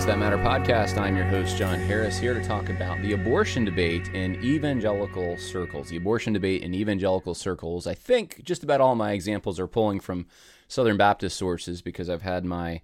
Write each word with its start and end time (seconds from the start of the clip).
Things 0.00 0.06
That 0.06 0.18
Matter 0.18 0.38
podcast. 0.38 0.96
I'm 0.96 1.14
your 1.14 1.26
host, 1.26 1.58
John 1.58 1.78
Harris, 1.78 2.18
here 2.18 2.32
to 2.32 2.42
talk 2.42 2.70
about 2.70 3.02
the 3.02 3.12
abortion 3.12 3.66
debate 3.66 4.08
in 4.14 4.42
evangelical 4.42 5.36
circles. 5.36 5.90
The 5.90 5.98
abortion 5.98 6.32
debate 6.32 6.62
in 6.62 6.72
evangelical 6.72 7.34
circles. 7.34 7.86
I 7.86 7.92
think 7.92 8.42
just 8.42 8.64
about 8.64 8.80
all 8.80 8.94
my 8.94 9.12
examples 9.12 9.60
are 9.60 9.66
pulling 9.66 10.00
from 10.00 10.24
Southern 10.68 10.96
Baptist 10.96 11.36
sources 11.36 11.82
because 11.82 12.08
I've 12.08 12.22
had 12.22 12.46
my 12.46 12.80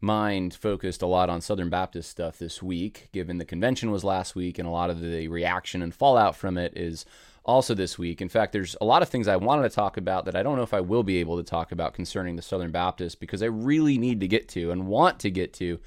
mind 0.00 0.54
focused 0.54 1.02
a 1.02 1.06
lot 1.08 1.28
on 1.28 1.40
Southern 1.40 1.68
Baptist 1.68 2.08
stuff 2.08 2.38
this 2.38 2.62
week, 2.62 3.08
given 3.10 3.38
the 3.38 3.44
convention 3.44 3.90
was 3.90 4.04
last 4.04 4.36
week 4.36 4.56
and 4.56 4.68
a 4.68 4.70
lot 4.70 4.88
of 4.88 5.00
the 5.00 5.26
reaction 5.26 5.82
and 5.82 5.92
fallout 5.92 6.36
from 6.36 6.56
it 6.56 6.76
is 6.76 7.04
also 7.44 7.74
this 7.74 7.98
week. 7.98 8.22
In 8.22 8.28
fact, 8.28 8.52
there's 8.52 8.76
a 8.80 8.84
lot 8.84 9.02
of 9.02 9.08
things 9.08 9.26
I 9.26 9.34
wanted 9.34 9.68
to 9.68 9.74
talk 9.74 9.96
about 9.96 10.26
that 10.26 10.36
I 10.36 10.44
don't 10.44 10.54
know 10.54 10.62
if 10.62 10.74
I 10.74 10.80
will 10.80 11.02
be 11.02 11.16
able 11.18 11.38
to 11.38 11.42
talk 11.42 11.72
about 11.72 11.92
concerning 11.92 12.36
the 12.36 12.42
Southern 12.42 12.70
Baptist 12.70 13.18
because 13.18 13.42
I 13.42 13.46
really 13.46 13.98
need 13.98 14.20
to 14.20 14.28
get 14.28 14.48
to 14.50 14.70
and 14.70 14.86
want 14.86 15.18
to 15.18 15.30
get 15.32 15.52
to 15.54 15.80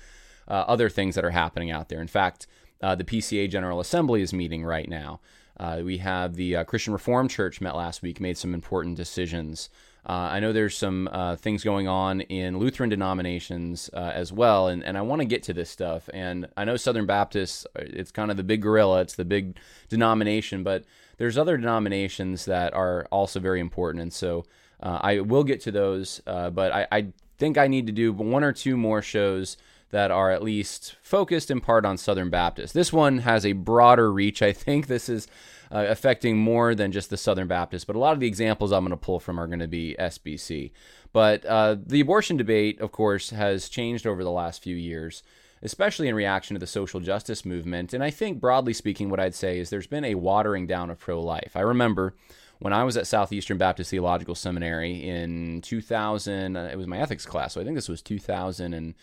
uh, 0.48 0.66
other 0.68 0.90
things 0.90 1.16
that 1.16 1.26
are 1.26 1.32
happening 1.32 1.72
out 1.72 1.90
there. 1.90 2.02
In 2.02 2.08
fact, 2.08 2.48
uh, 2.82 2.96
the 2.96 3.04
PCA 3.04 3.50
General 3.50 3.80
Assembly 3.80 4.22
is 4.22 4.34
meeting 4.34 4.64
right 4.64 4.90
now. 4.90 5.20
Uh, 5.58 5.82
we 5.84 6.00
have 6.00 6.36
the 6.36 6.58
uh, 6.58 6.64
Christian 6.66 6.94
Reformed 6.94 7.30
Church 7.30 7.62
met 7.62 7.76
last 7.76 8.02
week, 8.02 8.20
made 8.20 8.38
some 8.38 8.54
important 8.54 8.98
decisions. 8.98 9.70
Uh, 10.08 10.30
I 10.34 10.40
know 10.40 10.54
there's 10.54 10.78
some 10.78 11.08
uh, 11.12 11.36
things 11.36 11.64
going 11.64 11.88
on 11.88 12.22
in 12.22 12.60
Lutheran 12.60 12.90
denominations 12.90 13.90
as 13.90 14.32
well, 14.32 14.68
and, 14.68 14.84
and 14.84 14.98
I 14.98 15.02
want 15.02 15.22
to 15.22 15.26
get 15.26 15.42
to 15.44 15.54
this 15.54 15.70
stuff. 15.70 16.10
And 16.14 16.48
I 16.58 16.66
know 16.66 16.76
Southern 16.76 17.06
Baptists, 17.06 17.66
it's 17.76 18.12
kind 18.12 18.30
of 18.30 18.38
the 18.38 18.44
big 18.44 18.62
gorilla, 18.62 19.02
it's 19.02 19.16
the 19.16 19.26
big 19.26 19.58
denomination, 19.90 20.62
but 20.62 20.84
there's 21.18 21.38
other 21.38 21.58
denominations 21.58 22.46
that 22.46 22.74
are 22.74 23.08
also 23.10 23.40
very 23.40 23.62
important. 23.62 24.02
And 24.02 24.14
so 24.14 24.46
I 24.80 25.22
will 25.22 25.44
get 25.44 25.62
to 25.62 25.72
those, 25.72 26.22
but 26.26 26.72
I, 26.72 26.88
I 26.92 27.08
think 27.38 27.58
I 27.58 27.68
need 27.68 27.88
to 27.88 27.94
do 27.94 28.14
one 28.14 28.44
or 28.44 28.52
two 28.52 28.78
more 28.78 29.02
shows 29.02 29.58
that 29.92 30.12
are 30.12 30.32
at 30.32 30.44
least 30.44 30.96
focused 31.02 31.52
in 31.52 31.62
part 31.62 31.86
on 31.86 31.98
Southern 31.98 32.30
Baptist. 32.30 32.74
This 32.74 32.92
one 32.92 33.20
has 33.20 33.46
a 33.46 33.54
broader 33.54 34.12
reach. 34.12 34.42
I 34.42 34.52
think 34.52 34.88
this 34.88 35.10
is 35.10 35.28
uh, 35.72 35.86
affecting 35.88 36.38
more 36.38 36.76
than 36.76 36.92
just 36.92 37.10
the 37.10 37.18
Southern 37.18 37.48
Baptist, 37.48 37.88
but 37.88 37.96
a 37.96 38.00
lot 38.00 38.14
of 38.14 38.20
the 38.20 38.28
examples 38.28 38.72
I'm 38.72 38.84
going 38.84 38.92
to 38.92 38.98
pull 38.98 39.20
from 39.20 39.40
are 39.40 39.48
going 39.48 39.60
to 39.60 39.68
be 39.68 39.96
SBC. 40.00 40.72
But 41.12 41.46
uh, 41.46 41.78
the 41.86 42.02
abortion 42.02 42.38
debate, 42.38 42.80
of 42.82 42.92
course, 42.92 43.30
has 43.30 43.70
changed 43.70 44.06
over 44.06 44.24
the 44.24 44.32
last 44.32 44.62
few 44.62 44.76
years, 44.76 45.24
especially 45.62 46.08
in 46.08 46.16
reaction 46.16 46.56
to 46.56 46.60
the 46.60 46.68
social 46.68 47.00
justice 47.00 47.46
movement. 47.46 47.94
And 47.94 48.04
I 48.04 48.10
think, 48.10 48.42
broadly 48.42 48.74
speaking, 48.74 49.10
what 49.10 49.20
I'd 49.20 49.34
say 49.34 49.60
is 49.60 49.70
there's 49.70 49.88
been 49.88 50.06
a 50.06 50.16
watering 50.16 50.68
down 50.68 50.90
of 50.90 51.00
pro 51.00 51.22
life. 51.22 51.54
I 51.56 51.62
remember 51.62 52.16
when 52.60 52.74
I 52.74 52.84
was 52.84 52.98
at 52.98 53.08
Southeastern 53.08 53.58
Baptist 53.58 53.92
Theological 53.92 54.36
Seminary 54.36 55.08
in 55.08 55.62
2000, 55.62 56.56
uh, 56.56 56.70
it 56.72 56.78
was 56.78 56.88
my 56.88 57.00
ethics 57.00 57.26
class, 57.26 57.54
so 57.54 57.62
I 57.62 57.64
think 57.64 57.76
this 57.76 57.90
was 57.90 58.02
2000. 58.02 58.74
And 58.74 58.94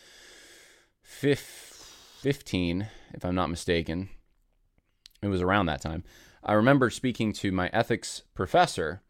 15, 1.02 2.88
if 3.14 3.24
I'm 3.24 3.34
not 3.34 3.50
mistaken. 3.50 4.08
It 5.22 5.28
was 5.28 5.40
around 5.40 5.66
that 5.66 5.82
time. 5.82 6.04
I 6.42 6.54
remember 6.54 6.90
speaking 6.90 7.32
to 7.34 7.52
my 7.52 7.68
ethics 7.72 8.22
professor, 8.34 9.02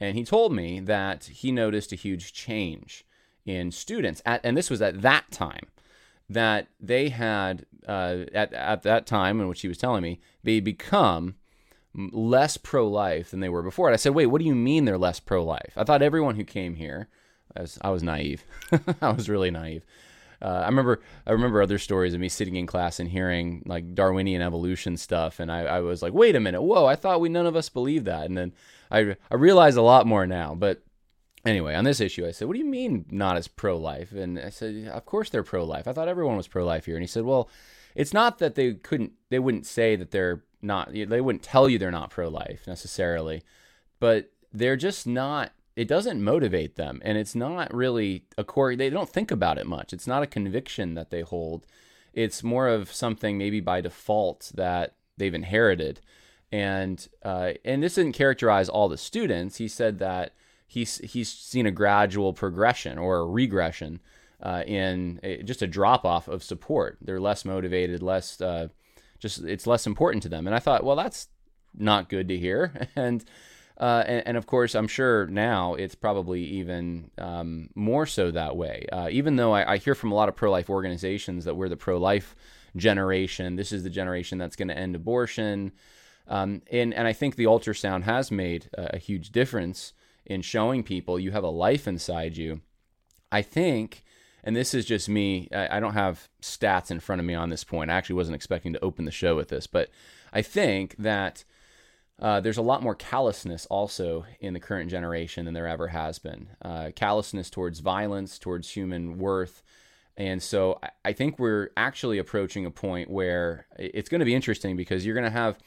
and 0.00 0.16
he 0.16 0.24
told 0.24 0.52
me 0.52 0.78
that 0.80 1.24
he 1.24 1.50
noticed 1.50 1.92
a 1.92 1.96
huge 1.96 2.32
change 2.32 3.04
in 3.44 3.70
students. 3.72 4.22
At, 4.24 4.40
and 4.44 4.56
this 4.56 4.70
was 4.70 4.82
at 4.82 5.02
that 5.02 5.30
time 5.30 5.66
that 6.28 6.68
they 6.80 7.08
had, 7.08 7.66
uh, 7.86 8.18
at, 8.34 8.52
at 8.52 8.82
that 8.82 9.06
time 9.06 9.40
in 9.40 9.48
which 9.48 9.62
he 9.62 9.68
was 9.68 9.78
telling 9.78 10.02
me, 10.02 10.20
they 10.42 10.60
become 10.60 11.36
less 11.94 12.56
pro 12.56 12.86
life 12.86 13.30
than 13.30 13.40
they 13.40 13.48
were 13.48 13.62
before. 13.62 13.88
And 13.88 13.94
I 13.94 13.96
said, 13.96 14.14
wait, 14.14 14.26
what 14.26 14.40
do 14.40 14.46
you 14.46 14.54
mean 14.54 14.84
they're 14.84 14.98
less 14.98 15.20
pro 15.20 15.44
life? 15.44 15.72
I 15.76 15.84
thought 15.84 16.02
everyone 16.02 16.36
who 16.36 16.44
came 16.44 16.74
here, 16.74 17.08
I 17.56 17.62
was, 17.62 17.78
I 17.80 17.90
was 17.90 18.02
naive. 18.02 18.44
I 19.00 19.10
was 19.10 19.28
really 19.28 19.50
naive. 19.50 19.84
Uh, 20.42 20.62
I 20.64 20.66
remember 20.66 21.00
I 21.26 21.32
remember 21.32 21.62
other 21.62 21.78
stories 21.78 22.14
of 22.14 22.20
me 22.20 22.28
sitting 22.28 22.56
in 22.56 22.66
class 22.66 23.00
and 23.00 23.08
hearing 23.08 23.62
like 23.66 23.94
Darwinian 23.94 24.42
evolution 24.42 24.96
stuff, 24.96 25.40
and 25.40 25.50
I, 25.50 25.60
I 25.60 25.80
was 25.80 26.02
like, 26.02 26.12
wait 26.12 26.36
a 26.36 26.40
minute, 26.40 26.62
whoa! 26.62 26.86
I 26.86 26.96
thought 26.96 27.20
we 27.20 27.28
none 27.28 27.46
of 27.46 27.56
us 27.56 27.68
believed 27.68 28.04
that, 28.06 28.26
and 28.26 28.36
then 28.36 28.52
I 28.90 29.16
I 29.30 29.34
realize 29.36 29.76
a 29.76 29.82
lot 29.82 30.06
more 30.06 30.26
now. 30.26 30.54
But 30.54 30.82
anyway, 31.44 31.74
on 31.74 31.84
this 31.84 32.00
issue, 32.00 32.26
I 32.26 32.32
said, 32.32 32.48
what 32.48 32.54
do 32.54 32.60
you 32.60 32.66
mean 32.66 33.06
not 33.10 33.36
as 33.36 33.48
pro 33.48 33.76
life? 33.76 34.12
And 34.12 34.38
I 34.38 34.50
said, 34.50 34.88
of 34.92 35.06
course 35.06 35.30
they're 35.30 35.42
pro 35.42 35.64
life. 35.64 35.88
I 35.88 35.92
thought 35.92 36.08
everyone 36.08 36.36
was 36.36 36.48
pro 36.48 36.64
life 36.64 36.86
here, 36.86 36.96
and 36.96 37.02
he 37.02 37.08
said, 37.08 37.24
well, 37.24 37.48
it's 37.94 38.12
not 38.12 38.38
that 38.38 38.54
they 38.54 38.74
couldn't 38.74 39.12
they 39.30 39.38
wouldn't 39.38 39.66
say 39.66 39.96
that 39.96 40.10
they're 40.10 40.44
not 40.62 40.92
they 40.92 41.20
wouldn't 41.20 41.42
tell 41.42 41.68
you 41.68 41.78
they're 41.78 41.90
not 41.90 42.10
pro 42.10 42.28
life 42.28 42.66
necessarily, 42.66 43.42
but 44.00 44.30
they're 44.52 44.76
just 44.76 45.06
not 45.06 45.52
it 45.76 45.86
doesn't 45.86 46.24
motivate 46.24 46.76
them 46.76 47.00
and 47.04 47.18
it's 47.18 47.34
not 47.34 47.72
really 47.72 48.24
a 48.38 48.42
core 48.44 48.74
they 48.74 48.90
don't 48.90 49.10
think 49.10 49.30
about 49.30 49.58
it 49.58 49.66
much. 49.66 49.92
It's 49.92 50.06
not 50.06 50.22
a 50.22 50.26
conviction 50.26 50.94
that 50.94 51.10
they 51.10 51.20
hold. 51.20 51.66
It's 52.14 52.42
more 52.42 52.66
of 52.66 52.90
something 52.90 53.36
maybe 53.36 53.60
by 53.60 53.82
default 53.82 54.50
that 54.54 54.94
they've 55.18 55.34
inherited. 55.34 56.00
And 56.50 57.06
uh, 57.22 57.52
and 57.64 57.82
this 57.82 57.96
didn't 57.96 58.12
characterize 58.12 58.68
all 58.68 58.88
the 58.88 58.96
students. 58.96 59.56
He 59.58 59.68
said 59.68 59.98
that 59.98 60.32
he's 60.66 60.98
he's 60.98 61.30
seen 61.30 61.66
a 61.66 61.70
gradual 61.70 62.32
progression 62.32 62.96
or 62.96 63.18
a 63.18 63.26
regression 63.26 64.00
uh, 64.42 64.62
in 64.66 65.20
a, 65.22 65.42
just 65.42 65.60
a 65.60 65.66
drop 65.66 66.06
off 66.06 66.26
of 66.26 66.42
support. 66.42 66.96
They're 67.02 67.20
less 67.20 67.44
motivated 67.44 68.02
less 68.02 68.40
uh, 68.40 68.68
just 69.18 69.44
it's 69.44 69.66
less 69.66 69.86
important 69.86 70.22
to 70.22 70.28
them. 70.30 70.46
And 70.46 70.56
i 70.56 70.58
thought 70.58 70.84
well 70.84 70.96
that's 70.96 71.28
not 71.74 72.08
good 72.08 72.28
to 72.28 72.38
hear. 72.38 72.88
And 72.96 73.24
uh, 73.78 74.04
and, 74.06 74.22
and, 74.28 74.36
of 74.36 74.46
course, 74.46 74.74
I'm 74.74 74.88
sure 74.88 75.26
now 75.26 75.74
it's 75.74 75.94
probably 75.94 76.42
even 76.44 77.10
um, 77.18 77.68
more 77.74 78.06
so 78.06 78.30
that 78.30 78.56
way. 78.56 78.86
Uh, 78.90 79.08
even 79.10 79.36
though 79.36 79.52
I, 79.52 79.74
I, 79.74 79.76
hear 79.76 79.94
from 79.94 80.12
a 80.12 80.14
lot 80.14 80.30
of 80.30 80.36
pro 80.36 80.50
life 80.50 80.70
organizations 80.70 81.44
that 81.44 81.56
we're 81.56 81.68
the 81.68 81.76
pro 81.76 81.98
life 81.98 82.34
generation, 82.74 83.56
this 83.56 83.72
is 83.72 83.82
the 83.82 83.90
generation 83.90 84.38
that's 84.38 84.56
going 84.56 84.68
to 84.68 84.78
end 84.78 84.96
abortion. 84.96 85.72
Um, 86.26 86.62
and, 86.72 86.94
and 86.94 87.06
I 87.06 87.12
think 87.12 87.36
the 87.36 87.44
ultrasound 87.44 88.04
has 88.04 88.30
made 88.30 88.70
a, 88.72 88.96
a 88.96 88.98
huge 88.98 89.30
difference 89.30 89.92
in 90.24 90.40
showing 90.40 90.82
people 90.82 91.18
you 91.18 91.32
have 91.32 91.44
a 91.44 91.48
life 91.48 91.86
inside 91.86 92.38
you. 92.38 92.62
I 93.30 93.42
think, 93.42 94.04
and 94.42 94.56
this 94.56 94.72
is 94.72 94.86
just 94.86 95.06
me, 95.08 95.48
I, 95.52 95.76
I 95.76 95.80
don't 95.80 95.92
have 95.92 96.30
stats 96.40 96.90
in 96.90 97.00
front 97.00 97.20
of 97.20 97.26
me 97.26 97.34
on 97.34 97.50
this 97.50 97.62
point. 97.62 97.90
I 97.90 97.94
actually 97.94 98.16
wasn't 98.16 98.36
expecting 98.36 98.72
to 98.72 98.84
open 98.84 99.04
the 99.04 99.10
show 99.10 99.36
with 99.36 99.48
this, 99.48 99.66
but 99.66 99.90
I 100.32 100.40
think 100.40 100.96
that 100.98 101.44
uh, 102.18 102.40
there's 102.40 102.56
a 102.56 102.62
lot 102.62 102.82
more 102.82 102.94
callousness 102.94 103.66
also 103.66 104.24
in 104.40 104.54
the 104.54 104.60
current 104.60 104.90
generation 104.90 105.44
than 105.44 105.54
there 105.54 105.66
ever 105.66 105.88
has 105.88 106.18
been. 106.18 106.48
Uh, 106.62 106.90
callousness 106.96 107.50
towards 107.50 107.80
violence, 107.80 108.38
towards 108.38 108.70
human 108.70 109.18
worth. 109.18 109.62
And 110.16 110.42
so 110.42 110.80
I 111.04 111.12
think 111.12 111.38
we're 111.38 111.70
actually 111.76 112.16
approaching 112.16 112.64
a 112.64 112.70
point 112.70 113.10
where 113.10 113.66
it's 113.78 114.08
going 114.08 114.20
to 114.20 114.24
be 114.24 114.34
interesting 114.34 114.76
because 114.76 115.04
you're 115.04 115.14
going 115.14 115.24
to 115.24 115.30
have, 115.30 115.58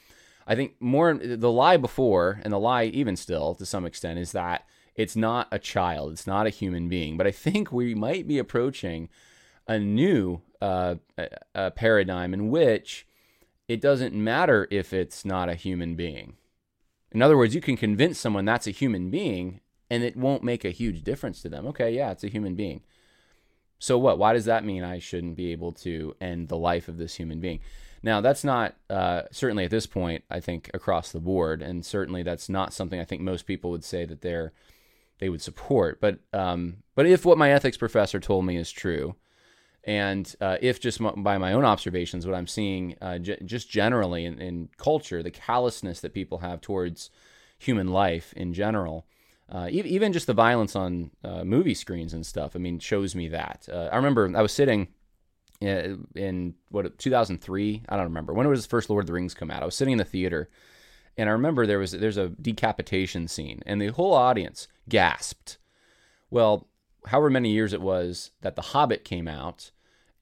I 0.44 0.56
think, 0.56 0.74
more 0.80 1.14
the 1.14 1.52
lie 1.52 1.76
before 1.76 2.40
and 2.42 2.52
the 2.52 2.58
lie 2.58 2.84
even 2.84 3.14
still 3.14 3.54
to 3.54 3.66
some 3.66 3.86
extent 3.86 4.18
is 4.18 4.32
that 4.32 4.66
it's 4.96 5.14
not 5.14 5.46
a 5.52 5.58
child, 5.60 6.12
it's 6.12 6.26
not 6.26 6.48
a 6.48 6.50
human 6.50 6.88
being. 6.88 7.16
But 7.16 7.28
I 7.28 7.30
think 7.30 7.70
we 7.70 7.94
might 7.94 8.26
be 8.26 8.38
approaching 8.38 9.08
a 9.68 9.78
new 9.78 10.42
uh, 10.60 10.96
a 11.54 11.70
paradigm 11.70 12.34
in 12.34 12.50
which 12.50 13.06
it 13.68 13.80
doesn't 13.80 14.14
matter 14.14 14.66
if 14.68 14.92
it's 14.92 15.24
not 15.24 15.48
a 15.48 15.54
human 15.54 15.94
being. 15.94 16.34
In 17.12 17.22
other 17.22 17.36
words, 17.36 17.54
you 17.54 17.60
can 17.60 17.76
convince 17.76 18.18
someone 18.18 18.44
that's 18.44 18.66
a 18.66 18.72
human 18.72 19.10
being 19.10 19.60
and 19.90 20.04
it 20.04 20.16
won't 20.16 20.44
make 20.44 20.64
a 20.64 20.70
huge 20.70 21.02
difference 21.02 21.42
to 21.42 21.48
them. 21.48 21.66
Okay, 21.66 21.94
yeah, 21.94 22.12
it's 22.12 22.24
a 22.24 22.28
human 22.28 22.54
being. 22.54 22.82
So 23.78 23.98
what? 23.98 24.18
Why 24.18 24.32
does 24.34 24.44
that 24.44 24.64
mean 24.64 24.84
I 24.84 24.98
shouldn't 24.98 25.36
be 25.36 25.52
able 25.52 25.72
to 25.72 26.14
end 26.20 26.48
the 26.48 26.56
life 26.56 26.86
of 26.86 26.98
this 26.98 27.16
human 27.16 27.40
being? 27.40 27.60
Now, 28.02 28.20
that's 28.20 28.44
not 28.44 28.76
uh, 28.88 29.22
certainly 29.30 29.64
at 29.64 29.70
this 29.70 29.86
point. 29.86 30.24
I 30.30 30.40
think 30.40 30.70
across 30.72 31.12
the 31.12 31.20
board, 31.20 31.60
and 31.62 31.84
certainly 31.84 32.22
that's 32.22 32.48
not 32.48 32.72
something 32.72 33.00
I 33.00 33.04
think 33.04 33.22
most 33.22 33.46
people 33.46 33.70
would 33.70 33.84
say 33.84 34.04
that 34.04 34.20
they're 34.20 34.52
they 35.18 35.28
would 35.28 35.42
support. 35.42 36.00
But 36.00 36.18
um, 36.32 36.78
but 36.94 37.06
if 37.06 37.24
what 37.24 37.38
my 37.38 37.50
ethics 37.50 37.76
professor 37.76 38.20
told 38.20 38.44
me 38.44 38.56
is 38.56 38.70
true, 38.70 39.16
and 39.84 40.34
uh, 40.40 40.58
if 40.60 40.80
just 40.80 41.00
m- 41.00 41.22
by 41.22 41.38
my 41.38 41.52
own 41.52 41.64
observations, 41.64 42.26
what 42.26 42.34
I'm 42.34 42.46
seeing 42.46 42.96
uh, 43.00 43.18
j- 43.18 43.38
just 43.44 43.70
generally 43.70 44.24
in, 44.24 44.38
in, 44.40 44.68
culture, 44.76 45.22
the 45.22 45.30
callousness 45.30 46.00
that 46.00 46.12
people 46.12 46.38
have 46.38 46.60
towards 46.60 47.10
human 47.58 47.88
life 47.88 48.32
in 48.34 48.52
general, 48.52 49.06
uh, 49.48 49.68
e- 49.70 49.80
even 49.80 50.12
just 50.12 50.26
the 50.26 50.34
violence 50.34 50.76
on 50.76 51.10
uh, 51.24 51.44
movie 51.44 51.74
screens 51.74 52.12
and 52.12 52.26
stuff, 52.26 52.54
I 52.54 52.58
mean, 52.58 52.78
shows 52.78 53.14
me 53.14 53.28
that. 53.28 53.68
Uh, 53.72 53.88
I 53.90 53.96
remember 53.96 54.30
I 54.36 54.42
was 54.42 54.52
sitting 54.52 54.88
in, 55.60 55.68
uh, 56.14 56.20
in, 56.20 56.54
what 56.70 56.98
2003, 56.98 57.82
I 57.88 57.96
don't 57.96 58.04
remember 58.04 58.34
when 58.34 58.46
it 58.46 58.50
was 58.50 58.62
the 58.62 58.68
first 58.68 58.90
Lord 58.90 59.04
of 59.04 59.06
the 59.06 59.14
Rings 59.14 59.34
come 59.34 59.50
out. 59.50 59.62
I 59.62 59.66
was 59.66 59.74
sitting 59.74 59.92
in 59.92 59.98
the 59.98 60.04
theater, 60.04 60.50
and 61.16 61.28
I 61.28 61.32
remember 61.32 61.66
there 61.66 61.78
was 61.78 61.92
there's 61.92 62.16
a 62.16 62.28
decapitation 62.28 63.28
scene, 63.28 63.62
and 63.64 63.80
the 63.80 63.88
whole 63.88 64.12
audience 64.12 64.68
gasped. 64.88 65.58
Well, 66.30 66.68
however 67.06 67.30
many 67.30 67.50
years 67.50 67.72
it 67.72 67.80
was 67.80 68.30
that 68.40 68.56
The 68.56 68.62
Hobbit 68.62 69.04
came 69.04 69.28
out 69.28 69.70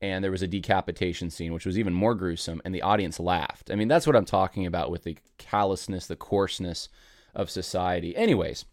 and 0.00 0.22
there 0.22 0.30
was 0.30 0.42
a 0.42 0.46
decapitation 0.46 1.28
scene, 1.28 1.52
which 1.52 1.66
was 1.66 1.78
even 1.78 1.92
more 1.92 2.14
gruesome, 2.14 2.62
and 2.64 2.74
the 2.74 2.82
audience 2.82 3.18
laughed. 3.18 3.70
I 3.70 3.74
mean, 3.74 3.88
that's 3.88 4.06
what 4.06 4.14
I'm 4.14 4.24
talking 4.24 4.64
about 4.64 4.90
with 4.90 5.02
the 5.02 5.16
callousness, 5.38 6.06
the 6.06 6.14
coarseness 6.16 6.88
of 7.34 7.50
society. 7.50 8.16
Anyways, 8.16 8.64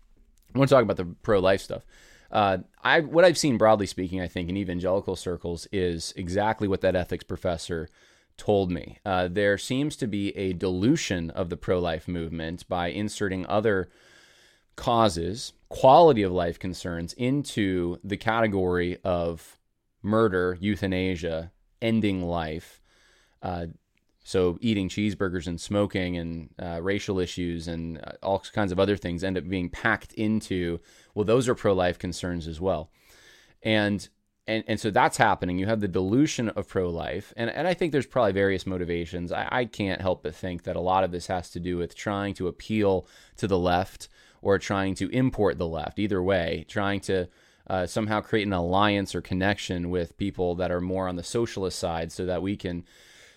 I 0.54 0.58
want 0.58 0.70
to 0.70 0.76
talk 0.76 0.84
about 0.84 0.98
the 0.98 1.16
pro 1.24 1.40
life 1.40 1.62
stuff. 1.62 1.84
uh, 2.32 2.60
I 2.84 3.00
what 3.02 3.26
I've 3.26 3.38
seen 3.38 3.58
broadly 3.58 3.88
speaking, 3.88 4.22
I 4.22 4.28
think 4.28 4.50
in 4.50 4.58
evangelical 4.58 5.16
circles 5.16 5.68
is 5.72 6.14
exactly 6.16 6.68
what 6.68 6.82
that 6.82 6.96
ethics 6.96 7.24
professor 7.24 7.90
told 8.38 8.72
me. 8.72 9.00
Uh, 9.06 9.28
there 9.28 9.58
seems 9.58 9.96
to 9.96 10.08
be 10.08 10.36
a 10.38 10.54
dilution 10.54 11.30
of 11.32 11.50
the 11.50 11.58
pro-life 11.58 12.08
movement 12.08 12.68
by 12.68 12.88
inserting 12.88 13.46
other 13.48 13.90
causes, 14.76 15.54
quality 15.70 16.24
of 16.24 16.32
life 16.32 16.60
concerns 16.60 17.14
into 17.14 17.98
the 18.04 18.18
category 18.18 18.98
of 19.04 19.58
murder, 20.02 20.58
euthanasia, 20.60 21.52
ending 21.82 22.22
life. 22.22 22.82
Uh, 23.42 23.68
so 24.24 24.58
eating 24.60 24.90
cheeseburgers 24.90 25.46
and 25.46 25.62
smoking 25.62 26.18
and 26.18 26.50
uh, 26.60 26.80
racial 26.82 27.20
issues 27.20 27.68
and 27.68 28.00
uh, 28.00 28.14
all 28.24 28.40
kinds 28.40 28.72
of 28.72 28.80
other 28.80 28.98
things 28.98 29.24
end 29.24 29.38
up 29.38 29.48
being 29.48 29.70
packed 29.70 30.14
into 30.14 30.80
well, 31.14 31.26
those 31.26 31.48
are 31.48 31.56
pro-life 31.56 32.00
concerns 32.00 32.48
as 32.48 32.60
well, 32.60 32.90
and 33.62 34.10
and 34.48 34.64
and 34.68 34.80
so 34.80 34.90
that's 34.90 35.18
happening. 35.18 35.60
You 35.60 35.68
have 35.68 35.80
the 35.80 35.88
dilution 35.88 36.50
of 36.50 36.68
pro-life, 36.68 37.34
and 37.38 37.52
and 37.52 37.68
I 37.68 37.76
think 37.76 37.92
there's 37.92 38.08
probably 38.08 38.32
various 38.32 38.66
motivations. 38.66 39.32
I, 39.32 39.48
I 39.52 39.66
can't 39.66 40.02
help 40.02 40.24
but 40.24 40.34
think 40.34 40.64
that 40.64 40.76
a 40.76 40.82
lot 40.82 41.04
of 41.04 41.12
this 41.12 41.28
has 41.28 41.52
to 41.52 41.60
do 41.60 41.78
with 41.78 41.96
trying 41.96 42.34
to 42.36 42.48
appeal 42.48 43.08
to 43.38 43.48
the 43.48 43.60
left 43.60 44.10
or 44.46 44.60
trying 44.60 44.94
to 44.94 45.10
import 45.10 45.58
the 45.58 45.68
left. 45.68 45.98
Either 45.98 46.22
way, 46.22 46.64
trying 46.70 47.00
to 47.00 47.28
uh, 47.68 47.88
somehow 47.88 48.22
create 48.22 48.46
an 48.46 48.54
alliance 48.54 49.16
or 49.16 49.22
connection 49.22 49.90
with 49.90 50.16
people 50.18 50.54
that 50.54 50.70
are 50.70 50.80
more 50.80 51.08
on 51.08 51.16
the 51.16 51.24
socialist 51.24 51.80
side, 51.80 52.12
so 52.12 52.28
that 52.28 52.44
we 52.44 52.56
can 52.56 52.86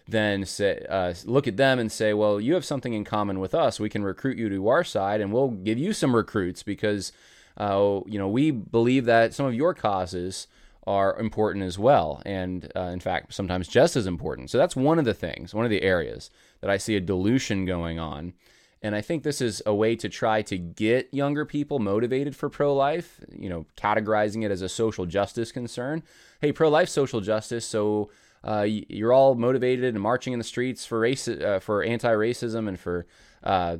then 0.07 0.45
say, 0.45 0.85
uh, 0.87 1.15
look 1.25 1.49
at 1.49 1.57
them 1.57 1.79
and 1.79 1.91
say, 1.91 2.13
well, 2.13 2.39
you 2.39 2.53
have 2.53 2.65
something 2.65 2.93
in 2.93 3.05
common 3.05 3.41
with 3.41 3.55
us. 3.55 3.81
We 3.81 3.89
can 3.89 4.03
recruit 4.03 4.37
you 4.37 4.51
to 4.51 4.69
our 4.69 4.85
side, 4.85 5.23
and 5.23 5.33
we'll 5.33 5.49
give 5.49 5.79
you 5.79 5.95
some 5.95 6.15
recruits 6.15 6.63
because 6.63 7.11
uh, 7.57 8.01
you 8.05 8.19
know 8.19 8.29
we 8.29 8.51
believe 8.51 9.07
that 9.07 9.33
some 9.33 9.47
of 9.47 9.55
your 9.55 9.73
causes 9.73 10.47
are 10.87 11.19
important 11.19 11.65
as 11.65 11.79
well, 11.79 12.21
and 12.27 12.71
uh, 12.77 12.91
in 12.93 13.01
fact, 13.01 13.33
sometimes 13.33 13.67
just 13.67 13.97
as 13.97 14.07
important. 14.07 14.51
So 14.51 14.59
that's 14.59 14.77
one 14.77 14.99
of 14.99 15.07
the 15.07 15.15
things, 15.15 15.55
one 15.55 15.65
of 15.65 15.71
the 15.71 15.83
areas 15.83 16.29
that 16.61 16.69
I 16.69 16.77
see 16.77 16.97
a 16.97 17.01
dilution 17.01 17.65
going 17.65 17.99
on 17.99 18.35
and 18.81 18.95
I 18.95 19.01
think 19.01 19.23
this 19.23 19.41
is 19.41 19.61
a 19.67 19.75
way 19.75 19.97
to 19.97 20.09
try 20.09 20.43
to 20.43 20.57
get 20.57 21.13
younger 21.13 21.45
people 21.45 21.79
motivated 21.81 22.37
for 22.37 22.49
pro 22.49 22.75
life, 22.75 23.21
you 23.37 23.49
know, 23.49 23.67
categorizing 23.77 24.45
it 24.45 24.51
as 24.51 24.63
a 24.63 24.69
social 24.69 25.05
justice 25.05 25.51
concern. 25.51 26.03
Hey, 26.41 26.53
pro 26.53 26.69
life, 26.69 26.89
social 26.89 27.21
justice. 27.21 27.67
So 27.67 28.11
uh, 28.45 28.67
you're 28.69 29.13
all 29.13 29.35
motivated 29.35 29.85
and 29.85 30.01
marching 30.01 30.33
in 30.33 30.39
the 30.39 30.45
streets 30.45 30.87
for 30.87 31.01
race, 31.01 31.27
uh, 31.27 31.59
for 31.61 31.83
anti 31.83 32.13
racism 32.13 32.69
and 32.69 32.79
for, 32.79 33.07
uh, 33.43 33.79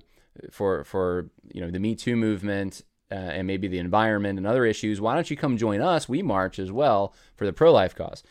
for, 0.51 0.83
for, 0.83 1.31
you 1.53 1.61
know, 1.61 1.71
the 1.71 1.79
Me 1.79 1.95
Too 1.95 2.17
movement 2.17 2.83
uh, 3.13 3.15
and 3.15 3.47
maybe 3.47 3.69
the 3.69 3.79
environment 3.79 4.37
and 4.37 4.49
other 4.49 4.65
issues. 4.65 5.01
Why 5.01 5.15
don't 5.15 5.31
you 5.31 5.37
come 5.37 5.57
join 5.57 5.81
us? 5.81 6.09
We 6.09 6.23
march 6.23 6.59
as 6.59 6.73
well 6.73 7.15
for 7.37 7.47
the 7.47 7.53
pro 7.53 7.73
life 7.73 7.95
cause. 7.95 8.25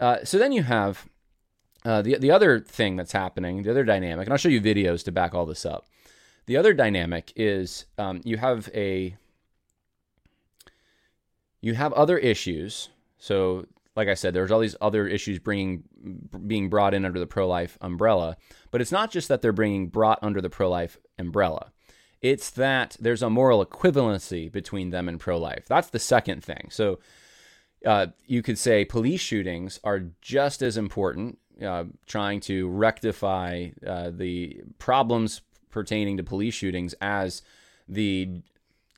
Uh, 0.00 0.24
so 0.24 0.38
then 0.38 0.52
you 0.52 0.62
have 0.62 1.06
uh, 1.84 2.00
the, 2.00 2.16
the 2.16 2.30
other 2.30 2.60
thing 2.60 2.96
that's 2.96 3.12
happening, 3.12 3.62
the 3.62 3.70
other 3.70 3.84
dynamic, 3.84 4.26
and 4.26 4.32
I'll 4.32 4.38
show 4.38 4.48
you 4.48 4.62
videos 4.62 5.04
to 5.04 5.12
back 5.12 5.34
all 5.34 5.44
this 5.44 5.66
up 5.66 5.86
the 6.46 6.56
other 6.56 6.72
dynamic 6.72 7.32
is 7.36 7.86
um, 7.98 8.20
you 8.24 8.36
have 8.36 8.68
a 8.74 9.16
you 11.60 11.74
have 11.74 11.92
other 11.94 12.16
issues. 12.18 12.90
So, 13.18 13.66
like 13.96 14.08
I 14.08 14.14
said, 14.14 14.34
there's 14.34 14.52
all 14.52 14.60
these 14.60 14.76
other 14.80 15.08
issues 15.08 15.38
bringing 15.38 15.82
being 16.46 16.68
brought 16.68 16.94
in 16.94 17.04
under 17.04 17.18
the 17.18 17.26
pro 17.26 17.48
life 17.48 17.76
umbrella. 17.80 18.36
But 18.70 18.80
it's 18.80 18.92
not 18.92 19.10
just 19.10 19.28
that 19.28 19.42
they're 19.42 19.52
bringing 19.52 19.88
brought 19.88 20.20
under 20.22 20.40
the 20.40 20.50
pro 20.50 20.70
life 20.70 20.98
umbrella. 21.18 21.72
It's 22.22 22.50
that 22.50 22.96
there's 23.00 23.22
a 23.22 23.30
moral 23.30 23.64
equivalency 23.64 24.50
between 24.50 24.90
them 24.90 25.08
and 25.08 25.18
pro 25.18 25.38
life. 25.38 25.66
That's 25.66 25.90
the 25.90 25.98
second 25.98 26.44
thing. 26.44 26.68
So, 26.70 27.00
uh, 27.84 28.08
you 28.26 28.42
could 28.42 28.58
say 28.58 28.84
police 28.84 29.20
shootings 29.20 29.80
are 29.82 30.04
just 30.20 30.62
as 30.62 30.76
important, 30.76 31.38
uh, 31.62 31.84
trying 32.06 32.40
to 32.40 32.68
rectify 32.68 33.68
uh, 33.86 34.10
the 34.14 34.62
problems 34.78 35.42
pertaining 35.76 36.16
to 36.16 36.22
police 36.22 36.54
shootings 36.54 36.94
as 37.02 37.42
the 37.86 38.40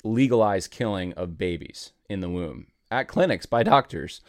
legalized 0.04 0.70
killing 0.70 1.12
of 1.14 1.36
babies 1.36 1.90
in 2.08 2.20
the 2.20 2.28
womb 2.28 2.69
at 2.88 3.08
clinics 3.08 3.46
by 3.46 3.64
doctors 3.64 4.20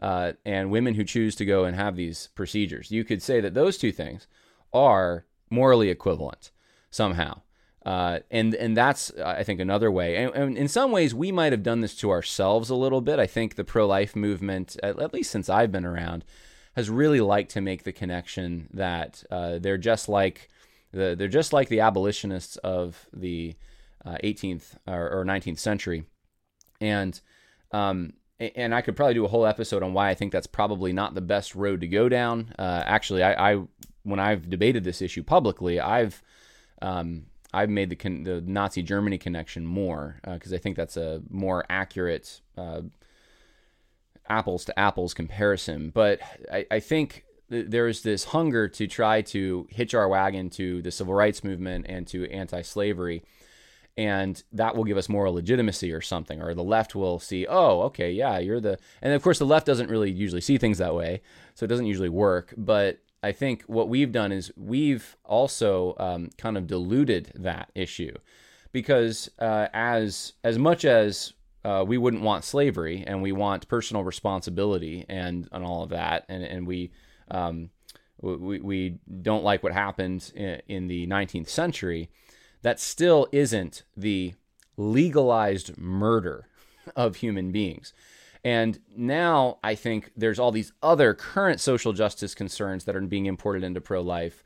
uh, 0.00 0.32
and 0.44 0.70
women 0.70 0.96
who 0.96 1.02
choose 1.02 1.34
to 1.34 1.46
go 1.46 1.64
and 1.64 1.74
have 1.74 1.96
these 1.96 2.28
procedures. 2.34 2.90
You 2.90 3.04
could 3.04 3.22
say 3.22 3.40
that 3.40 3.54
those 3.54 3.78
two 3.78 3.90
things 3.90 4.26
are 4.70 5.24
morally 5.48 5.88
equivalent 5.88 6.50
somehow. 6.90 7.40
Uh, 7.86 8.18
and 8.30 8.54
and 8.54 8.76
that's 8.76 9.10
I 9.18 9.42
think 9.42 9.60
another 9.60 9.90
way. 9.90 10.16
And, 10.16 10.34
and, 10.34 10.58
in 10.58 10.68
some 10.68 10.90
ways, 10.90 11.14
we 11.14 11.32
might 11.32 11.52
have 11.52 11.62
done 11.62 11.80
this 11.80 11.94
to 11.96 12.10
ourselves 12.10 12.68
a 12.68 12.74
little 12.74 13.00
bit. 13.00 13.18
I 13.18 13.26
think 13.26 13.54
the 13.54 13.64
pro 13.64 13.86
life 13.86 14.14
movement, 14.14 14.76
at, 14.82 15.00
at, 15.00 15.14
least 15.14 15.30
since 15.30 15.48
I've 15.48 15.72
been 15.72 15.86
around, 15.86 16.22
has 16.76 16.90
really 16.90 17.22
liked 17.22 17.50
to 17.52 17.62
make 17.62 17.84
the 17.84 17.92
connection 17.92 18.68
that 18.74 19.24
uh, 19.30 19.58
they're 19.58 19.78
just 19.78 20.06
like 20.06 20.50
the, 20.94 21.14
they're 21.16 21.28
just 21.28 21.52
like 21.52 21.68
the 21.68 21.80
abolitionists 21.80 22.56
of 22.58 23.06
the 23.12 23.54
uh, 24.04 24.16
18th 24.22 24.76
or, 24.86 25.20
or, 25.20 25.24
19th 25.24 25.58
century, 25.58 26.04
and 26.80 27.20
um, 27.72 28.12
and 28.38 28.74
I 28.74 28.80
could 28.80 28.96
probably 28.96 29.14
do 29.14 29.24
a 29.24 29.28
whole 29.28 29.46
episode 29.46 29.82
on 29.82 29.92
why 29.92 30.10
I 30.10 30.14
think 30.14 30.32
that's 30.32 30.46
probably 30.46 30.92
not 30.92 31.14
the 31.14 31.20
best 31.20 31.54
road 31.54 31.80
to 31.80 31.88
go 31.88 32.08
down. 32.08 32.54
Uh, 32.58 32.82
actually, 32.84 33.22
I, 33.22 33.52
I, 33.52 33.62
when 34.02 34.20
I've 34.20 34.50
debated 34.50 34.84
this 34.84 35.00
issue 35.00 35.22
publicly, 35.22 35.80
I've 35.80 36.22
um, 36.82 37.26
I've 37.52 37.70
made 37.70 37.90
the 37.90 37.96
con- 37.96 38.24
the 38.24 38.40
Nazi 38.40 38.82
Germany 38.82 39.18
connection 39.18 39.64
more 39.64 40.20
because 40.24 40.52
uh, 40.52 40.56
I 40.56 40.58
think 40.58 40.76
that's 40.76 40.96
a 40.96 41.22
more 41.30 41.64
accurate 41.70 42.40
uh, 42.58 42.82
apples 44.28 44.64
to 44.66 44.78
apples 44.78 45.14
comparison. 45.14 45.90
But 45.90 46.20
I, 46.52 46.66
I 46.70 46.80
think 46.80 47.24
there's 47.48 48.02
this 48.02 48.24
hunger 48.24 48.68
to 48.68 48.86
try 48.86 49.22
to 49.22 49.66
hitch 49.70 49.94
our 49.94 50.08
wagon 50.08 50.50
to 50.50 50.82
the 50.82 50.90
civil 50.90 51.14
rights 51.14 51.44
movement 51.44 51.86
and 51.88 52.06
to 52.06 52.30
anti-slavery 52.30 53.22
and 53.96 54.42
that 54.52 54.74
will 54.74 54.84
give 54.84 54.96
us 54.96 55.08
moral 55.08 55.34
legitimacy 55.34 55.92
or 55.92 56.00
something 56.00 56.42
or 56.42 56.54
the 56.54 56.64
left 56.64 56.94
will 56.94 57.18
see 57.20 57.46
oh 57.46 57.82
okay 57.82 58.10
yeah 58.10 58.38
you're 58.38 58.60
the 58.60 58.78
and 59.02 59.12
of 59.12 59.22
course 59.22 59.38
the 59.38 59.46
left 59.46 59.66
doesn't 59.66 59.90
really 59.90 60.10
usually 60.10 60.40
see 60.40 60.58
things 60.58 60.78
that 60.78 60.94
way 60.94 61.20
so 61.54 61.64
it 61.64 61.68
doesn't 61.68 61.86
usually 61.86 62.08
work 62.08 62.52
but 62.56 62.98
i 63.22 63.30
think 63.30 63.62
what 63.64 63.88
we've 63.88 64.12
done 64.12 64.32
is 64.32 64.50
we've 64.56 65.16
also 65.24 65.94
um, 65.98 66.30
kind 66.38 66.56
of 66.56 66.66
diluted 66.66 67.30
that 67.36 67.70
issue 67.74 68.14
because 68.72 69.30
uh, 69.38 69.68
as 69.72 70.32
as 70.42 70.58
much 70.58 70.84
as 70.84 71.32
uh, 71.64 71.84
we 71.86 71.96
wouldn't 71.96 72.22
want 72.22 72.44
slavery 72.44 73.04
and 73.06 73.22
we 73.22 73.32
want 73.32 73.68
personal 73.68 74.02
responsibility 74.02 75.06
and 75.08 75.48
and 75.52 75.64
all 75.64 75.84
of 75.84 75.90
that 75.90 76.24
and 76.28 76.42
and 76.42 76.66
we 76.66 76.90
um, 77.30 77.70
we, 78.20 78.60
we 78.60 78.98
don't 79.22 79.44
like 79.44 79.62
what 79.62 79.72
happened 79.72 80.32
in, 80.34 80.60
in 80.68 80.86
the 80.88 81.06
19th 81.06 81.48
century, 81.48 82.10
that 82.62 82.80
still 82.80 83.28
isn't 83.32 83.82
the 83.96 84.34
legalized 84.76 85.76
murder 85.78 86.48
of 86.96 87.16
human 87.16 87.52
beings. 87.52 87.92
And 88.42 88.78
now 88.94 89.58
I 89.64 89.74
think 89.74 90.10
there's 90.16 90.38
all 90.38 90.52
these 90.52 90.72
other 90.82 91.14
current 91.14 91.60
social 91.60 91.92
justice 91.92 92.34
concerns 92.34 92.84
that 92.84 92.94
are 92.94 93.00
being 93.00 93.26
imported 93.26 93.64
into 93.64 93.80
pro 93.80 94.02
life. 94.02 94.44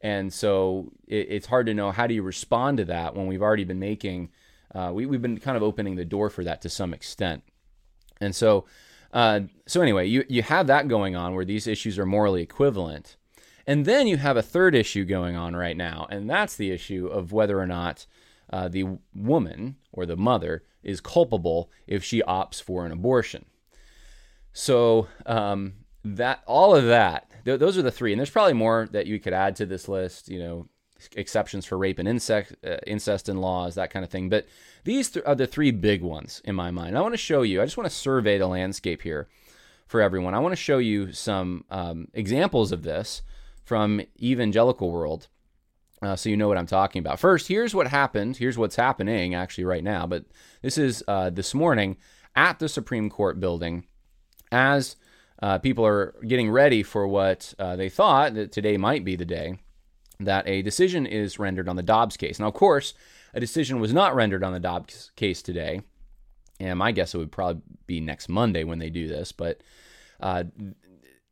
And 0.00 0.32
so 0.32 0.92
it, 1.06 1.26
it's 1.30 1.46
hard 1.46 1.66
to 1.66 1.74
know 1.74 1.90
how 1.90 2.06
do 2.06 2.14
you 2.14 2.22
respond 2.22 2.78
to 2.78 2.84
that 2.86 3.14
when 3.16 3.26
we've 3.26 3.42
already 3.42 3.64
been 3.64 3.80
making, 3.80 4.30
uh, 4.74 4.92
we, 4.94 5.04
we've 5.04 5.22
been 5.22 5.38
kind 5.38 5.56
of 5.56 5.62
opening 5.62 5.96
the 5.96 6.04
door 6.04 6.30
for 6.30 6.44
that 6.44 6.62
to 6.62 6.68
some 6.68 6.94
extent. 6.94 7.42
And 8.20 8.34
so 8.34 8.66
uh, 9.12 9.40
so 9.66 9.80
anyway, 9.80 10.06
you 10.06 10.24
you 10.28 10.42
have 10.42 10.66
that 10.68 10.88
going 10.88 11.16
on 11.16 11.34
where 11.34 11.44
these 11.44 11.66
issues 11.66 11.98
are 11.98 12.06
morally 12.06 12.42
equivalent, 12.42 13.16
and 13.66 13.84
then 13.84 14.06
you 14.06 14.16
have 14.16 14.36
a 14.36 14.42
third 14.42 14.74
issue 14.74 15.04
going 15.04 15.36
on 15.36 15.56
right 15.56 15.76
now, 15.76 16.06
and 16.10 16.28
that's 16.28 16.56
the 16.56 16.70
issue 16.70 17.06
of 17.06 17.32
whether 17.32 17.58
or 17.58 17.66
not 17.66 18.06
uh, 18.52 18.68
the 18.68 18.98
woman 19.14 19.76
or 19.92 20.06
the 20.06 20.16
mother 20.16 20.62
is 20.82 21.00
culpable 21.00 21.70
if 21.86 22.04
she 22.04 22.22
opts 22.22 22.62
for 22.62 22.86
an 22.86 22.92
abortion. 22.92 23.44
So 24.52 25.08
um, 25.26 25.74
that 26.04 26.42
all 26.46 26.74
of 26.74 26.86
that, 26.86 27.30
th- 27.44 27.60
those 27.60 27.76
are 27.76 27.82
the 27.82 27.90
three, 27.90 28.12
and 28.12 28.18
there's 28.18 28.30
probably 28.30 28.54
more 28.54 28.88
that 28.92 29.06
you 29.06 29.18
could 29.20 29.32
add 29.32 29.56
to 29.56 29.66
this 29.66 29.88
list. 29.88 30.28
You 30.28 30.38
know, 30.38 30.68
exceptions 31.14 31.66
for 31.66 31.78
rape 31.78 31.98
and 31.98 32.08
incest, 32.08 32.54
uh, 32.66 32.76
incest 32.86 33.28
in 33.28 33.40
laws, 33.40 33.74
that 33.74 33.90
kind 33.90 34.04
of 34.04 34.10
thing. 34.10 34.28
But 34.28 34.46
these 34.84 35.10
th- 35.10 35.24
are 35.24 35.34
the 35.34 35.46
three 35.46 35.70
big 35.70 36.02
ones 36.02 36.40
in 36.44 36.54
my 36.54 36.70
mind. 36.70 36.96
I 36.96 37.00
want 37.00 37.14
to 37.14 37.18
show 37.18 37.42
you, 37.42 37.60
I 37.60 37.64
just 37.64 37.76
want 37.76 37.88
to 37.88 37.94
survey 37.94 38.38
the 38.38 38.46
landscape 38.46 39.02
here 39.02 39.28
for 39.86 40.00
everyone. 40.00 40.34
I 40.34 40.38
want 40.38 40.52
to 40.52 40.56
show 40.56 40.78
you 40.78 41.12
some 41.12 41.64
um, 41.70 42.08
examples 42.14 42.72
of 42.72 42.82
this 42.82 43.22
from 43.64 44.00
evangelical 44.20 44.90
world. 44.90 45.28
Uh, 46.02 46.16
so 46.16 46.30
you 46.30 46.36
know 46.36 46.48
what 46.48 46.58
I'm 46.58 46.66
talking 46.66 47.00
about. 47.00 47.20
First, 47.20 47.48
here's 47.48 47.74
what 47.74 47.88
happened. 47.88 48.36
Here's 48.36 48.56
what's 48.56 48.76
happening 48.76 49.34
actually 49.34 49.64
right 49.64 49.84
now. 49.84 50.06
But 50.06 50.24
this 50.62 50.78
is 50.78 51.04
uh, 51.06 51.30
this 51.30 51.54
morning 51.54 51.96
at 52.34 52.58
the 52.58 52.68
Supreme 52.68 53.10
Court 53.10 53.38
building 53.38 53.84
as 54.50 54.96
uh, 55.42 55.58
people 55.58 55.84
are 55.86 56.14
getting 56.26 56.50
ready 56.50 56.82
for 56.82 57.06
what 57.06 57.54
uh, 57.58 57.76
they 57.76 57.88
thought 57.88 58.34
that 58.34 58.52
today 58.52 58.76
might 58.76 59.04
be 59.04 59.16
the 59.16 59.24
day 59.24 59.58
that 60.20 60.46
a 60.46 60.62
decision 60.62 61.06
is 61.06 61.38
rendered 61.38 61.68
on 61.68 61.76
the 61.76 61.82
Dobbs 61.82 62.16
case. 62.16 62.38
Now, 62.38 62.48
of 62.48 62.54
course, 62.54 62.94
a 63.34 63.40
decision 63.40 63.80
was 63.80 63.92
not 63.92 64.14
rendered 64.14 64.44
on 64.44 64.52
the 64.52 64.60
Dobbs 64.60 65.10
case 65.16 65.42
today. 65.42 65.82
and 66.58 66.78
my 66.78 66.92
guess 66.92 67.14
it 67.14 67.18
would 67.18 67.32
probably 67.32 67.62
be 67.86 68.00
next 68.00 68.28
Monday 68.28 68.64
when 68.64 68.78
they 68.78 68.90
do 68.90 69.08
this. 69.08 69.32
But 69.32 69.62
uh, 70.20 70.44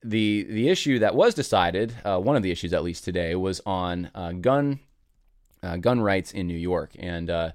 the 0.02 0.46
the 0.48 0.68
issue 0.68 0.98
that 1.00 1.14
was 1.14 1.34
decided, 1.34 1.94
uh, 2.04 2.18
one 2.18 2.36
of 2.36 2.42
the 2.42 2.50
issues 2.50 2.72
at 2.72 2.82
least 2.82 3.04
today, 3.04 3.34
was 3.34 3.60
on 3.66 4.10
uh, 4.14 4.32
gun 4.32 4.80
uh, 5.62 5.76
gun 5.76 6.00
rights 6.00 6.32
in 6.32 6.46
New 6.46 6.56
York. 6.56 6.92
And 6.98 7.28
uh, 7.28 7.52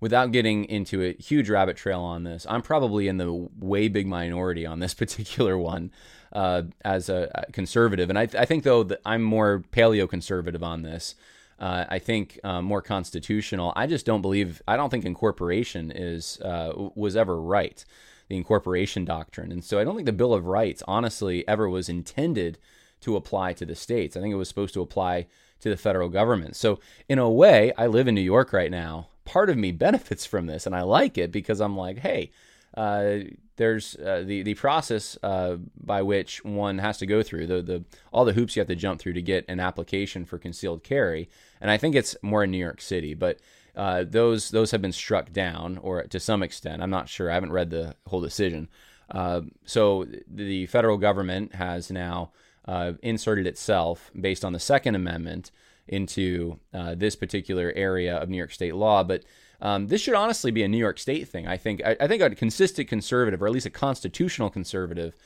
without 0.00 0.32
getting 0.32 0.64
into 0.64 1.02
a 1.02 1.14
huge 1.14 1.48
rabbit 1.48 1.76
trail 1.76 2.00
on 2.00 2.24
this, 2.24 2.46
I'm 2.48 2.62
probably 2.62 3.08
in 3.08 3.16
the 3.16 3.48
way 3.58 3.88
big 3.88 4.06
minority 4.06 4.66
on 4.66 4.80
this 4.80 4.94
particular 5.02 5.56
one 5.56 5.92
uh, 6.34 6.62
as 6.84 7.08
a, 7.08 7.46
conservative. 7.52 8.10
And 8.10 8.18
I, 8.18 8.22
I, 8.22 8.44
think 8.44 8.64
though 8.64 8.82
that 8.84 9.00
I'm 9.04 9.22
more 9.22 9.62
paleo 9.72 10.08
conservative 10.08 10.62
on 10.62 10.82
this. 10.82 11.14
Uh, 11.58 11.84
I 11.88 12.00
think 12.00 12.40
uh, 12.42 12.60
more 12.60 12.82
constitutional. 12.82 13.72
I 13.76 13.86
just 13.86 14.04
don't 14.04 14.22
believe. 14.22 14.60
I 14.66 14.76
don't 14.76 14.90
think 14.90 15.04
incorporation 15.04 15.92
is 15.94 16.40
uh, 16.40 16.72
was 16.96 17.14
ever 17.14 17.40
right, 17.40 17.84
the 18.28 18.36
incorporation 18.36 19.04
doctrine, 19.04 19.52
and 19.52 19.62
so 19.62 19.78
I 19.78 19.84
don't 19.84 19.94
think 19.94 20.06
the 20.06 20.12
Bill 20.12 20.34
of 20.34 20.46
Rights, 20.46 20.82
honestly, 20.88 21.46
ever 21.46 21.68
was 21.68 21.88
intended 21.88 22.58
to 23.02 23.14
apply 23.14 23.52
to 23.52 23.64
the 23.64 23.76
states. 23.76 24.16
I 24.16 24.20
think 24.20 24.32
it 24.32 24.36
was 24.36 24.48
supposed 24.48 24.74
to 24.74 24.82
apply 24.82 25.26
to 25.60 25.70
the 25.70 25.76
federal 25.76 26.08
government. 26.08 26.56
So 26.56 26.80
in 27.08 27.18
a 27.20 27.30
way, 27.30 27.72
I 27.78 27.86
live 27.86 28.08
in 28.08 28.16
New 28.16 28.20
York 28.20 28.52
right 28.52 28.70
now. 28.70 29.08
Part 29.24 29.48
of 29.48 29.56
me 29.56 29.70
benefits 29.86 30.26
from 30.26 30.46
this, 30.46 30.66
and 30.66 30.74
I 30.74 30.82
like 30.82 31.16
it 31.16 31.30
because 31.30 31.60
I'm 31.60 31.76
like, 31.76 31.98
hey, 31.98 32.32
uh, 32.76 33.18
there's 33.56 33.96
uh, 33.96 34.22
the 34.26 34.42
the 34.42 34.54
process 34.54 35.16
uh, 35.22 35.56
by 35.76 36.02
which 36.02 36.44
one 36.44 36.78
has 36.78 36.98
to 36.98 37.06
go 37.06 37.22
through 37.22 37.46
the 37.46 37.62
the 37.62 37.84
all 38.12 38.24
the 38.24 38.32
hoops 38.32 38.56
you 38.56 38.60
have 38.60 38.68
to 38.68 38.76
jump 38.76 39.00
through 39.00 39.12
to 39.12 39.22
get 39.22 39.44
an 39.48 39.60
application 39.60 40.24
for 40.24 40.38
concealed 40.38 40.82
carry, 40.82 41.28
and 41.60 41.70
I 41.70 41.76
think 41.76 41.94
it's 41.94 42.16
more 42.22 42.44
in 42.44 42.50
New 42.50 42.58
York 42.58 42.80
City, 42.80 43.14
but 43.14 43.38
uh, 43.76 44.04
those 44.04 44.50
those 44.50 44.70
have 44.72 44.82
been 44.82 44.92
struck 44.92 45.32
down 45.32 45.78
or 45.78 46.02
to 46.04 46.20
some 46.20 46.42
extent. 46.42 46.82
I'm 46.82 46.90
not 46.90 47.08
sure. 47.08 47.30
I 47.30 47.34
haven't 47.34 47.52
read 47.52 47.70
the 47.70 47.94
whole 48.06 48.20
decision. 48.20 48.68
Uh, 49.10 49.42
so 49.64 50.06
the 50.26 50.66
federal 50.66 50.96
government 50.96 51.54
has 51.54 51.90
now 51.90 52.32
uh, 52.66 52.92
inserted 53.02 53.46
itself 53.46 54.10
based 54.18 54.44
on 54.44 54.52
the 54.52 54.58
Second 54.58 54.94
Amendment 54.94 55.50
into 55.86 56.58
this 56.96 57.14
particular 57.14 57.70
area 57.76 58.16
of 58.16 58.30
New 58.30 58.38
York 58.38 58.50
State 58.50 58.74
law, 58.74 59.04
but 59.04 59.22
um, 59.64 59.88
this 59.88 60.02
should 60.02 60.14
honestly 60.14 60.50
be 60.50 60.62
a 60.62 60.68
New 60.68 60.78
York 60.78 60.98
State 60.98 61.26
thing. 61.26 61.48
I 61.48 61.56
think. 61.56 61.80
I, 61.84 61.96
I 61.98 62.06
think 62.06 62.22
a 62.22 62.30
consistent 62.34 62.86
conservative, 62.86 63.42
or 63.42 63.46
at 63.46 63.52
least 63.52 63.64
a 63.64 63.70
constitutional 63.70 64.50
conservative, 64.50 65.16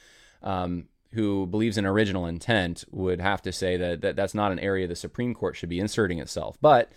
um, 0.45 0.85
who 1.13 1.45
believes 1.47 1.77
in 1.77 1.85
original 1.85 2.25
intent, 2.25 2.85
would 2.93 3.21
have 3.21 3.43
to 3.43 3.53
say 3.53 3.77
that, 3.77 4.01
that 4.03 4.15
that's 4.15 4.35
not 4.35 4.53
an 4.53 4.61
area 4.61 4.87
the 4.87 4.95
Supreme 4.95 5.35
Court 5.35 5.57
should 5.57 5.69
be 5.69 5.81
inserting 5.81 6.21
itself. 6.21 6.57
But 6.61 6.93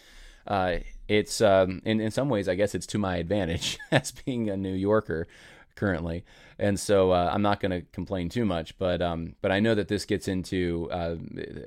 uh, 0.45 0.77
it's 1.07 1.41
um, 1.41 1.81
in 1.83 1.99
in 1.99 2.11
some 2.11 2.29
ways, 2.29 2.47
I 2.47 2.53
guess 2.53 2.75
it's 2.75 2.85
to 2.87 2.99
my 2.99 3.17
advantage 3.17 3.79
as 3.91 4.11
being 4.11 4.47
a 4.47 4.55
New 4.55 4.75
Yorker 4.75 5.27
currently, 5.75 6.23
and 6.59 6.79
so 6.79 7.11
uh, 7.11 7.29
I'm 7.33 7.41
not 7.41 7.59
going 7.59 7.71
to 7.71 7.81
complain 7.91 8.29
too 8.29 8.45
much. 8.45 8.77
But 8.77 9.01
um, 9.01 9.35
but 9.41 9.51
I 9.51 9.59
know 9.59 9.75
that 9.75 9.87
this 9.87 10.05
gets 10.05 10.27
into. 10.27 10.89
Uh, 10.91 11.15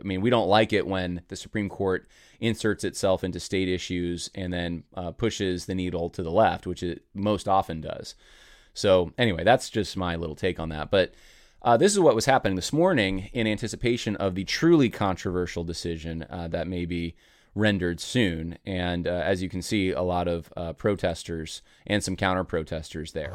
I 0.01 0.03
mean, 0.03 0.21
we 0.21 0.31
don't 0.31 0.49
like 0.49 0.73
it 0.73 0.87
when 0.87 1.23
the 1.29 1.37
Supreme 1.37 1.69
Court 1.69 2.09
inserts 2.41 2.85
itself 2.85 3.25
into 3.25 3.41
state 3.41 3.69
issues 3.69 4.31
and 4.35 4.53
then 4.53 4.85
uh, 4.95 5.11
pushes 5.13 5.67
the 5.67 5.75
needle 5.75 6.11
to 6.11 6.23
the 6.23 6.31
left, 6.31 6.67
which 6.67 6.83
it 6.83 7.03
most 7.15 7.49
often 7.49 7.81
does. 7.81 8.15
So 8.75 9.13
anyway, 9.17 9.45
that's 9.45 9.71
just 9.71 9.97
my 9.97 10.17
little 10.17 10.37
take 10.37 10.59
on 10.59 10.69
that. 10.71 10.91
But 10.91 11.15
uh, 11.63 11.79
this 11.79 11.93
is 11.93 12.01
what 12.01 12.15
was 12.15 12.27
happening 12.27 12.57
this 12.57 12.73
morning 12.73 13.31
in 13.33 13.47
anticipation 13.47 14.17
of 14.17 14.35
the 14.35 14.45
truly 14.45 14.91
controversial 14.91 15.65
decision 15.65 16.27
uh, 16.29 16.49
that 16.49 16.69
may 16.69 16.85
be 16.85 17.15
rendered 17.55 18.01
soon. 18.01 18.59
And 18.67 19.07
uh, 19.07 19.11
as 19.11 19.43
you 19.43 19.49
can 19.49 19.63
see, 19.63 19.91
a 19.91 20.03
lot 20.03 20.29
of 20.29 20.53
uh, 20.57 20.73
protesters 20.73 21.63
and 21.87 22.03
some 22.03 22.17
counter 22.17 22.45
protesters 22.45 23.13
there. 23.13 23.33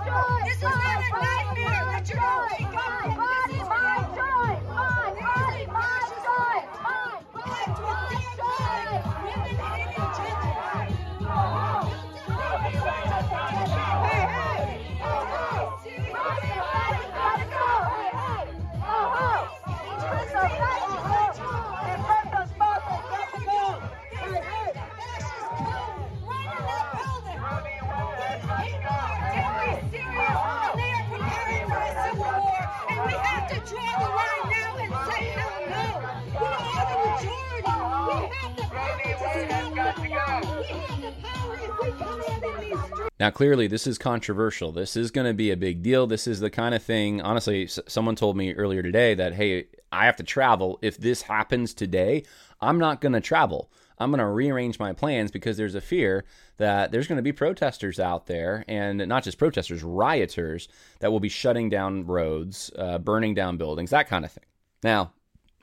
Now, 43.19 43.29
clearly, 43.29 43.67
this 43.67 43.85
is 43.85 43.97
controversial. 43.97 44.71
This 44.71 44.95
is 44.95 45.11
going 45.11 45.27
to 45.27 45.33
be 45.33 45.51
a 45.51 45.57
big 45.57 45.83
deal. 45.83 46.07
This 46.07 46.25
is 46.25 46.39
the 46.39 46.49
kind 46.49 46.73
of 46.73 46.81
thing, 46.81 47.21
honestly, 47.21 47.67
someone 47.67 48.15
told 48.15 48.37
me 48.37 48.53
earlier 48.53 48.81
today 48.81 49.13
that, 49.15 49.33
hey, 49.33 49.67
I 49.91 50.05
have 50.05 50.15
to 50.17 50.23
travel. 50.23 50.79
If 50.81 50.97
this 50.97 51.23
happens 51.23 51.73
today, 51.73 52.23
I'm 52.61 52.79
not 52.79 53.01
going 53.01 53.11
to 53.11 53.19
travel. 53.19 53.71
I'm 53.97 54.11
going 54.11 54.19
to 54.19 54.25
rearrange 54.25 54.79
my 54.79 54.93
plans 54.93 55.31
because 55.31 55.57
there's 55.57 55.75
a 55.75 55.81
fear 55.81 56.23
that 56.55 56.93
there's 56.93 57.07
going 57.07 57.17
to 57.17 57.21
be 57.21 57.33
protesters 57.33 57.99
out 57.99 58.27
there, 58.27 58.63
and 58.69 59.05
not 59.09 59.25
just 59.25 59.37
protesters, 59.37 59.83
rioters 59.83 60.69
that 61.01 61.11
will 61.11 61.19
be 61.19 61.27
shutting 61.27 61.69
down 61.69 62.05
roads, 62.05 62.71
uh, 62.77 62.99
burning 62.99 63.33
down 63.33 63.57
buildings, 63.57 63.89
that 63.89 64.07
kind 64.07 64.23
of 64.23 64.31
thing. 64.31 64.45
Now, 64.81 65.11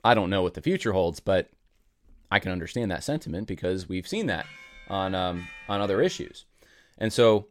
I 0.04 0.12
don't 0.12 0.28
know 0.28 0.42
what 0.42 0.52
the 0.52 0.60
future 0.60 0.92
holds, 0.92 1.20
but 1.20 1.48
I 2.30 2.38
can 2.38 2.52
understand 2.52 2.90
that 2.90 3.04
sentiment 3.04 3.46
because 3.46 3.88
we've 3.88 4.08
seen 4.08 4.26
that 4.26 4.46
on 4.88 5.14
um, 5.14 5.46
on 5.68 5.80
other 5.80 6.00
issues. 6.00 6.44
And 6.98 7.12
so 7.12 7.46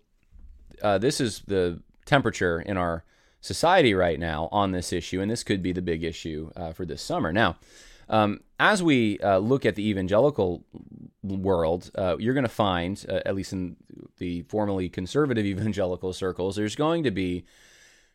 uh, 0.82 0.98
this 0.98 1.22
is 1.22 1.42
the 1.48 1.82
temperature 2.06 2.62
in 2.62 2.78
our 2.78 3.04
society 3.42 3.94
right 3.94 4.20
now 4.20 4.50
on 4.52 4.72
this 4.72 4.92
issue, 4.92 5.22
and 5.22 5.30
this 5.30 5.44
could 5.44 5.62
be 5.62 5.72
the 5.72 5.82
big 5.82 6.04
issue 6.04 6.50
uh, 6.56 6.72
for 6.72 6.86
this 6.86 7.02
summer. 7.02 7.32
Now, 7.32 7.58
um, 8.10 8.42
as 8.60 8.84
we 8.84 9.20
uh, 9.20 9.38
look 9.38 9.66
at 9.66 9.76
the 9.76 9.88
evangelical 9.88 10.64
world, 11.24 11.92
uh, 11.96 12.18
you're 12.20 12.34
going 12.34 12.44
to 12.44 12.50
find, 12.50 13.04
uh, 13.10 13.20
at 13.26 13.36
least 13.36 13.54
in 13.54 13.76
the 14.18 14.44
formerly 14.44 14.90
conservative 14.90 15.46
evangelical 15.46 16.14
circles, 16.14 16.56
there's 16.56 16.76
going 16.76 17.04
to 17.04 17.12
be 17.12 17.46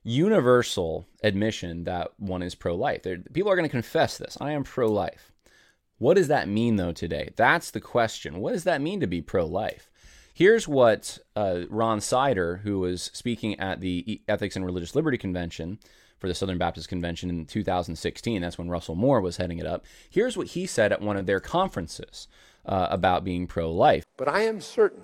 universal 0.02 1.07
admission 1.23 1.85
that 1.85 2.12
one 2.19 2.43
is 2.43 2.55
pro 2.55 2.75
life. 2.75 3.02
People 3.33 3.50
are 3.50 3.57
going 3.57 3.69
to 3.69 3.71
confess 3.71 4.19
this 4.19 4.38
I 4.40 4.52
am 4.52 4.64
pro 4.64 4.90
life. 4.90 5.30
What 6.00 6.14
does 6.14 6.28
that 6.28 6.49
mean, 6.49 6.76
though, 6.76 6.92
today? 6.92 7.28
That's 7.37 7.71
the 7.71 7.80
question. 7.80 8.40
What 8.40 8.54
does 8.54 8.64
that 8.64 8.80
mean 8.80 9.00
to 9.00 9.07
be 9.07 9.21
pro 9.21 9.45
life? 9.45 9.90
Here's 10.33 10.66
what 10.66 11.19
uh, 11.37 11.64
Ron 11.69 12.00
Sider, 12.00 12.62
who 12.64 12.78
was 12.80 13.11
speaking 13.12 13.61
at 13.61 13.80
the 13.80 14.23
Ethics 14.26 14.57
and 14.57 14.64
Religious 14.64 14.95
Liberty 14.95 15.19
Convention 15.19 15.78
for 16.19 16.26
the 16.26 16.35
Southern 16.35 16.57
Baptist 16.57 16.88
Convention 16.88 17.28
in 17.28 17.45
2016, 17.45 18.40
that's 18.40 18.57
when 18.57 18.71
Russell 18.71 18.95
Moore 18.95 19.21
was 19.21 19.37
heading 19.37 19.59
it 19.59 19.66
up. 19.66 19.85
Here's 20.09 20.38
what 20.38 20.49
he 20.49 20.64
said 20.64 20.90
at 20.90 21.02
one 21.02 21.19
of 21.19 21.26
their 21.26 21.38
conferences 21.38 22.28
uh, 22.64 22.88
about 22.90 23.23
being 23.23 23.47
pro 23.47 23.71
life. 23.71 24.07
But 24.16 24.28
I 24.28 24.45
am 24.45 24.62
certain 24.62 25.02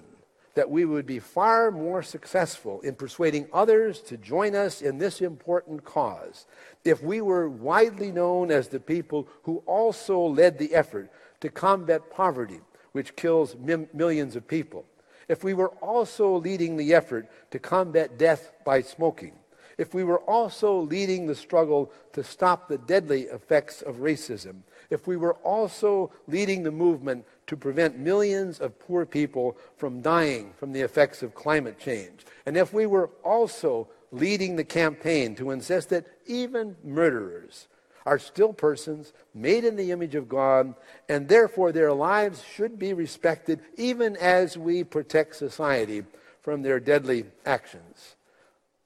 that 0.56 0.70
we 0.70 0.86
would 0.86 1.04
be 1.04 1.18
far 1.18 1.70
more 1.70 2.02
successful 2.02 2.80
in 2.80 2.94
persuading 2.94 3.46
others 3.52 4.00
to 4.00 4.16
join 4.16 4.54
us 4.54 4.80
in 4.80 4.96
this 4.96 5.20
important 5.20 5.84
cause 5.84 6.46
if 6.82 7.02
we 7.02 7.20
were 7.20 7.46
widely 7.46 8.10
known 8.10 8.50
as 8.50 8.68
the 8.68 8.80
people 8.80 9.28
who 9.42 9.62
also 9.66 10.18
led 10.18 10.58
the 10.58 10.75
effort 10.75 11.12
to 11.40 11.50
combat 11.50 12.10
poverty, 12.10 12.60
which 12.92 13.14
kills 13.16 13.54
millions 13.92 14.34
of 14.34 14.48
people. 14.48 14.86
If 15.28 15.44
we 15.44 15.52
were 15.52 15.72
also 15.82 16.36
leading 16.36 16.78
the 16.78 16.94
effort 16.94 17.28
to 17.50 17.58
combat 17.58 18.16
death 18.16 18.52
by 18.64 18.80
smoking, 18.80 19.34
if 19.76 19.92
we 19.92 20.04
were 20.04 20.20
also 20.20 20.80
leading 20.80 21.26
the 21.26 21.34
struggle 21.34 21.92
to 22.14 22.25
stop 22.25 22.66
the 22.66 22.78
deadly 22.78 23.25
effects 23.25 23.82
of 23.82 23.96
racism, 23.96 24.60
if 24.88 25.06
we 25.06 25.18
were 25.18 25.34
also 25.34 26.12
leading 26.26 26.62
the 26.62 26.70
movement 26.70 27.26
to 27.46 27.56
prevent 27.56 27.98
millions 27.98 28.58
of 28.58 28.78
poor 28.78 29.06
people 29.06 29.56
from 29.76 30.00
dying 30.00 30.52
from 30.58 30.72
the 30.72 30.80
effects 30.80 31.22
of 31.22 31.34
climate 31.34 31.78
change, 31.78 32.24
and 32.44 32.56
if 32.56 32.72
we 32.72 32.86
were 32.86 33.10
also 33.24 33.88
leading 34.12 34.56
the 34.56 34.64
campaign 34.64 35.34
to 35.34 35.50
insist 35.50 35.90
that 35.90 36.06
even 36.26 36.76
murderers 36.84 37.68
are 38.06 38.18
still 38.18 38.52
persons 38.52 39.12
made 39.34 39.64
in 39.64 39.74
the 39.76 39.90
image 39.90 40.14
of 40.14 40.28
God, 40.28 40.74
and 41.08 41.28
therefore 41.28 41.72
their 41.72 41.92
lives 41.92 42.42
should 42.44 42.78
be 42.78 42.92
respected 42.92 43.60
even 43.76 44.16
as 44.16 44.56
we 44.56 44.84
protect 44.84 45.34
society 45.34 46.04
from 46.40 46.62
their 46.62 46.78
deadly 46.78 47.24
actions. 47.44 48.14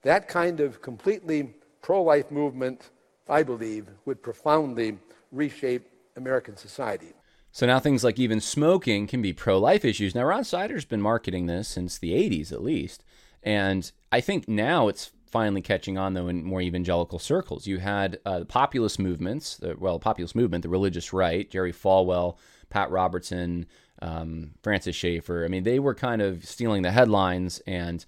That 0.03 0.27
kind 0.27 0.61
of 0.61 0.81
completely 0.81 1.55
pro 1.83 2.03
life 2.03 2.31
movement, 2.31 2.89
I 3.29 3.43
believe, 3.43 3.87
would 4.07 4.23
profoundly 4.23 4.97
reshape 5.31 5.87
American 6.17 6.57
society. 6.57 7.13
So 7.53 7.67
now 7.67 7.81
things 7.81 8.05
like 8.05 8.19
even 8.19 8.41
smoking 8.41 9.07
can 9.07 9.23
be 9.23 9.33
pro 9.33 9.59
life 9.59 9.85
issues. 9.85 10.15
Now, 10.15 10.25
Ron 10.25 10.45
Sider's 10.45 10.85
been 10.85 11.03
marketing 11.03 11.47
this 11.47 11.69
since 11.69 11.99
the 11.99 12.13
80s 12.13 12.53
at 12.53 12.63
least 12.63 13.03
And 13.43 13.91
I 14.13 14.21
think 14.21 14.49
now 14.49 14.89
it's 14.89 15.11
finally 15.31 15.63
catching 15.63 15.97
on, 15.97 16.15
though, 16.15 16.29
in 16.29 16.45
more 16.45 16.61
evangelical 16.61 17.19
circles. 17.19 17.67
You 17.67 17.79
had 17.79 18.19
uh, 18.25 18.41
the 18.41 18.45
populist 18.45 18.99
movements, 18.99 19.61
well, 19.79 19.99
populist 19.99 20.35
movement, 20.35 20.63
the 20.63 20.69
religious 20.69 21.13
right, 21.13 21.49
Jerry 21.49 21.73
Falwell, 21.73 22.37
Pat 22.69 22.91
Robertson, 22.91 23.67
um, 24.03 24.53
Francis 24.63 24.97
Schaeffer. 24.97 25.45
I 25.45 25.49
mean, 25.49 25.63
they 25.63 25.79
were 25.79 25.95
kind 25.95 26.21
of 26.21 26.45
stealing 26.45 26.83
the 26.83 26.91
headlines, 26.91 27.61
and 27.67 28.05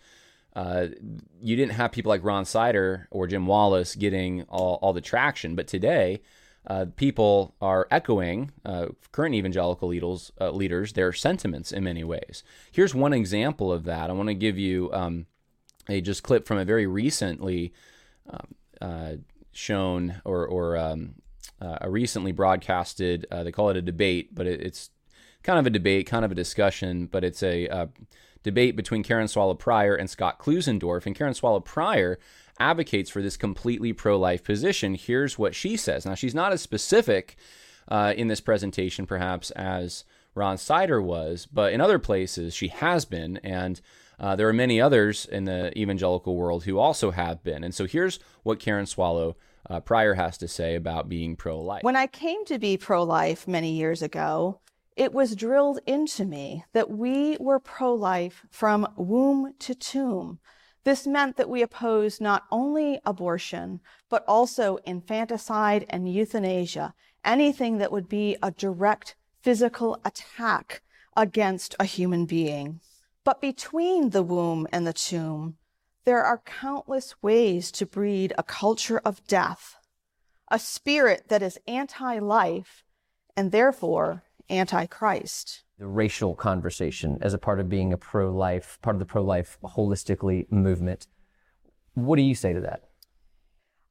uh, 0.55 0.89
you 1.41 1.57
didn't 1.57 1.73
have 1.73 1.93
people 1.93 2.11
like 2.11 2.25
Ron 2.25 2.45
Sider 2.45 3.09
or 3.11 3.27
Jim 3.27 3.47
Wallis 3.47 3.95
getting 3.95 4.43
all, 4.45 4.79
all 4.83 4.93
the 4.93 5.01
traction. 5.01 5.55
But 5.55 5.69
today, 5.69 6.23
uh, 6.67 6.87
people 6.97 7.55
are 7.61 7.89
echoing 7.91 8.53
uh, 8.65 8.87
current 9.11 9.35
evangelical 9.35 9.89
leaders, 9.89 10.31
uh, 10.41 10.51
leaders 10.51 10.93
their 10.93 11.13
sentiments 11.13 11.73
in 11.73 11.85
many 11.85 12.05
ways. 12.05 12.45
Here's 12.71 12.95
one 12.95 13.13
example 13.13 13.73
of 13.73 13.85
that. 13.85 14.11
I 14.11 14.13
want 14.13 14.29
to 14.29 14.35
give 14.35 14.59
you 14.59 14.93
um, 14.93 15.27
a 15.89 16.01
just 16.01 16.23
clip 16.23 16.47
from 16.47 16.59
a 16.59 16.65
very 16.65 16.87
recently 16.87 17.73
um, 18.31 18.55
uh, 18.81 19.13
shown 19.53 20.21
or, 20.25 20.47
or 20.47 20.77
um, 20.77 21.17
uh, 21.61 21.79
a 21.81 21.91
recently 21.91 22.33
broadcasted. 22.33 23.27
Uh, 23.31 23.43
they 23.43 23.53
call 23.53 23.71
it 23.71 23.77
a 23.77 23.83
debate, 23.83 24.33
but 24.35 24.47
it, 24.47 24.61
it's 24.61 24.91
kind 25.43 25.59
of 25.59 25.67
a 25.67 25.71
debate, 25.71 26.07
kind 26.07 26.25
of 26.25 26.31
a 26.31 26.37
discussion, 26.37 27.07
but 27.07 27.25
it's 27.25 27.43
a 27.43 27.89
debate 28.45 28.77
between 28.77 29.03
Karen 29.03 29.29
Swallow 29.29 29.55
Prior 29.55 29.95
and 29.95 30.09
Scott 30.09 30.39
Klusendorf. 30.39 31.07
And 31.07 31.17
Karen 31.17 31.35
Swallow 31.35 31.61
Prior 31.61 32.19
advocates 32.63 33.11
for 33.11 33.21
this 33.21 33.37
completely 33.37 33.93
pro 33.93 34.19
life 34.19 34.45
position. 34.45 34.95
Here's 34.95 35.39
what 35.39 35.55
she 35.55 35.77
says. 35.77 36.07
Now, 36.07 36.15
she's 36.15 36.35
not 36.35 36.53
as 36.53 36.63
specific 36.63 37.37
uh, 37.89 38.15
in 38.17 38.29
this 38.29 38.41
presentation, 38.41 39.07
perhaps, 39.07 39.51
as 39.53 40.05
Ron 40.35 40.57
Sider 40.57 41.03
was, 41.03 41.47
but 41.47 41.73
in 41.73 41.81
other 41.81 41.99
places 41.99 42.55
she 42.55 42.69
has 42.69 43.05
been. 43.05 43.39
And 43.39 43.81
uh, 44.19 44.37
there 44.37 44.49
are 44.49 44.53
many 44.53 44.81
others 44.81 45.27
in 45.27 45.45
the 45.45 45.77
evangelical 45.77 46.37
world 46.37 46.65
who 46.65 46.79
also 46.79 47.11
have 47.11 47.43
been. 47.43 47.65
And 47.65 47.75
so 47.75 47.87
here's 47.87 48.21
what 48.45 48.61
Karen 48.61 48.87
Swallow 48.87 49.37
uh, 49.69 49.81
Prior 49.81 50.15
has 50.15 50.39
to 50.39 50.49
say 50.49 50.77
about 50.77 51.09
being 51.09 51.37
pro 51.37 51.61
life. 51.61 51.83
When 51.83 51.97
I 51.97 52.07
came 52.07 52.45
to 52.47 52.59
be 52.59 52.77
pro 52.77 53.03
life 53.03 53.49
many 53.49 53.73
years 53.73 54.03
ago, 54.03 54.61
it 54.97 55.13
was 55.13 55.37
drilled 55.37 55.81
into 55.87 56.25
me 56.25 56.65
that 56.73 56.91
we 56.91 57.37
were 57.41 57.59
pro 57.59 57.95
life 57.95 58.47
from 58.51 58.87
womb 58.97 59.55
to 59.61 59.75
tomb. 59.75 60.39
This 60.85 61.07
meant 61.07 61.37
that 61.37 61.49
we 61.49 61.63
opposed 61.63 62.21
not 62.21 62.45
only 62.51 63.01
abortion, 63.05 63.81
but 64.09 64.25
also 64.27 64.79
infanticide 64.85 65.87
and 65.89 66.13
euthanasia, 66.13 66.95
anything 67.25 67.79
that 67.79 67.93
would 67.93 68.09
be 68.09 68.37
a 68.43 68.51
direct 68.51 69.15
physical 69.43 70.01
attack 70.05 70.83
against 71.17 71.77
a 71.79 71.85
human 71.85 72.27
being. 72.27 72.81
But 73.25 73.41
between 73.41 74.11
the 74.11 74.25
womb 74.25 74.67
and 74.73 74.87
the 74.87 74.93
tomb, 74.93 75.57
there 76.05 76.25
are 76.25 76.43
countless 76.45 77.15
ways 77.23 77.71
to 77.73 77.87
breed 77.87 78.33
a 78.37 78.43
culture 78.43 79.01
of 79.05 79.25
death, 79.29 79.77
a 80.51 80.59
spirit 80.59 81.29
that 81.29 81.43
is 81.43 81.61
anti 81.69 82.19
life 82.19 82.83
and 83.37 83.53
therefore 83.53 84.25
anti 84.49 84.87
Christ 84.87 85.63
the 85.83 85.89
racial 85.89 86.37
conversation 86.37 87.19
as 87.23 87.35
a 87.35 87.39
part 87.39 87.59
of 87.59 87.69
being 87.69 87.93
a 87.93 87.99
pro 87.99 88.31
life, 88.31 88.79
part 88.83 88.95
of 88.95 89.01
the 89.01 89.05
pro 89.05 89.21
life 89.21 89.59
holistically 89.65 90.51
movement. 90.51 91.09
What 91.95 92.15
do 92.15 92.23
you 92.23 92.37
say 92.37 92.53
to 92.53 92.61
that? 92.61 92.85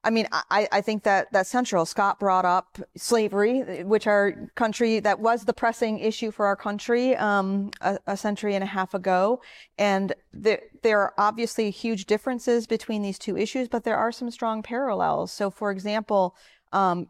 I 0.01 0.09
mean, 0.09 0.25
I, 0.31 0.69
I 0.71 0.79
think 0.79 1.03
that 1.03 1.27
that's 1.33 1.49
central. 1.49 1.85
Scott 1.85 2.17
brought 2.17 2.45
up 2.45 2.79
slavery, 2.95 3.83
which 3.83 4.07
our 4.07 4.49
country, 4.55 5.01
that 5.01 5.19
was 5.19 5.43
the 5.43 5.51
pressing 5.53 5.99
issue 5.99 6.31
for 6.31 6.45
our 6.45 6.55
country 6.55 7.13
um, 7.17 7.71
a, 7.81 7.99
a, 8.07 8.15
century 8.15 8.55
and 8.55 8.63
a 8.63 8.67
half 8.67 8.93
ago. 8.93 9.41
And 9.77 10.13
there, 10.31 10.61
there 10.83 11.01
are 11.01 11.13
obviously 11.17 11.71
huge 11.71 12.05
differences 12.05 12.67
between 12.67 13.01
these 13.01 13.19
two 13.19 13.37
issues, 13.37 13.67
but 13.67 13.83
there 13.83 13.97
are 13.97 14.13
some 14.13 14.31
strong 14.31 14.63
parallels. 14.63 15.33
So, 15.33 15.51
for 15.51 15.71
example, 15.71 16.37
um, 16.71 17.09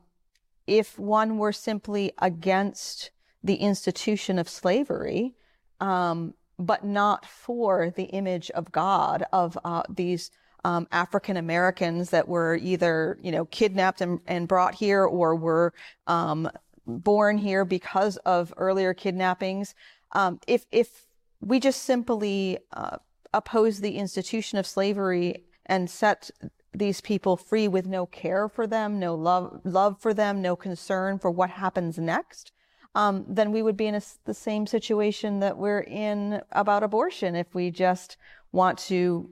if 0.65 0.97
one 0.97 1.37
were 1.37 1.53
simply 1.53 2.13
against 2.17 3.11
the 3.43 3.55
institution 3.55 4.37
of 4.37 4.47
slavery, 4.47 5.35
um, 5.79 6.33
but 6.59 6.85
not 6.85 7.25
for 7.25 7.91
the 7.95 8.03
image 8.05 8.51
of 8.51 8.71
God 8.71 9.25
of 9.33 9.57
uh, 9.63 9.83
these 9.89 10.31
um, 10.63 10.87
African 10.91 11.37
Americans 11.37 12.11
that 12.11 12.27
were 12.27 12.55
either 12.55 13.17
you 13.21 13.31
know 13.31 13.45
kidnapped 13.45 14.01
and, 14.01 14.19
and 14.27 14.47
brought 14.47 14.75
here 14.75 15.03
or 15.03 15.35
were 15.35 15.73
um, 16.07 16.49
born 16.85 17.37
here 17.37 17.65
because 17.65 18.17
of 18.17 18.53
earlier 18.57 18.93
kidnappings. 18.93 19.73
Um, 20.11 20.39
if 20.47 20.65
if 20.71 21.07
we 21.39 21.59
just 21.59 21.83
simply 21.83 22.59
uh, 22.73 22.97
oppose 23.33 23.79
the 23.79 23.97
institution 23.97 24.57
of 24.59 24.67
slavery 24.67 25.45
and 25.65 25.89
set 25.89 26.29
these 26.73 27.01
people 27.01 27.35
free 27.35 27.67
with 27.67 27.85
no 27.85 28.05
care 28.05 28.47
for 28.47 28.67
them, 28.67 28.99
no 28.99 29.15
love 29.15 29.61
love 29.63 29.99
for 29.99 30.13
them, 30.13 30.41
no 30.41 30.55
concern 30.55 31.17
for 31.17 31.31
what 31.31 31.49
happens 31.49 31.97
next, 31.97 32.51
um, 32.95 33.25
then 33.27 33.51
we 33.51 33.61
would 33.61 33.77
be 33.77 33.87
in 33.87 33.95
a, 33.95 34.01
the 34.25 34.33
same 34.33 34.67
situation 34.67 35.39
that 35.39 35.57
we're 35.57 35.81
in 35.81 36.41
about 36.51 36.83
abortion 36.83 37.35
if 37.35 37.53
we 37.55 37.71
just 37.71 38.17
want 38.51 38.77
to 38.77 39.29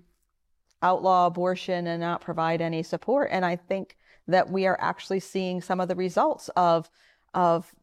outlaw 0.81 1.25
abortion 1.25 1.87
and 1.87 1.99
not 1.99 2.21
provide 2.21 2.61
any 2.61 2.83
support. 2.83 3.29
And 3.31 3.45
I 3.45 3.57
think 3.57 3.97
that 4.27 4.49
we 4.49 4.65
are 4.65 4.77
actually 4.79 5.19
seeing 5.19 5.61
some 5.61 5.79
of 5.79 5.87
the 5.87 5.95
results 5.95 6.49
of 6.55 6.89
of 7.33 7.73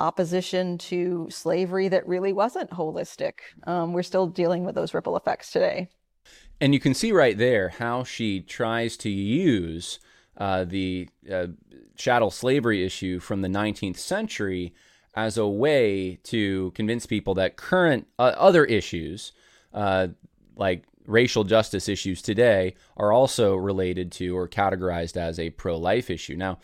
opposition 0.00 0.78
to 0.78 1.28
slavery 1.30 1.88
that 1.88 2.06
really 2.06 2.32
wasn't 2.32 2.70
holistic. 2.70 3.34
Um, 3.66 3.92
we're 3.92 4.02
still 4.02 4.26
dealing 4.26 4.64
with 4.64 4.74
those 4.74 4.94
ripple 4.94 5.16
effects 5.16 5.50
today. 5.50 5.88
And 6.60 6.72
you 6.72 6.80
can 6.80 6.94
see 6.94 7.12
right 7.12 7.36
there 7.36 7.70
how 7.70 8.04
she 8.04 8.40
tries 8.40 8.96
to 8.98 9.10
use 9.10 9.98
uh, 10.36 10.64
the 10.64 11.08
uh, 11.30 11.48
chattel 11.96 12.30
slavery 12.30 12.84
issue 12.84 13.18
from 13.18 13.42
the 13.42 13.48
19th 13.48 13.98
century 13.98 14.72
as 15.14 15.36
a 15.36 15.46
way 15.46 16.18
to 16.24 16.70
convince 16.72 17.06
people 17.06 17.34
that 17.34 17.56
current 17.56 18.06
uh, 18.18 18.34
other 18.36 18.64
issues, 18.64 19.32
uh, 19.74 20.08
like 20.56 20.84
racial 21.06 21.44
justice 21.44 21.88
issues 21.88 22.22
today, 22.22 22.74
are 22.96 23.12
also 23.12 23.54
related 23.56 24.12
to 24.12 24.36
or 24.36 24.48
categorized 24.48 25.16
as 25.16 25.38
a 25.38 25.50
pro 25.50 25.76
life 25.76 26.10
issue. 26.10 26.36
Now, 26.36 26.58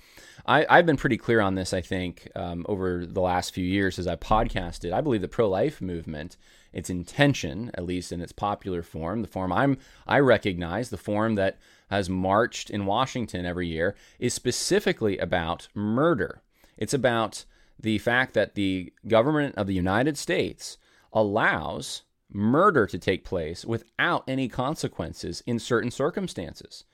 I, 0.46 0.76
have 0.76 0.86
been 0.86 0.96
pretty 0.96 1.18
clear 1.18 1.42
on 1.42 1.56
this, 1.56 1.74
I 1.74 1.82
think, 1.82 2.26
um, 2.34 2.64
over 2.70 3.04
the 3.04 3.20
last 3.20 3.52
few 3.52 3.64
years 3.64 3.98
as 3.98 4.06
I 4.06 4.16
podcasted. 4.16 4.92
I 4.92 5.02
believe 5.02 5.20
the 5.20 5.28
pro 5.28 5.46
life 5.46 5.82
movement, 5.82 6.38
its 6.72 6.88
intention, 6.88 7.70
at 7.74 7.84
least 7.84 8.12
in 8.12 8.22
its 8.22 8.32
popular 8.32 8.82
form, 8.82 9.20
the 9.20 9.28
form 9.28 9.52
I'm, 9.52 9.76
I 10.06 10.20
recognize, 10.20 10.88
the 10.88 10.96
form 10.96 11.34
that 11.34 11.58
has 11.90 12.08
marched 12.08 12.70
in 12.70 12.86
Washington 12.86 13.44
every 13.44 13.68
year, 13.68 13.94
is 14.18 14.32
specifically 14.32 15.18
about 15.18 15.68
murder. 15.74 16.40
It's 16.78 16.94
about 16.94 17.44
the 17.78 17.98
fact 17.98 18.34
that 18.34 18.54
the 18.54 18.92
government 19.06 19.54
of 19.56 19.66
the 19.66 19.74
United 19.74 20.18
States 20.18 20.78
allows 21.12 22.02
murder 22.30 22.86
to 22.86 22.98
take 22.98 23.24
place 23.24 23.64
without 23.64 24.24
any 24.28 24.48
consequences 24.48 25.42
in 25.46 25.58
certain 25.58 25.90
circumstances. 25.90 26.84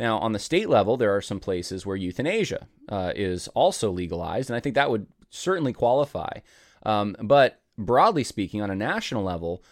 Now, 0.00 0.18
on 0.18 0.32
the 0.32 0.38
state 0.38 0.68
level, 0.68 0.96
there 0.96 1.14
are 1.14 1.20
some 1.20 1.38
places 1.38 1.86
where 1.86 1.96
euthanasia 1.96 2.66
uh, 2.88 3.12
is 3.14 3.48
also 3.48 3.90
legalized, 3.90 4.50
and 4.50 4.56
I 4.56 4.60
think 4.60 4.74
that 4.74 4.90
would 4.90 5.06
certainly 5.30 5.72
qualify. 5.72 6.38
Um, 6.84 7.14
but 7.20 7.60
broadly 7.78 8.24
speaking, 8.24 8.60
on 8.60 8.70
a 8.70 8.76
national 8.76 9.22
level, 9.22 9.62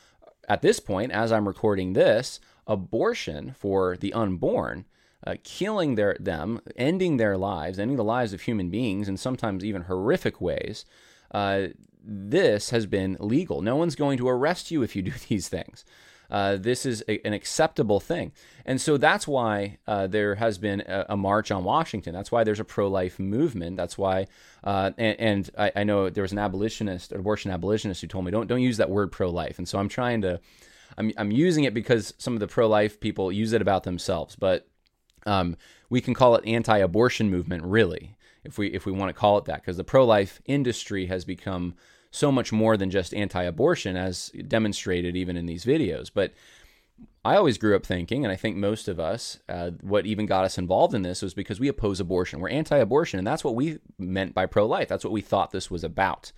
at 0.48 0.62
this 0.62 0.78
point, 0.78 1.12
as 1.12 1.32
I'm 1.32 1.48
recording 1.48 1.92
this, 1.92 2.38
abortion 2.66 3.54
for 3.58 3.96
the 3.96 4.12
unborn 4.12 4.84
uh, 5.26 5.34
killing 5.44 5.94
their 5.94 6.16
them, 6.18 6.60
ending 6.76 7.16
their 7.16 7.36
lives, 7.36 7.78
ending 7.78 7.96
the 7.96 8.04
lives 8.04 8.32
of 8.32 8.42
human 8.42 8.70
beings 8.70 9.08
in 9.08 9.16
sometimes 9.16 9.64
even 9.64 9.82
horrific 9.82 10.40
ways. 10.40 10.84
Uh, 11.30 11.68
this 12.02 12.70
has 12.70 12.86
been 12.86 13.16
legal. 13.20 13.60
No 13.60 13.76
one's 13.76 13.94
going 13.94 14.18
to 14.18 14.28
arrest 14.28 14.70
you 14.70 14.82
if 14.82 14.96
you 14.96 15.02
do 15.02 15.12
these 15.28 15.48
things. 15.48 15.84
Uh, 16.30 16.56
this 16.56 16.86
is 16.86 17.02
a, 17.08 17.26
an 17.26 17.32
acceptable 17.32 17.98
thing. 17.98 18.30
And 18.64 18.80
so 18.80 18.96
that's 18.96 19.26
why 19.26 19.78
uh, 19.86 20.06
there 20.06 20.36
has 20.36 20.58
been 20.58 20.80
a, 20.82 21.06
a, 21.10 21.16
march 21.16 21.50
on 21.50 21.64
Washington. 21.64 22.14
That's 22.14 22.30
why 22.30 22.44
there's 22.44 22.60
a 22.60 22.64
pro 22.64 22.86
life 22.88 23.18
movement. 23.18 23.76
That's 23.76 23.98
why, 23.98 24.28
uh, 24.62 24.92
and, 24.96 25.18
and 25.18 25.50
I, 25.58 25.72
I, 25.74 25.84
know 25.84 26.08
there 26.08 26.22
was 26.22 26.30
an 26.30 26.38
abolitionist, 26.38 27.10
abortion 27.10 27.50
abolitionist, 27.50 28.00
who 28.00 28.06
told 28.06 28.24
me, 28.24 28.30
don't, 28.30 28.46
don't 28.46 28.62
use 28.62 28.76
that 28.76 28.90
word 28.90 29.10
pro 29.10 29.28
life. 29.28 29.58
And 29.58 29.68
so 29.68 29.78
I'm 29.78 29.88
trying 29.88 30.22
to, 30.22 30.40
I'm, 30.96 31.10
I'm 31.16 31.32
using 31.32 31.64
it 31.64 31.74
because 31.74 32.14
some 32.18 32.34
of 32.34 32.40
the 32.40 32.46
pro 32.46 32.68
life 32.68 33.00
people 33.00 33.32
use 33.32 33.52
it 33.52 33.60
about 33.60 33.82
themselves. 33.82 34.36
But 34.36 34.68
um, 35.26 35.56
we 35.88 36.00
can 36.00 36.14
call 36.14 36.34
it 36.36 36.46
anti-abortion 36.46 37.30
movement, 37.30 37.64
really, 37.64 38.16
if 38.44 38.58
we 38.58 38.68
if 38.68 38.86
we 38.86 38.92
want 38.92 39.08
to 39.08 39.20
call 39.20 39.38
it 39.38 39.44
that, 39.46 39.60
because 39.60 39.76
the 39.76 39.84
pro-life 39.84 40.40
industry 40.46 41.06
has 41.06 41.24
become 41.24 41.74
so 42.10 42.32
much 42.32 42.52
more 42.52 42.76
than 42.76 42.90
just 42.90 43.14
anti-abortion, 43.14 43.96
as 43.96 44.30
demonstrated 44.48 45.16
even 45.16 45.36
in 45.36 45.46
these 45.46 45.64
videos. 45.64 46.10
But 46.12 46.32
I 47.24 47.36
always 47.36 47.58
grew 47.58 47.76
up 47.76 47.84
thinking, 47.84 48.24
and 48.24 48.32
I 48.32 48.36
think 48.36 48.56
most 48.56 48.88
of 48.88 48.98
us, 48.98 49.38
uh, 49.48 49.70
what 49.82 50.06
even 50.06 50.26
got 50.26 50.44
us 50.44 50.58
involved 50.58 50.94
in 50.94 51.02
this 51.02 51.22
was 51.22 51.34
because 51.34 51.60
we 51.60 51.68
oppose 51.68 52.00
abortion. 52.00 52.40
We're 52.40 52.48
anti-abortion, 52.48 53.18
and 53.18 53.26
that's 53.26 53.44
what 53.44 53.54
we 53.54 53.78
meant 53.98 54.34
by 54.34 54.46
pro-life. 54.46 54.88
That's 54.88 55.04
what 55.04 55.12
we 55.12 55.20
thought 55.20 55.50
this 55.50 55.70
was 55.70 55.84
about. 55.84 56.32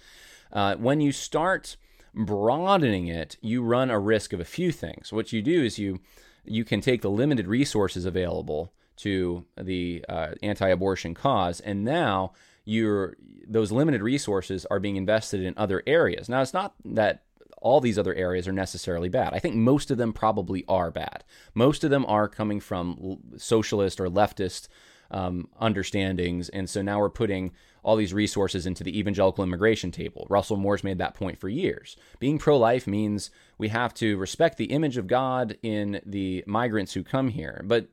Uh, 0.52 0.74
when 0.76 1.00
you 1.00 1.12
start 1.12 1.76
broadening 2.14 3.06
it, 3.06 3.36
you 3.40 3.62
run 3.62 3.90
a 3.90 3.98
risk 3.98 4.32
of 4.32 4.40
a 4.40 4.44
few 4.44 4.70
things. 4.72 5.12
What 5.12 5.32
you 5.32 5.40
do 5.40 5.62
is 5.62 5.78
you 5.78 6.00
you 6.44 6.64
can 6.64 6.80
take 6.80 7.02
the 7.02 7.10
limited 7.10 7.46
resources 7.46 8.04
available 8.04 8.72
to 8.96 9.44
the 9.60 10.04
uh, 10.08 10.32
anti-abortion 10.42 11.14
cause, 11.14 11.60
and 11.60 11.84
now 11.84 12.32
you're 12.64 13.16
those 13.48 13.72
limited 13.72 14.02
resources 14.02 14.66
are 14.66 14.80
being 14.80 14.96
invested 14.96 15.42
in 15.42 15.54
other 15.56 15.82
areas. 15.86 16.28
Now, 16.28 16.42
it's 16.42 16.54
not 16.54 16.74
that 16.84 17.24
all 17.60 17.80
these 17.80 17.98
other 17.98 18.14
areas 18.14 18.48
are 18.48 18.52
necessarily 18.52 19.08
bad. 19.08 19.34
I 19.34 19.38
think 19.38 19.54
most 19.54 19.90
of 19.90 19.98
them 19.98 20.12
probably 20.12 20.64
are 20.68 20.90
bad. 20.90 21.24
Most 21.54 21.84
of 21.84 21.90
them 21.90 22.04
are 22.06 22.28
coming 22.28 22.60
from 22.60 23.18
socialist 23.36 24.00
or 24.00 24.08
leftist 24.08 24.68
um, 25.10 25.48
understandings, 25.60 26.48
and 26.48 26.68
so 26.68 26.82
now 26.82 26.98
we're 26.98 27.10
putting 27.10 27.52
all 27.84 27.96
these 27.96 28.14
resources 28.14 28.64
into 28.64 28.84
the 28.84 28.96
evangelical 28.96 29.42
immigration 29.42 29.90
table. 29.90 30.26
Russell 30.30 30.56
Moore's 30.56 30.84
made 30.84 30.98
that 30.98 31.14
point 31.14 31.38
for 31.38 31.48
years. 31.48 31.96
Being 32.20 32.38
pro 32.38 32.56
life 32.56 32.86
means 32.86 33.30
we 33.62 33.68
have 33.68 33.94
to 33.94 34.16
respect 34.16 34.58
the 34.58 34.64
image 34.64 34.96
of 34.96 35.06
God 35.06 35.56
in 35.62 36.00
the 36.04 36.42
migrants 36.48 36.92
who 36.94 37.04
come 37.04 37.28
here. 37.28 37.62
But 37.64 37.86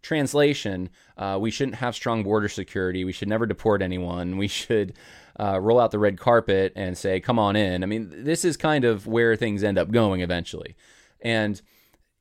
translation, 0.00 0.88
uh, 1.18 1.36
we 1.40 1.50
shouldn't 1.50 1.78
have 1.78 1.96
strong 1.96 2.22
border 2.22 2.48
security. 2.48 3.04
We 3.04 3.10
should 3.10 3.26
never 3.26 3.44
deport 3.44 3.82
anyone. 3.82 4.36
We 4.36 4.46
should 4.46 4.92
uh, 5.40 5.58
roll 5.60 5.80
out 5.80 5.90
the 5.90 5.98
red 5.98 6.16
carpet 6.16 6.72
and 6.76 6.96
say, 6.96 7.18
come 7.18 7.40
on 7.40 7.56
in. 7.56 7.82
I 7.82 7.86
mean, 7.86 8.22
this 8.22 8.44
is 8.44 8.56
kind 8.56 8.84
of 8.84 9.08
where 9.08 9.34
things 9.34 9.64
end 9.64 9.78
up 9.78 9.90
going 9.90 10.20
eventually. 10.20 10.76
And, 11.20 11.60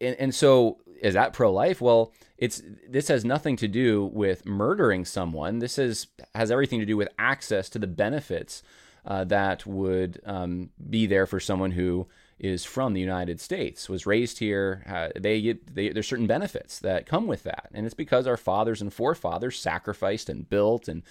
and, 0.02 0.15
and 0.15 0.34
so 0.34 0.80
is 1.00 1.13
that 1.13 1.32
pro 1.32 1.54
life? 1.54 1.82
Well, 1.82 2.12
it's 2.39 2.63
this 2.89 3.08
has 3.10 3.24
nothing 3.24 3.56
to 3.58 3.68
do 3.68 4.06
with 4.13 4.48
murdering 4.48 5.06
someone. 5.06 5.60
This 5.60 5.78
is 5.78 6.08
has 6.34 6.50
everything 6.50 6.80
to 6.80 6.88
do 6.88 6.98
with 6.98 7.10
access 7.20 7.70
to 7.70 7.78
the 7.78 7.88
benefits 7.88 8.63
uh, 9.06 9.26
that 9.26 9.63
would 9.68 10.20
um, 10.26 10.72
be 10.89 11.06
there 11.06 11.28
for 11.28 11.39
someone 11.39 11.72
who 11.72 12.08
is 12.38 12.65
from 12.65 12.93
the 12.93 13.02
United 13.02 13.39
States, 13.39 13.88
was 13.88 14.06
raised 14.06 14.39
here. 14.39 14.84
Uh, 14.88 15.19
they 15.19 15.41
get 15.41 15.76
they, 15.76 15.89
there's 15.89 16.08
certain 16.08 16.28
benefits 16.28 16.80
that 16.80 17.06
come 17.06 17.28
with 17.28 17.43
that, 17.43 17.69
and 17.74 17.86
it's 17.86 17.95
because 17.95 18.28
our 18.28 18.38
fathers 18.38 18.82
and 18.82 18.93
forefathers 18.93 19.60
sacrificed 19.60 20.30
and 20.30 20.50
built 20.50 20.88
and 20.88 21.04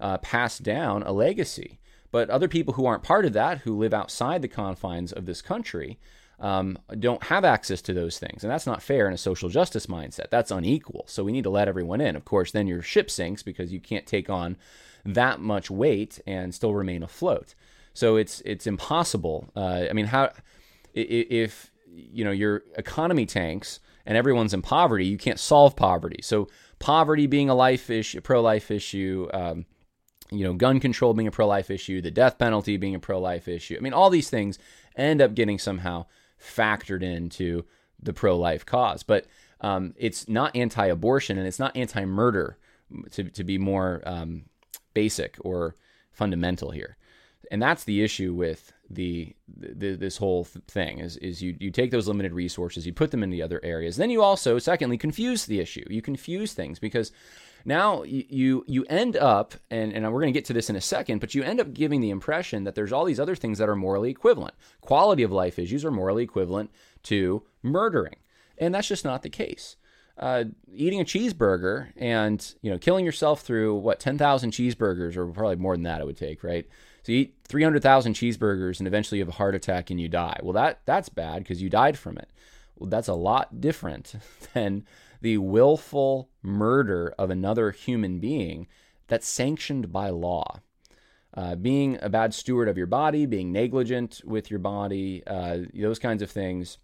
uh, 0.00 0.18
passed 0.18 0.62
down 0.62 1.02
a 1.02 1.12
legacy. 1.12 1.78
But 2.10 2.30
other 2.30 2.48
people 2.48 2.74
who 2.74 2.86
aren't 2.86 3.02
part 3.02 3.24
of 3.24 3.34
that, 3.34 3.58
who 3.58 3.78
live 3.78 3.94
outside 3.94 4.42
the 4.42 4.48
confines 4.48 5.12
of 5.12 5.26
this 5.26 5.42
country, 5.42 5.98
um, 6.40 6.78
don't 6.98 7.24
have 7.24 7.44
access 7.44 7.82
to 7.82 7.92
those 7.92 8.18
things. 8.18 8.42
And 8.42 8.50
that's 8.50 8.66
not 8.66 8.82
fair 8.82 9.06
in 9.06 9.12
a 9.12 9.18
social 9.18 9.48
justice 9.48 9.86
mindset. 9.86 10.30
That's 10.30 10.50
unequal. 10.50 11.04
So 11.06 11.22
we 11.22 11.32
need 11.32 11.44
to 11.44 11.50
let 11.50 11.68
everyone 11.68 12.00
in. 12.00 12.16
Of 12.16 12.24
course, 12.24 12.50
then 12.50 12.66
your 12.66 12.82
ship 12.82 13.10
sinks 13.10 13.42
because 13.42 13.72
you 13.72 13.80
can't 13.80 14.06
take 14.06 14.30
on 14.30 14.56
that 15.04 15.40
much 15.40 15.70
weight 15.70 16.20
and 16.26 16.54
still 16.54 16.74
remain 16.74 17.02
afloat. 17.02 17.54
So 17.92 18.16
it's 18.16 18.40
it's 18.44 18.66
impossible. 18.66 19.50
Uh, 19.54 19.86
I 19.88 19.92
mean, 19.92 20.06
how 20.06 20.32
if 20.94 21.70
you 21.86 22.24
know 22.24 22.30
your 22.30 22.62
economy 22.76 23.26
tanks 23.26 23.80
and 24.06 24.16
everyone's 24.16 24.54
in 24.54 24.62
poverty, 24.62 25.06
you 25.06 25.18
can't 25.18 25.38
solve 25.38 25.76
poverty. 25.76 26.20
So 26.22 26.48
poverty 26.78 27.26
being 27.26 27.48
a 27.50 27.54
life 27.54 27.90
issue, 27.90 28.20
pro 28.20 28.40
life 28.40 28.70
issue. 28.70 29.28
Um, 29.32 29.66
you 30.32 30.44
know, 30.44 30.52
gun 30.52 30.78
control 30.78 31.12
being 31.12 31.26
a 31.26 31.32
pro 31.32 31.46
life 31.46 31.70
issue, 31.70 32.00
the 32.00 32.10
death 32.10 32.38
penalty 32.38 32.76
being 32.76 32.94
a 32.94 33.00
pro 33.00 33.18
life 33.18 33.48
issue. 33.48 33.76
I 33.76 33.80
mean, 33.80 33.92
all 33.92 34.10
these 34.10 34.30
things 34.30 34.60
end 34.96 35.20
up 35.20 35.34
getting 35.34 35.58
somehow 35.58 36.06
factored 36.40 37.02
into 37.02 37.64
the 38.02 38.12
pro 38.12 38.38
life 38.38 38.64
cause. 38.64 39.02
But 39.02 39.26
um, 39.60 39.94
it's 39.96 40.28
not 40.28 40.54
anti 40.54 40.86
abortion 40.86 41.38
and 41.38 41.46
it's 41.46 41.58
not 41.58 41.76
anti 41.76 42.04
murder 42.04 42.58
to, 43.12 43.24
to 43.24 43.44
be 43.44 43.58
more 43.58 44.02
um, 44.06 44.44
basic 44.94 45.36
or 45.40 45.74
fundamental 46.12 46.70
here. 46.70 46.96
And 47.50 47.60
that's 47.60 47.84
the 47.84 48.02
issue 48.02 48.32
with 48.32 48.72
the, 48.90 49.34
the 49.48 49.94
this 49.94 50.16
whole 50.16 50.44
thing 50.44 50.98
is 50.98 51.16
is 51.18 51.40
you 51.40 51.56
you 51.60 51.70
take 51.70 51.92
those 51.92 52.08
limited 52.08 52.32
resources, 52.32 52.86
you 52.86 52.92
put 52.92 53.12
them 53.12 53.22
in 53.22 53.30
the 53.30 53.42
other 53.42 53.60
areas. 53.62 53.96
Then 53.96 54.10
you 54.10 54.22
also 54.22 54.58
secondly 54.58 54.98
confuse 54.98 55.46
the 55.46 55.60
issue. 55.60 55.84
You 55.88 56.02
confuse 56.02 56.52
things 56.52 56.78
because 56.78 57.12
now 57.64 58.02
you 58.02 58.64
you 58.66 58.84
end 58.88 59.16
up 59.16 59.54
and, 59.70 59.92
and 59.92 60.04
we're 60.12 60.20
going 60.20 60.32
to 60.32 60.36
get 60.36 60.44
to 60.46 60.52
this 60.52 60.70
in 60.70 60.76
a 60.76 60.80
second 60.80 61.18
but 61.18 61.34
you 61.34 61.42
end 61.42 61.60
up 61.60 61.74
giving 61.74 62.00
the 62.00 62.10
impression 62.10 62.64
that 62.64 62.74
there's 62.74 62.92
all 62.92 63.04
these 63.04 63.20
other 63.20 63.36
things 63.36 63.58
that 63.58 63.68
are 63.68 63.76
morally 63.76 64.10
equivalent 64.10 64.54
quality 64.80 65.22
of 65.22 65.30
life 65.30 65.58
issues 65.58 65.84
are 65.84 65.90
morally 65.90 66.22
equivalent 66.22 66.70
to 67.02 67.42
murdering 67.62 68.16
and 68.58 68.74
that's 68.74 68.88
just 68.88 69.04
not 69.04 69.22
the 69.22 69.30
case 69.30 69.76
uh, 70.18 70.44
eating 70.74 71.00
a 71.00 71.04
cheeseburger 71.04 71.88
and 71.96 72.54
you 72.62 72.70
know 72.70 72.78
killing 72.78 73.04
yourself 73.04 73.40
through 73.42 73.74
what 73.74 74.00
10,000 74.00 74.50
cheeseburgers 74.50 75.16
or 75.16 75.26
probably 75.26 75.56
more 75.56 75.74
than 75.74 75.84
that 75.84 76.00
it 76.00 76.06
would 76.06 76.16
take 76.16 76.42
right 76.42 76.66
so 77.02 77.12
you 77.12 77.18
eat 77.18 77.34
300,000 77.48 78.14
cheeseburgers 78.14 78.78
and 78.78 78.86
eventually 78.86 79.18
you 79.18 79.24
have 79.24 79.34
a 79.34 79.38
heart 79.38 79.54
attack 79.54 79.90
and 79.90 80.00
you 80.00 80.08
die 80.08 80.38
well 80.42 80.52
that 80.52 80.80
that's 80.86 81.08
bad 81.08 81.42
because 81.42 81.62
you 81.62 81.68
died 81.68 81.98
from 81.98 82.16
it 82.18 82.30
well 82.76 82.88
that's 82.88 83.08
a 83.08 83.14
lot 83.14 83.60
different 83.60 84.14
than 84.54 84.84
the 85.20 85.38
willful 85.38 86.30
murder 86.42 87.14
of 87.18 87.30
another 87.30 87.70
human 87.70 88.18
being 88.18 88.66
that's 89.10 89.28
sanctioned 89.28 89.92
by 89.92 90.08
law. 90.08 90.60
Uh, 91.32 91.54
being 91.54 91.98
a 92.02 92.08
bad 92.08 92.34
steward 92.34 92.68
of 92.68 92.76
your 92.76 92.86
body, 92.86 93.24
being 93.24 93.52
negligent 93.52 94.20
with 94.24 94.50
your 94.50 94.58
body, 94.58 95.22
uh, 95.26 95.58
those 95.74 95.98
kinds 95.98 96.22
of 96.22 96.30
things, 96.30 96.78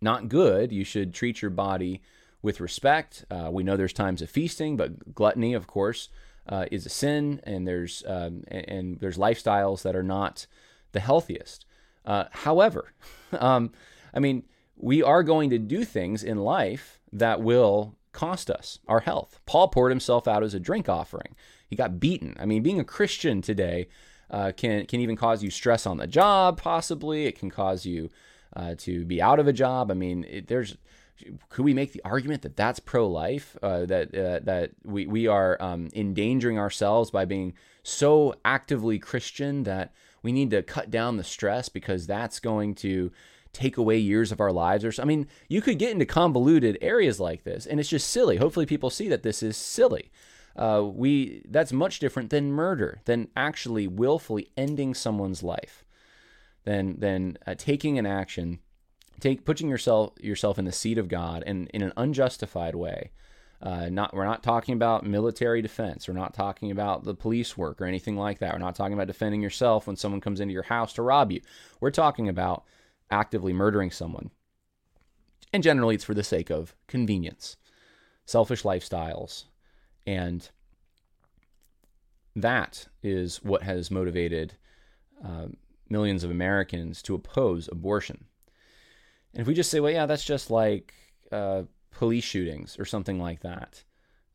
not 0.00 0.28
good. 0.28 0.72
You 0.72 0.84
should 0.84 1.14
treat 1.14 1.40
your 1.40 1.50
body 1.50 2.02
with 2.42 2.60
respect. 2.60 3.24
Uh, 3.30 3.48
we 3.50 3.62
know 3.62 3.76
there's 3.76 3.92
times 3.92 4.20
of 4.20 4.28
feasting, 4.28 4.76
but 4.76 5.14
gluttony, 5.14 5.54
of 5.54 5.66
course, 5.66 6.10
uh, 6.48 6.66
is 6.70 6.86
a 6.86 6.90
sin, 6.90 7.40
and 7.44 7.66
there's 7.66 8.02
um, 8.06 8.44
and, 8.48 8.68
and, 8.68 9.00
there's 9.00 9.16
lifestyles 9.16 9.82
that 9.82 9.94
are 9.94 10.02
not 10.02 10.46
the 10.92 11.00
healthiest. 11.00 11.66
Uh, 12.04 12.24
however, 12.32 12.92
um, 13.38 13.70
I 14.12 14.18
mean, 14.18 14.44
we 14.76 15.02
are 15.02 15.22
going 15.22 15.50
to 15.50 15.58
do 15.58 15.84
things 15.84 16.24
in 16.24 16.38
life 16.38 17.00
that 17.12 17.40
will 17.40 17.96
cost 18.12 18.50
us 18.50 18.78
our 18.88 19.00
health. 19.00 19.40
Paul 19.46 19.68
poured 19.68 19.92
himself 19.92 20.26
out 20.28 20.42
as 20.42 20.54
a 20.54 20.60
drink 20.60 20.88
offering. 20.88 21.34
He 21.68 21.76
got 21.76 22.00
beaten. 22.00 22.36
I 22.38 22.44
mean, 22.44 22.62
being 22.62 22.80
a 22.80 22.84
Christian 22.84 23.40
today 23.40 23.88
uh, 24.30 24.52
can 24.56 24.86
can 24.86 25.00
even 25.00 25.16
cause 25.16 25.42
you 25.42 25.50
stress 25.50 25.86
on 25.86 25.98
the 25.98 26.06
job. 26.06 26.60
Possibly, 26.60 27.26
it 27.26 27.38
can 27.38 27.50
cause 27.50 27.86
you 27.86 28.10
uh, 28.56 28.74
to 28.78 29.04
be 29.04 29.22
out 29.22 29.38
of 29.38 29.46
a 29.46 29.52
job. 29.52 29.90
I 29.90 29.94
mean, 29.94 30.24
it, 30.28 30.48
there's 30.48 30.76
could 31.48 31.64
we 31.64 31.74
make 31.74 31.92
the 31.92 32.02
argument 32.04 32.42
that 32.42 32.56
that's 32.56 32.80
pro-life? 32.80 33.56
Uh, 33.62 33.86
that 33.86 34.14
uh, 34.14 34.40
that 34.44 34.72
we 34.84 35.06
we 35.06 35.26
are 35.26 35.60
um, 35.60 35.88
endangering 35.94 36.58
ourselves 36.58 37.10
by 37.10 37.24
being 37.24 37.54
so 37.82 38.34
actively 38.44 38.98
Christian 38.98 39.64
that 39.64 39.92
we 40.22 40.32
need 40.32 40.50
to 40.50 40.62
cut 40.62 40.90
down 40.90 41.16
the 41.16 41.24
stress 41.24 41.68
because 41.68 42.06
that's 42.06 42.38
going 42.40 42.74
to 42.76 43.10
take 43.52 43.76
away 43.76 43.98
years 43.98 44.32
of 44.32 44.40
our 44.40 44.52
lives 44.52 44.84
or 44.84 44.92
so. 44.92 45.02
I 45.02 45.06
mean, 45.06 45.26
you 45.48 45.60
could 45.60 45.78
get 45.78 45.90
into 45.90 46.06
convoluted 46.06 46.78
areas 46.80 47.20
like 47.20 47.44
this 47.44 47.66
and 47.66 47.78
it's 47.78 47.88
just 47.88 48.08
silly. 48.08 48.36
Hopefully 48.36 48.66
people 48.66 48.88
see 48.90 49.08
that 49.08 49.22
this 49.22 49.42
is 49.42 49.56
silly. 49.56 50.10
Uh, 50.56 50.82
we 50.84 51.42
that's 51.48 51.72
much 51.72 51.98
different 51.98 52.30
than 52.30 52.52
murder, 52.52 53.00
than 53.04 53.28
actually 53.36 53.86
willfully 53.86 54.50
ending 54.56 54.94
someone's 54.94 55.42
life, 55.42 55.84
than 56.64 56.98
than 57.00 57.38
uh, 57.46 57.54
taking 57.56 57.98
an 57.98 58.06
action, 58.06 58.58
take 59.22 59.44
putting 59.44 59.68
yourself 59.68 60.12
yourself 60.20 60.58
in 60.58 60.64
the 60.64 60.72
seat 60.72 60.98
of 60.98 61.08
God 61.08 61.44
and 61.46 61.70
in 61.72 61.82
an 61.82 61.92
unjustified 61.96 62.74
way. 62.74 63.12
Uh, 63.62 63.88
not 63.88 64.12
we're 64.12 64.24
not 64.24 64.42
talking 64.42 64.74
about 64.74 65.06
military 65.06 65.62
defense. 65.62 66.08
We're 66.08 66.14
not 66.14 66.34
talking 66.34 66.72
about 66.72 67.04
the 67.04 67.14
police 67.14 67.56
work 67.56 67.80
or 67.80 67.86
anything 67.86 68.16
like 68.16 68.40
that. 68.40 68.52
We're 68.52 68.58
not 68.58 68.74
talking 68.74 68.94
about 68.94 69.06
defending 69.06 69.40
yourself 69.40 69.86
when 69.86 69.96
someone 69.96 70.20
comes 70.20 70.40
into 70.40 70.52
your 70.52 70.64
house 70.64 70.92
to 70.94 71.02
rob 71.02 71.30
you. 71.30 71.40
We're 71.80 71.92
talking 71.92 72.28
about 72.28 72.64
actively 73.10 73.52
murdering 73.52 73.92
someone. 73.92 74.30
And 75.52 75.62
generally, 75.62 75.94
it's 75.94 76.04
for 76.04 76.14
the 76.14 76.24
sake 76.24 76.50
of 76.50 76.74
convenience, 76.88 77.56
selfish 78.24 78.64
lifestyles. 78.64 79.44
And 80.06 80.50
that 82.34 82.88
is 83.02 83.36
what 83.44 83.62
has 83.62 83.90
motivated 83.90 84.54
uh, 85.24 85.46
millions 85.88 86.24
of 86.24 86.32
Americans 86.32 87.00
to 87.02 87.14
oppose 87.14 87.68
abortion. 87.70 88.24
And 89.34 89.40
if 89.40 89.46
we 89.46 89.54
just 89.54 89.70
say, 89.70 89.80
well, 89.80 89.92
yeah, 89.92 90.06
that's 90.06 90.24
just 90.24 90.50
like 90.50 90.94
uh, 91.30 91.62
police 91.90 92.24
shootings 92.24 92.78
or 92.78 92.84
something 92.84 93.18
like 93.18 93.40
that, 93.40 93.84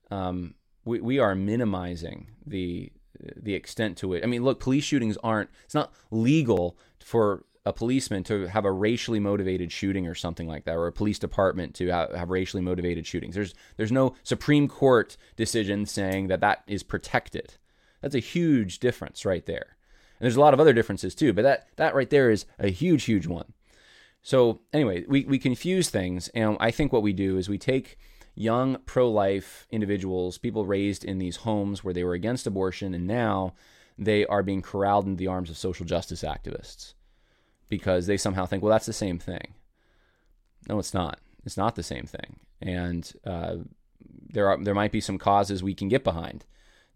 um, 0.10 0.56
we, 0.86 1.00
we 1.00 1.20
are 1.20 1.36
minimizing 1.36 2.28
the 2.46 2.92
the 3.36 3.56
extent 3.56 3.98
to 3.98 4.14
it. 4.14 4.24
I 4.24 4.28
mean, 4.28 4.44
look, 4.44 4.60
police 4.60 4.84
shootings 4.84 5.18
aren't, 5.24 5.50
it's 5.66 5.74
not 5.74 5.92
legal 6.12 6.78
for 7.00 7.46
a 7.66 7.74
policeman 7.74 8.24
to 8.24 8.46
have 8.48 8.64
a 8.64 8.72
racially 8.72 9.20
motivated 9.20 9.72
shooting 9.72 10.08
or 10.08 10.16
something 10.16 10.48
like 10.48 10.66
that, 10.66 10.76
or 10.76 10.88
a 10.88 10.92
police 10.94 11.20
department 11.20 11.76
to 11.76 11.88
have, 11.88 12.30
racially 12.30 12.62
motivated 12.62 13.06
shootings. 13.06 13.36
There's 13.36 13.54
there's 13.76 13.92
no 13.92 14.16
Supreme 14.24 14.68
Court 14.68 15.18
decision 15.36 15.86
saying 15.86 16.28
that 16.28 16.40
that 16.42 16.64
is 16.68 16.84
protected. 16.84 17.56
That's 18.02 18.16
a 18.16 18.20
huge 18.20 18.80
difference 18.80 19.26
right 19.26 19.46
there. 19.46 19.76
And 20.20 20.26
there's 20.26 20.38
a 20.38 20.42
lot 20.42 20.54
of 20.54 20.60
other 20.60 20.74
differences 20.74 21.14
too, 21.14 21.34
but 21.34 21.42
that 21.42 21.68
that 21.76 21.94
right 21.94 22.10
there 22.10 22.30
is 22.30 22.46
a 22.58 22.70
huge 22.70 23.04
huge 23.04 23.28
one. 23.28 23.54
So 24.22 24.62
anyway, 24.74 25.06
we 25.08 25.26
we 25.26 25.40
confuse 25.40 25.90
things, 25.90 26.28
and 26.30 26.58
I 26.60 26.72
think 26.72 26.92
what 26.92 27.04
we 27.04 27.14
do 27.14 27.38
is 27.38 27.48
we 27.48 27.58
take 27.58 27.98
young 28.36 28.78
pro-life 28.86 29.68
individuals, 29.72 30.38
people 30.38 30.66
raised 30.66 31.04
in 31.04 31.18
these 31.18 31.38
homes 31.38 31.84
where 31.84 31.94
they 31.94 32.04
were 32.04 32.14
against 32.14 32.46
abortion, 32.46 32.94
and 32.94 33.08
now 33.08 33.56
they 33.98 34.26
are 34.28 34.44
being 34.44 34.62
corralled 34.62 35.06
into 35.06 35.18
the 35.18 35.28
arms 35.28 35.50
of 35.50 35.58
social 35.58 35.86
justice 35.86 36.22
activists 36.22 36.94
because 37.68 38.06
they 38.06 38.18
somehow 38.18 38.46
think, 38.46 38.62
well, 38.62 38.72
that's 38.72 38.86
the 38.86 38.94
same 38.94 39.18
thing. 39.18 39.56
No, 40.70 40.78
it's 40.78 40.94
not. 40.94 41.20
It's 41.46 41.58
not 41.58 41.76
the 41.76 41.84
same 41.84 42.06
thing. 42.06 42.40
And 42.62 43.12
uh, 43.26 43.56
there 44.30 44.50
are 44.50 44.64
there 44.64 44.76
might 44.76 44.92
be 44.92 45.02
some 45.02 45.18
causes 45.18 45.64
we 45.64 45.74
can 45.74 45.88
get 45.88 46.04
behind 46.04 46.46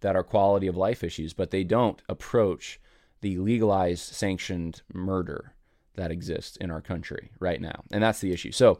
that 0.01 0.15
are 0.15 0.23
quality 0.23 0.67
of 0.67 0.77
life 0.77 1.03
issues, 1.03 1.33
but 1.33 1.51
they 1.51 1.63
don't 1.63 2.01
approach 2.09 2.79
the 3.21 3.37
legalized 3.37 4.13
sanctioned 4.13 4.81
murder 4.93 5.53
that 5.95 6.11
exists 6.11 6.57
in 6.57 6.71
our 6.71 6.81
country 6.81 7.31
right 7.39 7.61
now, 7.61 7.83
and 7.91 8.03
that's 8.03 8.19
the 8.19 8.31
issue. 8.31 8.51
So, 8.51 8.79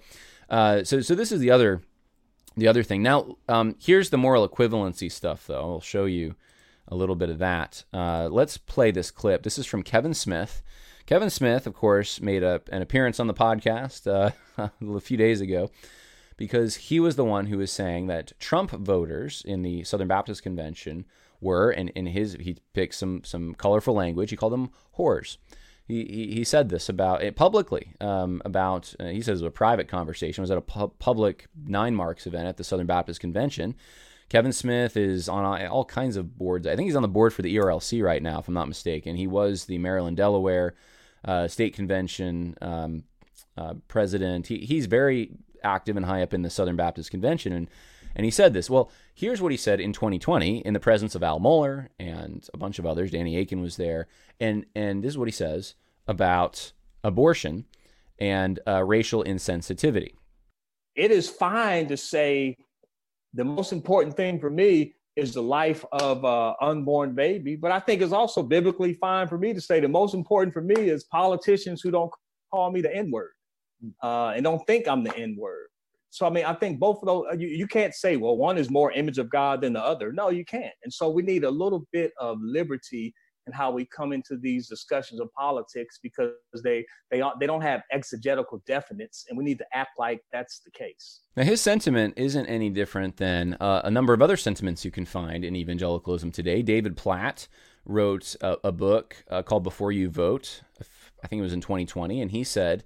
uh, 0.50 0.84
so 0.84 1.02
so 1.02 1.16
this 1.16 1.32
is 1.32 1.40
the 1.40 1.52
other 1.52 1.82
the 2.58 2.68
other 2.68 2.84
thing. 2.84 3.02
Now, 3.02 3.38
um, 3.48 3.76
here's 3.80 4.10
the 4.10 4.18
moral 4.18 4.48
equivalency 4.48 5.12
stuff, 5.12 5.48
though. 5.48 5.62
I'll 5.62 5.82
show 5.82 6.06
you 6.06 6.36
a 6.88 6.96
little 6.96 7.16
bit 7.16 7.30
of 7.30 7.40
that. 7.40 7.84
Uh, 7.94 8.28
let's 8.30 8.58
play 8.58 8.92
this 8.92 9.12
clip. 9.12 9.44
This 9.44 9.58
is 9.58 9.66
from 9.66 9.84
Kevin 9.84 10.14
Smith. 10.14 10.62
Kevin 11.06 11.30
Smith, 11.30 11.66
of 11.66 11.74
course, 11.74 12.22
made 12.22 12.44
a, 12.44 12.62
an 12.72 12.82
appearance 12.82 13.20
on 13.20 13.28
the 13.28 13.34
podcast 13.34 14.08
uh, 14.08 14.32
a 14.96 15.00
few 15.00 15.18
days 15.18 15.42
ago 15.42 15.70
because 16.38 16.76
he 16.76 17.00
was 17.00 17.16
the 17.16 17.26
one 17.26 17.48
who 17.48 17.58
was 17.58 17.72
saying 17.72 18.08
that 18.08 18.34
Trump 18.40 18.72
voters 18.72 19.44
in 19.46 19.62
the 19.62 19.84
Southern 19.84 20.08
Baptist 20.08 20.44
Convention 20.44 21.06
were, 21.40 21.72
and 21.72 21.90
in 21.92 22.06
his, 22.08 22.38
he 22.40 22.58
picked 22.74 22.96
some 22.96 23.24
some 23.24 23.54
colorful 23.56 23.94
language. 23.94 24.30
He 24.30 24.36
called 24.36 24.54
them 24.54 24.72
whores. 24.98 25.38
He, 25.92 26.32
he, 26.34 26.44
said 26.44 26.70
this 26.70 26.90
about 26.90 27.22
it 27.22 27.36
publicly 27.36 27.94
um, 28.00 28.42
about 28.46 28.94
uh, 29.00 29.06
he 29.08 29.22
says 29.22 29.42
it 29.42 29.44
was 29.44 29.50
a 29.50 29.52
private 29.52 29.88
conversation 29.88 30.42
it 30.42 30.44
was 30.44 30.52
at 30.52 30.58
a 30.58 30.62
pu- 30.62 30.94
public 31.00 31.48
nine 31.66 31.96
marks 31.96 32.26
event 32.26 32.48
at 32.48 32.58
the 32.58 32.64
Southern 32.64 32.88
Baptist 32.88 33.20
Convention 33.20 33.76
Kevin 34.32 34.54
Smith 34.54 34.96
is 34.96 35.28
on 35.28 35.44
all 35.68 35.84
kinds 35.84 36.16
of 36.16 36.38
boards. 36.38 36.66
I 36.66 36.78
think 36.78 36.86
he's 36.86 36.96
on 36.96 37.02
the 37.02 37.10
board 37.10 37.34
for 37.34 37.42
the 37.42 37.54
ERLC 37.54 38.02
right 38.02 38.24
now, 38.24 38.40
if 38.40 38.48
I'm 38.48 38.54
not 38.54 38.70
mistaken. 38.70 39.18
He 39.18 39.28
was 39.28 39.66
the 39.66 39.78
Maryland 39.78 40.16
Delaware 40.16 40.74
uh, 41.26 41.50
State 41.50 41.76
Convention 41.76 42.56
um, 42.62 43.04
uh, 43.58 43.74
president. 43.90 44.48
He, 44.48 44.60
he's 44.60 44.86
very 44.86 45.32
active 45.66 45.98
and 45.98 46.06
high 46.06 46.22
up 46.22 46.34
in 46.34 46.44
the 46.44 46.50
Southern 46.50 46.78
Baptist 46.78 47.12
Convention, 47.12 47.52
and 47.52 47.70
and 48.16 48.26
he 48.26 48.32
said 48.32 48.54
this. 48.54 48.70
Well, 48.70 48.92
here's 49.14 49.42
what 49.42 49.52
he 49.52 49.58
said 49.58 49.80
in 49.80 49.94
2020 49.94 50.60
in 50.60 50.74
the 50.74 50.80
presence 50.80 51.16
of 51.16 51.24
Al 51.24 51.40
Mohler 51.40 51.88
and 52.00 52.48
a 52.54 52.58
bunch 52.58 52.80
of 52.80 52.86
others. 52.86 53.12
Danny 53.12 53.38
Akin 53.38 53.62
was 53.62 53.78
there, 53.78 54.08
and 54.40 54.66
and 54.76 55.04
this 55.04 55.12
is 55.12 55.18
what 55.18 55.28
he 55.28 55.32
says 55.34 55.76
about 56.08 56.72
abortion 57.04 57.66
and 58.20 58.60
uh, 58.68 58.84
racial 58.84 59.24
insensitivity. 59.24 60.16
It 60.96 61.12
is 61.12 61.30
fine 61.30 61.88
to 61.88 61.98
say 61.98 62.58
the 63.34 63.44
most 63.44 63.72
important 63.72 64.16
thing 64.16 64.40
for 64.40 64.50
me 64.50 64.96
is 65.16 65.34
the 65.34 65.44
life 65.44 65.84
of 65.92 66.24
an 66.24 66.56
unborn 66.62 67.14
baby. 67.16 67.56
But 67.56 67.72
I 67.72 67.80
think 67.80 68.02
it's 68.02 68.14
also 68.14 68.44
biblically 68.44 68.94
fine 68.94 69.28
for 69.28 69.38
me 69.38 69.54
to 69.54 69.62
say 69.62 69.80
the 69.80 69.88
most 69.88 70.14
important 70.14 70.54
for 70.54 70.62
me 70.62 70.76
is 70.76 71.04
politicians 71.06 71.82
who 71.82 71.92
don't 71.92 72.12
call 72.50 72.72
me 72.72 72.82
the 72.82 72.94
N 72.96 73.12
word 73.12 73.32
uh, 74.02 74.34
and 74.36 74.44
don't 74.44 74.66
think 74.68 74.88
I'm 74.88 75.04
the 75.04 75.16
N 75.18 75.36
word. 75.38 75.68
So 76.12 76.28
I 76.28 76.30
mean, 76.30 76.46
I 76.46 76.54
think 76.54 76.80
both 76.80 77.02
of 77.02 77.08
those 77.08 77.26
you, 77.40 77.48
you 77.48 77.68
can't 77.68 77.94
say, 77.94 78.18
well, 78.18 78.38
one 78.38 78.58
is 78.58 78.70
more 78.70 78.92
image 78.92 79.18
of 79.18 79.30
God 79.30 79.62
than 79.62 79.74
the 79.74 79.84
other. 79.84 80.12
No, 80.12 80.30
you 80.30 80.46
can't. 80.46 80.74
And 80.84 80.94
so 80.94 81.10
we 81.10 81.24
need 81.24 81.46
a 81.46 81.50
little 81.50 81.88
bit 81.92 82.12
of 82.20 82.38
liberty 82.42 83.14
in 83.48 83.54
how 83.54 83.72
we 83.72 83.86
come 83.86 84.12
into 84.14 84.38
these 84.38 84.68
discussions 84.68 85.20
of 85.20 85.32
politics 85.34 86.00
because 86.04 86.34
they 86.64 86.86
they 87.10 87.24
they 87.40 87.48
don't 87.48 87.62
have 87.62 87.82
exegetical 87.92 88.62
definites, 88.70 89.24
and 89.30 89.38
we 89.38 89.44
need 89.44 89.58
to 89.58 89.66
act 89.74 89.92
like 89.98 90.22
that's 90.32 90.60
the 90.60 90.72
case. 90.72 91.22
Now, 91.36 91.44
his 91.44 91.62
sentiment 91.62 92.16
isn't 92.18 92.46
any 92.46 92.70
different 92.70 93.18
than 93.18 93.56
uh, 93.60 93.82
a 93.86 93.92
number 93.92 94.14
of 94.14 94.22
other 94.22 94.38
sentiments 94.38 94.84
you 94.84 94.92
can 94.92 95.06
find 95.06 95.46
in 95.46 95.56
evangelicalism 95.56 96.32
today. 96.32 96.62
David 96.62 96.98
Platt 96.98 97.48
wrote 97.86 98.36
a, 98.42 98.58
a 98.66 98.72
book 98.72 99.24
uh, 99.30 99.44
called 99.44 99.64
"Before 99.64 99.92
You 99.92 100.10
Vote." 100.10 100.62
I 101.24 101.28
think 101.28 101.40
it 101.40 101.44
was 101.44 101.54
in 101.54 101.62
2020, 101.62 102.22
and 102.22 102.32
he 102.32 102.44
said 102.44 102.84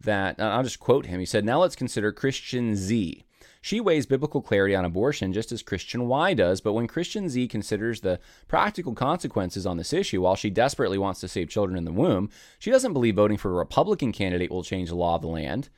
that 0.00 0.40
I'll 0.40 0.62
just 0.62 0.80
quote 0.80 1.06
him. 1.06 1.20
He 1.20 1.26
said, 1.26 1.44
"Now 1.44 1.60
let's 1.60 1.76
consider 1.76 2.12
Christian 2.12 2.76
Z." 2.76 3.24
She 3.60 3.80
weighs 3.80 4.06
biblical 4.06 4.42
clarity 4.42 4.76
on 4.76 4.84
abortion 4.84 5.32
just 5.32 5.50
as 5.50 5.60
Christian 5.60 6.06
Y 6.06 6.34
does, 6.34 6.60
but 6.60 6.74
when 6.74 6.86
Christian 6.86 7.28
Z 7.28 7.48
considers 7.48 8.00
the 8.00 8.20
practical 8.46 8.94
consequences 8.94 9.66
on 9.66 9.76
this 9.76 9.92
issue, 9.92 10.22
while 10.22 10.36
she 10.36 10.50
desperately 10.50 10.98
wants 10.98 11.18
to 11.20 11.28
save 11.28 11.48
children 11.48 11.76
in 11.76 11.84
the 11.84 11.90
womb, 11.90 12.30
she 12.60 12.70
doesn't 12.70 12.92
believe 12.92 13.16
voting 13.16 13.36
for 13.36 13.50
a 13.50 13.54
Republican 13.54 14.12
candidate 14.12 14.52
will 14.52 14.62
change 14.62 14.88
the 14.88 14.94
law 14.94 15.16
of 15.16 15.22
the 15.22 15.26
land. 15.26 15.68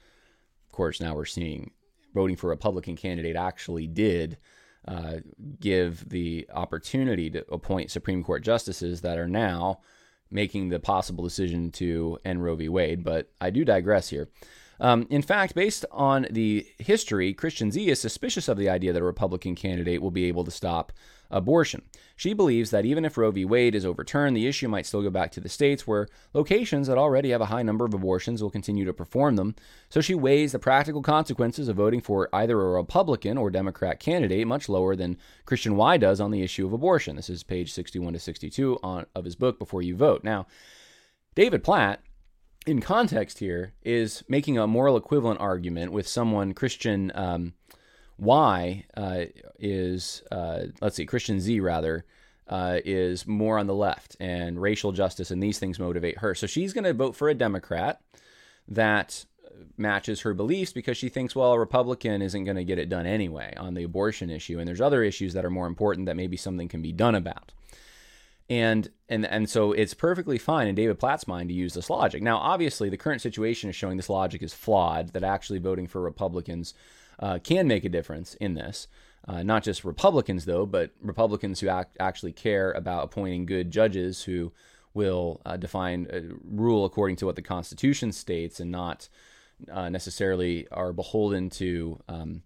Of 0.67 0.73
course, 0.73 1.01
now 1.01 1.15
we're 1.15 1.25
seeing 1.25 1.71
voting 2.13 2.37
for 2.37 2.49
a 2.49 2.51
Republican 2.51 2.95
candidate 2.95 3.37
actually 3.37 3.87
did 3.87 4.37
uh, 4.87 5.21
give 5.59 6.09
the 6.11 6.47
opportunity 6.53 7.31
to 7.31 7.51
appoint 7.51 7.91
Supreme 7.91 8.23
Court 8.23 8.43
justices 8.43 9.01
that 9.01 9.17
are 9.17 9.29
now 9.29 9.81
making 10.31 10.69
the 10.69 10.79
possible 10.79 11.25
decision 11.25 11.71
to 11.73 12.19
end 12.25 12.43
Roe 12.43 12.57
v. 12.57 12.69
Wade. 12.69 13.05
But 13.05 13.31
I 13.41 13.51
do 13.51 13.65
digress 13.65 14.09
here. 14.09 14.29
Um, 14.81 15.07
in 15.11 15.23
fact, 15.23 15.55
based 15.55 15.85
on 15.91 16.27
the 16.31 16.67
history, 16.79 17.35
Christian 17.35 17.71
Z 17.71 17.89
is 17.89 18.01
suspicious 18.01 18.49
of 18.49 18.57
the 18.57 18.69
idea 18.69 18.93
that 18.93 19.03
a 19.03 19.05
Republican 19.05 19.55
candidate 19.55 20.01
will 20.01 20.11
be 20.11 20.25
able 20.25 20.45
to 20.45 20.51
stop 20.51 20.93
abortion. 21.31 21.83
She 22.17 22.33
believes 22.33 22.71
that 22.71 22.87
even 22.87 23.05
if 23.05 23.19
Roe 23.19 23.31
v. 23.31 23.45
Wade 23.45 23.75
is 23.75 23.85
overturned, 23.85 24.37
the 24.37 24.47
issue 24.47 24.69
might 24.69 24.87
still 24.87 25.03
go 25.03 25.11
back 25.11 25.31
to 25.33 25.41
the 25.41 25.49
states 25.49 25.87
where 25.87 26.09
locations 26.33 26.87
that 26.87 26.99
already 26.99 27.31
have 27.31 27.41
a 27.41 27.47
high 27.47 27.63
number 27.63 27.85
of 27.85 27.93
abortions 27.93 28.43
will 28.43 28.51
continue 28.51 28.85
to 28.85 28.95
perform 28.95 29.37
them. 29.37 29.55
So 29.91 30.01
she 30.01 30.15
weighs 30.15 30.53
the 30.53 30.59
practical 30.59 31.03
consequences 31.03 31.69
of 31.69 31.77
voting 31.77 32.01
for 32.01 32.29
either 32.33 32.61
a 32.61 32.71
Republican 32.71 33.37
or 33.37 33.51
Democrat 33.51 34.01
candidate 34.01 34.47
much 34.47 34.69
lower 34.69 34.97
than 34.97 35.19
Christian 35.45 35.77
Y 35.77 35.97
does 35.99 36.21
on 36.21 36.31
the 36.31 36.43
issue 36.43 36.67
of 36.67 36.73
abortion. 36.73 37.17
This 37.17 37.31
is 37.31 37.43
page 37.43 37.73
61 37.73 38.15
to 38.15 38.19
62 38.19 38.79
on, 38.83 39.07
of 39.15 39.25
his 39.25 39.37
book, 39.37 39.59
Before 39.59 39.83
You 39.83 39.97
Vote. 39.97 40.25
Now, 40.25 40.47
David 41.35 41.63
Platt 41.63 42.01
in 42.69 42.83
context 42.83 43.39
here 43.39 43.73
is 43.83 44.23
making 44.29 44.59
a 44.59 44.67
moral 44.67 44.99
equivalent 44.99 45.41
argument 45.41 45.91
with 45.91 46.07
someone 46.07 46.53
Christian 46.53 47.11
um, 47.15 47.55
Y 48.19 48.85
uh, 48.95 49.25
is 49.59 50.23
uh, 50.31 50.65
let's 50.83 50.97
see 50.97 51.07
Christian 51.07 51.41
Z 51.41 51.61
rather 51.61 52.05
uh, 52.47 52.79
is 52.85 53.27
more 53.27 53.59
on 53.59 53.67
the 53.67 53.75
left 53.75 54.17
and 54.21 54.61
racial 54.61 54.93
justice 54.93 55.31
and 55.31 55.43
these 55.43 55.59
things 55.59 55.79
motivate 55.79 56.19
her. 56.19 56.35
So 56.35 56.47
she's 56.47 56.75
going 56.75 56.85
to 56.85 56.93
vote 56.93 57.17
for 57.17 57.31
a 57.31 57.35
Democrat 57.35 58.03
that 58.69 59.25
matches 59.79 60.21
her 60.21 60.35
beliefs 60.35 60.75
because 60.75 60.99
she 60.99 61.09
thinks 61.09 61.35
well 61.35 61.53
a 61.53 61.59
Republican 61.59 62.21
isn't 62.21 62.45
going 62.45 62.57
to 62.59 62.65
get 62.65 62.79
it 62.79 62.91
done 62.91 63.07
anyway 63.07 63.55
on 63.57 63.73
the 63.75 63.83
abortion 63.83 64.29
issue 64.29 64.59
and 64.59 64.69
there's 64.69 64.81
other 64.81 65.03
issues 65.03 65.33
that 65.33 65.45
are 65.45 65.51
more 65.51 65.67
important 65.67 66.07
that 66.07 66.17
maybe 66.17 66.37
something 66.37 66.69
can 66.69 66.83
be 66.83 66.93
done 66.93 67.15
about 67.15 67.53
and 68.51 68.91
and 69.09 69.27
and 69.27 69.49
so 69.49 69.73
it's 69.73 69.95
perfectly 69.95 70.39
fine 70.39 70.69
in 70.69 70.75
David 70.75 70.99
Platt's 70.99 71.29
mind 71.29 71.49
to 71.49 71.55
use 71.55 71.75
this 71.75 71.91
logic. 71.91 72.23
Now, 72.23 72.39
obviously, 72.39 72.89
the 72.89 72.97
current 72.97 73.21
situation 73.21 73.69
is 73.69 73.77
showing 73.77 73.97
this 73.97 74.09
logic 74.11 74.43
is 74.43 74.55
flawed. 74.55 75.13
That 75.13 75.25
actually 75.25 75.59
voting 75.59 75.87
for 75.87 76.01
Republicans 76.01 76.75
uh, 77.19 77.39
can 77.43 77.67
make 77.67 77.85
a 77.85 77.91
difference 77.91 78.35
in 78.35 78.55
this. 78.55 78.89
Uh, 79.27 79.43
not 79.43 79.63
just 79.63 79.85
Republicans, 79.85 80.47
though, 80.47 80.65
but 80.65 80.93
Republicans 81.03 81.61
who 81.61 81.69
act, 81.69 81.97
actually 82.01 82.33
care 82.33 82.73
about 82.73 83.05
appointing 83.05 83.45
good 83.45 83.71
judges 83.71 84.23
who 84.23 84.53
will 84.95 85.43
uh, 85.45 85.57
define 85.57 86.07
uh, 86.11 86.21
rule 86.43 86.85
according 86.85 87.17
to 87.17 87.27
what 87.27 87.37
the 87.37 87.43
Constitution 87.43 88.11
states 88.11 88.59
and 88.59 88.71
not 88.71 89.09
uh, 89.71 89.91
necessarily 89.91 90.67
are 90.71 90.95
beholden 90.95 91.51
to 91.51 92.01
um, 92.09 92.43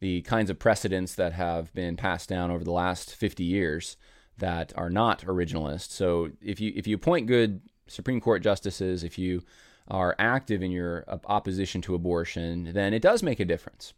the 0.00 0.22
kinds 0.22 0.50
of 0.50 0.58
precedents 0.58 1.14
that 1.14 1.32
have 1.32 1.72
been 1.74 1.96
passed 1.96 2.28
down 2.28 2.50
over 2.50 2.64
the 2.64 2.72
last 2.72 3.14
50 3.14 3.44
years 3.44 3.96
that 4.38 4.72
are 4.76 4.90
not 4.90 5.22
originalist. 5.22 5.90
So 5.90 6.30
if 6.40 6.60
you 6.60 6.72
if 6.74 6.86
you 6.86 6.96
appoint 6.96 7.26
good 7.26 7.60
Supreme 7.86 8.20
Court 8.20 8.42
justices, 8.42 9.04
if 9.04 9.18
you 9.18 9.42
are 9.88 10.14
active 10.18 10.62
in 10.62 10.70
your 10.70 11.04
opposition 11.26 11.80
to 11.82 11.94
abortion, 11.94 12.72
then 12.72 12.92
it 12.92 13.02
does 13.02 13.22
make 13.22 13.40
a 13.40 13.44
difference. 13.44 13.94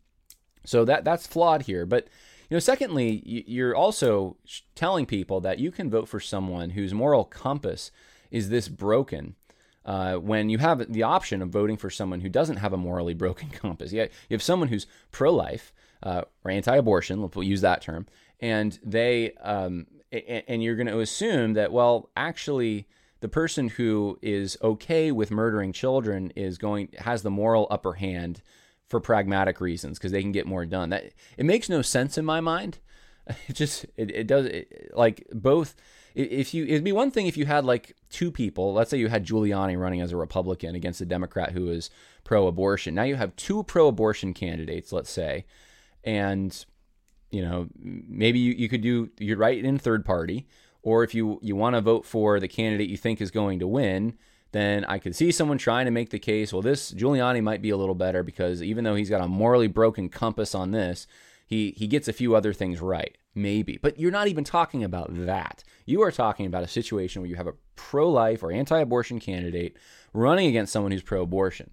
So 0.64 0.84
that 0.84 1.04
that's 1.04 1.26
flawed 1.26 1.62
here. 1.62 1.86
But 1.86 2.08
you 2.48 2.56
know, 2.56 2.60
secondly, 2.60 3.22
you're 3.24 3.76
also 3.76 4.36
telling 4.74 5.06
people 5.06 5.40
that 5.40 5.58
you 5.58 5.70
can 5.70 5.88
vote 5.90 6.08
for 6.08 6.20
someone 6.20 6.70
whose 6.70 6.92
moral 6.92 7.24
compass 7.24 7.90
is 8.30 8.48
this 8.48 8.68
broken. 8.68 9.36
Uh, 9.84 10.16
when 10.16 10.50
you 10.50 10.58
have 10.58 10.92
the 10.92 11.02
option 11.02 11.40
of 11.40 11.48
voting 11.48 11.76
for 11.76 11.88
someone 11.90 12.20
who 12.20 12.28
doesn't 12.28 12.58
have 12.58 12.72
a 12.72 12.76
morally 12.76 13.14
broken 13.14 13.48
compass, 13.52 13.92
you 13.92 14.08
have 14.30 14.42
someone 14.42 14.68
who's 14.68 14.86
pro-life 15.10 15.72
uh, 16.02 16.22
or 16.44 16.50
anti-abortion. 16.50 17.20
We'll 17.20 17.44
use 17.44 17.60
that 17.62 17.82
term, 17.82 18.06
and 18.40 18.78
they 18.84 19.32
um, 19.34 19.86
and 20.12 20.62
you're 20.62 20.76
going 20.76 20.86
to 20.86 21.00
assume 21.00 21.52
that 21.54 21.72
well 21.72 22.10
actually 22.16 22.86
the 23.20 23.28
person 23.28 23.68
who 23.68 24.18
is 24.22 24.56
okay 24.62 25.12
with 25.12 25.30
murdering 25.30 25.72
children 25.72 26.32
is 26.34 26.58
going 26.58 26.88
has 26.98 27.22
the 27.22 27.30
moral 27.30 27.66
upper 27.70 27.94
hand 27.94 28.42
for 28.88 28.98
pragmatic 28.98 29.60
reasons 29.60 29.98
because 29.98 30.10
they 30.10 30.22
can 30.22 30.32
get 30.32 30.46
more 30.46 30.66
done. 30.66 30.90
That 30.90 31.12
it 31.36 31.46
makes 31.46 31.68
no 31.68 31.80
sense 31.80 32.18
in 32.18 32.24
my 32.24 32.40
mind. 32.40 32.78
It 33.46 33.52
just 33.52 33.86
it, 33.96 34.10
it 34.10 34.26
does 34.26 34.46
it, 34.46 34.90
like 34.92 35.24
both 35.32 35.76
if 36.16 36.52
you 36.52 36.64
it'd 36.64 36.82
be 36.82 36.90
one 36.90 37.12
thing 37.12 37.28
if 37.28 37.36
you 37.36 37.46
had 37.46 37.64
like 37.64 37.94
two 38.08 38.32
people. 38.32 38.72
Let's 38.72 38.90
say 38.90 38.98
you 38.98 39.08
had 39.08 39.24
giuliani 39.24 39.78
running 39.78 40.00
as 40.00 40.10
a 40.10 40.16
republican 40.16 40.74
against 40.74 41.00
a 41.00 41.06
democrat 41.06 41.52
who 41.52 41.70
is 41.70 41.90
pro-abortion. 42.24 42.94
Now 42.94 43.04
you 43.04 43.14
have 43.14 43.36
two 43.36 43.62
pro-abortion 43.62 44.34
candidates 44.34 44.90
let's 44.90 45.10
say 45.10 45.44
and 46.02 46.64
you 47.30 47.42
know, 47.42 47.68
maybe 47.78 48.38
you, 48.38 48.52
you 48.52 48.68
could 48.68 48.80
do 48.80 49.10
you're 49.18 49.36
right 49.36 49.64
in 49.64 49.78
third 49.78 50.04
party, 50.04 50.46
or 50.82 51.04
if 51.04 51.14
you 51.14 51.38
you 51.42 51.56
want 51.56 51.76
to 51.76 51.80
vote 51.80 52.04
for 52.04 52.40
the 52.40 52.48
candidate 52.48 52.88
you 52.88 52.96
think 52.96 53.20
is 53.20 53.30
going 53.30 53.58
to 53.60 53.66
win, 53.66 54.14
then 54.52 54.84
I 54.84 54.98
could 54.98 55.14
see 55.14 55.30
someone 55.30 55.58
trying 55.58 55.84
to 55.84 55.90
make 55.90 56.10
the 56.10 56.18
case, 56.18 56.52
well, 56.52 56.62
this 56.62 56.92
Giuliani 56.92 57.42
might 57.42 57.62
be 57.62 57.70
a 57.70 57.76
little 57.76 57.94
better 57.94 58.22
because 58.22 58.62
even 58.62 58.84
though 58.84 58.96
he's 58.96 59.10
got 59.10 59.22
a 59.22 59.28
morally 59.28 59.68
broken 59.68 60.08
compass 60.08 60.54
on 60.54 60.72
this, 60.72 61.06
he, 61.46 61.72
he 61.76 61.86
gets 61.86 62.08
a 62.08 62.12
few 62.12 62.34
other 62.34 62.52
things 62.52 62.80
right. 62.80 63.16
Maybe. 63.32 63.78
But 63.80 64.00
you're 64.00 64.10
not 64.10 64.26
even 64.26 64.42
talking 64.42 64.82
about 64.82 65.08
that. 65.26 65.62
You 65.86 66.02
are 66.02 66.10
talking 66.10 66.46
about 66.46 66.64
a 66.64 66.68
situation 66.68 67.22
where 67.22 67.28
you 67.28 67.36
have 67.36 67.46
a 67.46 67.54
pro 67.76 68.10
life 68.10 68.42
or 68.42 68.50
anti 68.50 68.78
abortion 68.78 69.20
candidate 69.20 69.76
running 70.12 70.48
against 70.48 70.72
someone 70.72 70.90
who's 70.90 71.02
pro 71.02 71.22
abortion. 71.22 71.70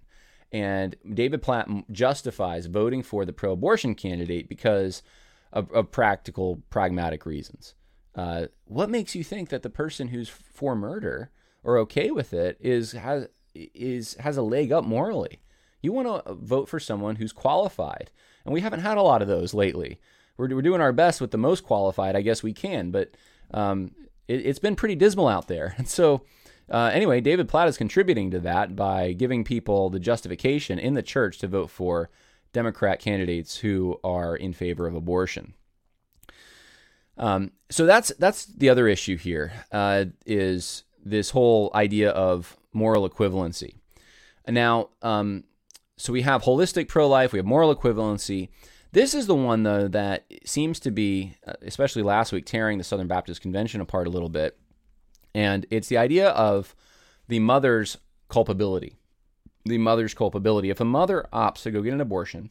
And 0.52 0.94
David 1.14 1.42
Platt 1.42 1.68
justifies 1.90 2.66
voting 2.66 3.02
for 3.02 3.24
the 3.24 3.32
pro 3.32 3.52
abortion 3.52 3.96
candidate 3.96 4.48
because 4.48 5.02
of, 5.52 5.70
of, 5.72 5.90
practical, 5.90 6.62
pragmatic 6.70 7.24
reasons. 7.26 7.74
Uh, 8.14 8.46
what 8.64 8.90
makes 8.90 9.14
you 9.14 9.24
think 9.24 9.48
that 9.48 9.62
the 9.62 9.70
person 9.70 10.08
who's 10.08 10.28
for 10.28 10.74
murder 10.74 11.30
or 11.62 11.78
okay 11.78 12.10
with 12.10 12.32
it 12.32 12.56
is 12.60 12.92
has 12.92 13.28
is 13.54 14.14
has 14.20 14.36
a 14.36 14.42
leg 14.42 14.72
up 14.72 14.84
morally? 14.84 15.40
You 15.80 15.92
want 15.92 16.26
to 16.26 16.34
vote 16.34 16.68
for 16.68 16.80
someone 16.80 17.16
who's 17.16 17.32
qualified, 17.32 18.10
and 18.44 18.52
we 18.52 18.60
haven't 18.60 18.80
had 18.80 18.98
a 18.98 19.02
lot 19.02 19.22
of 19.22 19.28
those 19.28 19.54
lately. 19.54 20.00
We're, 20.36 20.54
we're 20.54 20.62
doing 20.62 20.80
our 20.80 20.92
best 20.92 21.20
with 21.20 21.30
the 21.30 21.38
most 21.38 21.64
qualified, 21.64 22.16
I 22.16 22.22
guess 22.22 22.42
we 22.42 22.52
can, 22.52 22.90
but 22.90 23.10
um, 23.52 23.92
it, 24.26 24.44
has 24.46 24.58
been 24.58 24.76
pretty 24.76 24.94
dismal 24.94 25.28
out 25.28 25.48
there. 25.48 25.74
And 25.76 25.88
so, 25.98 26.22
uh, 26.70 26.90
anyway, 26.92 27.20
David 27.20 27.48
Platt 27.48 27.68
is 27.68 27.76
contributing 27.76 28.30
to 28.30 28.40
that 28.40 28.76
by 28.76 29.12
giving 29.12 29.44
people 29.44 29.90
the 29.90 30.00
justification 30.00 30.78
in 30.78 30.94
the 30.94 31.02
church 31.02 31.38
to 31.38 31.48
vote 31.48 31.70
for 31.70 32.10
Democrat 32.52 33.00
candidates 33.00 33.58
who 33.58 33.98
are 34.02 34.36
in 34.36 34.52
favor 34.52 34.86
of 34.86 34.94
abortion. 34.94 35.54
Um, 37.16 37.52
so 37.70 37.84
that's 37.84 38.12
that's 38.18 38.46
the 38.46 38.68
other 38.68 38.86
issue 38.86 39.16
here 39.16 39.52
uh, 39.72 40.06
is 40.24 40.84
this 41.04 41.30
whole 41.30 41.70
idea 41.74 42.10
of 42.10 42.56
moral 42.72 43.08
equivalency. 43.08 43.74
Now, 44.46 44.90
um, 45.02 45.44
so 45.96 46.12
we 46.12 46.22
have 46.22 46.42
holistic 46.42 46.88
pro 46.88 47.08
life, 47.08 47.32
we 47.32 47.38
have 47.38 47.46
moral 47.46 47.74
equivalency. 47.74 48.48
This 48.92 49.12
is 49.12 49.26
the 49.26 49.34
one, 49.34 49.64
though, 49.64 49.86
that 49.88 50.24
seems 50.44 50.80
to 50.80 50.90
be, 50.90 51.34
uh, 51.46 51.52
especially 51.60 52.02
last 52.02 52.32
week, 52.32 52.46
tearing 52.46 52.78
the 52.78 52.84
Southern 52.84 53.06
Baptist 53.06 53.42
Convention 53.42 53.82
apart 53.82 54.06
a 54.06 54.10
little 54.10 54.30
bit. 54.30 54.58
And 55.34 55.66
it's 55.70 55.88
the 55.88 55.98
idea 55.98 56.30
of 56.30 56.74
the 57.28 57.38
mother's 57.38 57.98
culpability. 58.28 58.96
The 59.68 59.78
mother's 59.78 60.14
culpability. 60.14 60.70
If 60.70 60.80
a 60.80 60.84
mother 60.84 61.26
opts 61.32 61.62
to 61.62 61.70
go 61.70 61.82
get 61.82 61.92
an 61.92 62.00
abortion, 62.00 62.50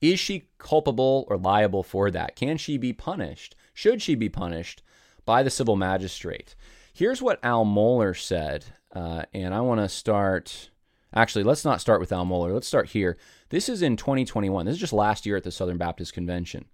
is 0.00 0.18
she 0.18 0.48
culpable 0.58 1.26
or 1.28 1.36
liable 1.36 1.82
for 1.82 2.10
that? 2.10 2.36
Can 2.36 2.56
she 2.56 2.78
be 2.78 2.92
punished? 2.92 3.54
Should 3.74 4.00
she 4.00 4.14
be 4.14 4.28
punished 4.28 4.82
by 5.24 5.42
the 5.42 5.50
civil 5.50 5.76
magistrate? 5.76 6.54
Here's 6.92 7.20
what 7.20 7.40
Al 7.42 7.64
Mohler 7.64 8.18
said, 8.18 8.66
uh, 8.94 9.24
and 9.34 9.54
I 9.54 9.60
want 9.60 9.80
to 9.80 9.88
start. 9.88 10.70
Actually, 11.12 11.44
let's 11.44 11.64
not 11.64 11.80
start 11.80 12.00
with 12.00 12.12
Al 12.12 12.24
Mohler. 12.24 12.54
Let's 12.54 12.68
start 12.68 12.90
here. 12.90 13.16
This 13.50 13.68
is 13.68 13.82
in 13.82 13.96
2021. 13.96 14.66
This 14.66 14.74
is 14.74 14.80
just 14.80 14.92
last 14.92 15.26
year 15.26 15.36
at 15.36 15.44
the 15.44 15.50
Southern 15.50 15.76
Baptist 15.76 16.12
Convention. 16.14 16.66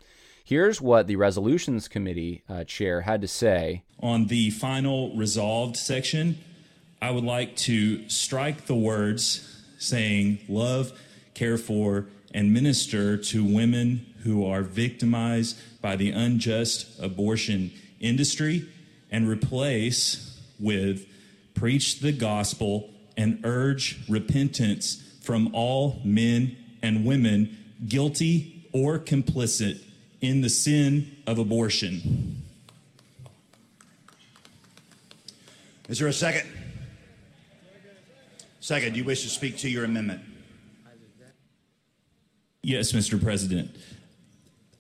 Here's 0.45 0.81
what 0.81 1.07
the 1.07 1.17
Resolutions 1.17 1.89
Committee 1.89 2.45
uh, 2.49 2.65
chair 2.65 3.01
had 3.01 3.21
to 3.23 3.29
say. 3.29 3.83
On 3.99 4.27
the 4.27 4.51
final 4.51 5.17
resolved 5.17 5.77
section, 5.77 6.39
I 7.01 7.11
would 7.11 7.25
like 7.25 7.57
to 7.57 8.09
strike 8.09 8.67
the 8.67 8.75
words 8.75 9.63
saying 9.79 10.39
love, 10.49 10.93
care 11.35 11.59
for, 11.59 12.07
and 12.33 12.53
minister 12.53 13.17
to 13.17 13.45
women 13.45 14.07
who 14.23 14.47
are 14.47 14.63
victimized 14.63 15.59
by 15.81 15.97
the 15.97 16.11
unjust 16.11 17.01
abortion 17.01 17.71
industry 18.01 18.69
and 19.11 19.29
replace 19.29 20.39
with 20.59 21.07
preach 21.55 22.01
the 22.01 22.13
gospel 22.13 22.91
and 23.17 23.41
urge 23.45 23.99
repentance 24.09 25.03
from 25.23 25.55
all 25.55 26.01
men 26.05 26.57
and 26.83 27.05
women 27.05 27.57
guilty 27.89 28.69
or 28.73 28.99
complicit 28.99 29.83
in 30.21 30.41
the 30.41 30.51
sin 30.51 31.17
of 31.27 31.39
abortion. 31.39 32.43
Is 35.89 35.99
there 35.99 36.09
a 36.09 36.13
second? 36.13 36.56
Second, 38.67 38.95
do 38.95 38.99
you 38.99 39.05
wish 39.05 39.23
to 39.23 39.29
speak 39.29 39.59
to 39.59 39.71
your 39.71 39.85
amendment? 39.85 40.23
Yes, 42.65 42.91
Mr. 42.91 43.23
President. 43.23 43.71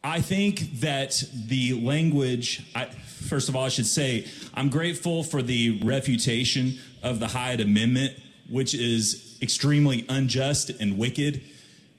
I 0.02 0.20
think 0.20 0.80
that 0.80 1.22
the 1.32 1.74
language, 1.74 2.66
I, 2.74 2.86
first 2.86 3.48
of 3.48 3.54
all, 3.54 3.64
I 3.64 3.68
should 3.68 3.86
say, 3.86 4.26
I'm 4.54 4.70
grateful 4.70 5.22
for 5.22 5.40
the 5.40 5.80
refutation 5.84 6.80
of 7.04 7.20
the 7.20 7.28
Hyde 7.28 7.60
Amendment, 7.60 8.18
which 8.50 8.74
is 8.74 9.38
extremely 9.40 10.04
unjust 10.08 10.70
and 10.70 10.98
wicked. 10.98 11.42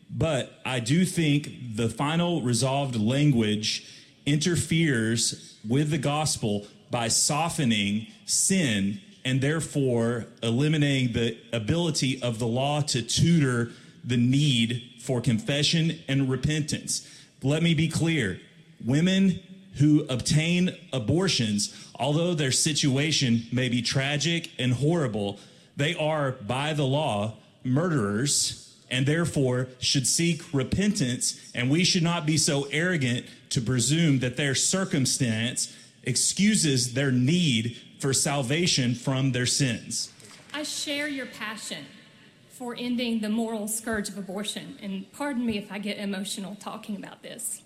But 0.09 0.59
I 0.65 0.81
do 0.81 1.05
think 1.05 1.77
the 1.77 1.87
final 1.87 2.41
resolved 2.41 2.97
language 2.97 3.89
interferes 4.25 5.57
with 5.65 5.91
the 5.91 5.97
gospel 5.97 6.67
by 6.91 7.07
softening 7.07 8.07
sin 8.25 8.99
and 9.27 9.41
therefore 9.41 10.25
eliminating 10.41 11.11
the 11.11 11.37
ability 11.51 12.21
of 12.23 12.39
the 12.39 12.47
law 12.47 12.79
to 12.79 13.01
tutor 13.01 13.69
the 14.01 14.15
need 14.15 14.81
for 15.01 15.19
confession 15.19 15.99
and 16.07 16.29
repentance. 16.29 17.05
Let 17.43 17.61
me 17.61 17.73
be 17.73 17.89
clear 17.89 18.39
women 18.85 19.41
who 19.79 20.05
obtain 20.07 20.73
abortions, 20.93 21.89
although 21.99 22.33
their 22.33 22.53
situation 22.53 23.45
may 23.51 23.67
be 23.67 23.81
tragic 23.81 24.49
and 24.57 24.71
horrible, 24.71 25.41
they 25.75 25.93
are, 25.93 26.31
by 26.31 26.71
the 26.71 26.85
law, 26.85 27.33
murderers 27.65 28.77
and 28.89 29.05
therefore 29.05 29.67
should 29.79 30.07
seek 30.07 30.41
repentance. 30.53 31.51
And 31.53 31.69
we 31.69 31.83
should 31.83 32.01
not 32.01 32.25
be 32.25 32.37
so 32.37 32.69
arrogant 32.71 33.25
to 33.49 33.59
presume 33.59 34.19
that 34.19 34.37
their 34.37 34.55
circumstance 34.55 35.75
excuses 36.03 36.93
their 36.93 37.11
need 37.11 37.77
for 37.99 38.13
salvation 38.13 38.95
from 38.95 39.31
their 39.31 39.45
sins. 39.45 40.11
I 40.53 40.63
share 40.63 41.07
your 41.07 41.25
passion 41.25 41.85
for 42.49 42.75
ending 42.77 43.21
the 43.21 43.29
moral 43.29 43.67
scourge 43.67 44.09
of 44.09 44.17
abortion, 44.17 44.77
and 44.81 45.11
pardon 45.11 45.45
me 45.45 45.57
if 45.57 45.71
I 45.71 45.77
get 45.77 45.97
emotional 45.97 46.55
talking 46.55 46.95
about 46.95 47.21
this. 47.21 47.61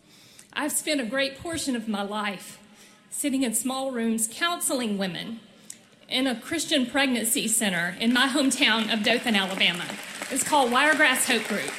I've 0.52 0.74
spent 0.74 1.00
a 1.00 1.06
great 1.06 1.40
portion 1.40 1.76
of 1.76 1.88
my 1.88 2.02
life 2.02 2.60
sitting 3.10 3.44
in 3.44 3.54
small 3.54 3.92
rooms 3.92 4.28
counseling 4.30 4.98
women 4.98 5.40
in 6.10 6.28
a 6.28 6.40
Christian 6.40 6.86
pregnancy 6.86 7.48
center 7.48 7.96
in 8.00 8.12
my 8.12 8.28
hometown 8.28 8.94
of 8.94 9.04
Dothan, 9.04 9.36
Alabama. 9.36 9.86
It's 10.30 10.44
called 10.44 10.72
Wiregrass 10.72 11.26
Hope 11.28 11.48
Group. 11.48 11.72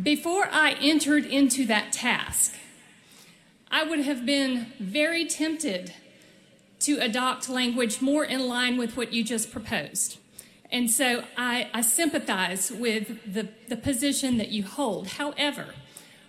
Before 0.00 0.48
I 0.52 0.76
entered 0.80 1.24
into 1.24 1.64
that 1.66 1.92
task, 1.92 2.57
I 3.70 3.82
would 3.84 4.00
have 4.00 4.24
been 4.24 4.72
very 4.78 5.26
tempted 5.26 5.92
to 6.80 6.98
adopt 6.98 7.48
language 7.48 8.00
more 8.00 8.24
in 8.24 8.46
line 8.48 8.76
with 8.76 8.96
what 8.96 9.12
you 9.12 9.24
just 9.24 9.50
proposed. 9.50 10.18
And 10.70 10.90
so 10.90 11.24
I, 11.36 11.68
I 11.72 11.80
sympathize 11.80 12.70
with 12.70 13.32
the, 13.32 13.48
the 13.68 13.76
position 13.76 14.38
that 14.38 14.48
you 14.48 14.62
hold. 14.62 15.08
However, 15.08 15.74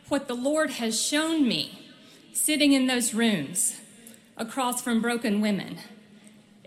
what 0.08 0.28
the 0.28 0.36
Lord 0.36 0.72
has 0.72 1.02
shown 1.02 1.48
me 1.48 1.88
sitting 2.34 2.74
in 2.74 2.88
those 2.88 3.14
rooms 3.14 3.80
across 4.38 4.82
from 4.82 5.02
broken 5.02 5.42
women 5.42 5.78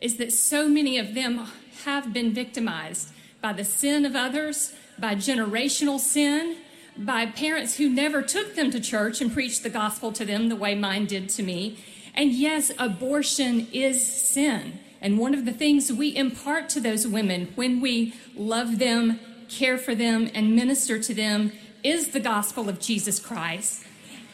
is 0.00 0.16
that 0.16 0.32
so 0.32 0.68
many 0.68 0.98
of 0.98 1.14
them 1.14 1.46
have 1.84 2.12
been 2.12 2.32
victimized 2.32 3.10
by 3.40 3.52
the 3.52 3.64
sin 3.64 4.04
of 4.04 4.14
others, 4.14 4.74
by 4.98 5.14
generational 5.14 5.98
sin, 5.98 6.56
by 6.96 7.26
parents 7.26 7.76
who 7.76 7.88
never 7.88 8.22
took 8.22 8.54
them 8.54 8.70
to 8.70 8.80
church 8.80 9.20
and 9.20 9.32
preached 9.32 9.62
the 9.62 9.70
gospel 9.70 10.12
to 10.12 10.24
them 10.24 10.48
the 10.48 10.56
way 10.56 10.74
mine 10.74 11.06
did 11.06 11.28
to 11.30 11.42
me. 11.42 11.78
And 12.14 12.32
yes, 12.32 12.70
abortion 12.78 13.68
is 13.72 14.06
sin. 14.06 14.78
And 15.00 15.18
one 15.18 15.34
of 15.34 15.44
the 15.44 15.52
things 15.52 15.92
we 15.92 16.14
impart 16.14 16.68
to 16.70 16.80
those 16.80 17.06
women 17.06 17.52
when 17.54 17.80
we 17.80 18.14
love 18.36 18.78
them, 18.78 19.18
care 19.48 19.78
for 19.78 19.94
them, 19.94 20.30
and 20.34 20.54
minister 20.54 20.98
to 20.98 21.14
them 21.14 21.52
is 21.82 22.08
the 22.08 22.20
gospel 22.20 22.68
of 22.68 22.78
Jesus 22.78 23.18
Christ, 23.18 23.84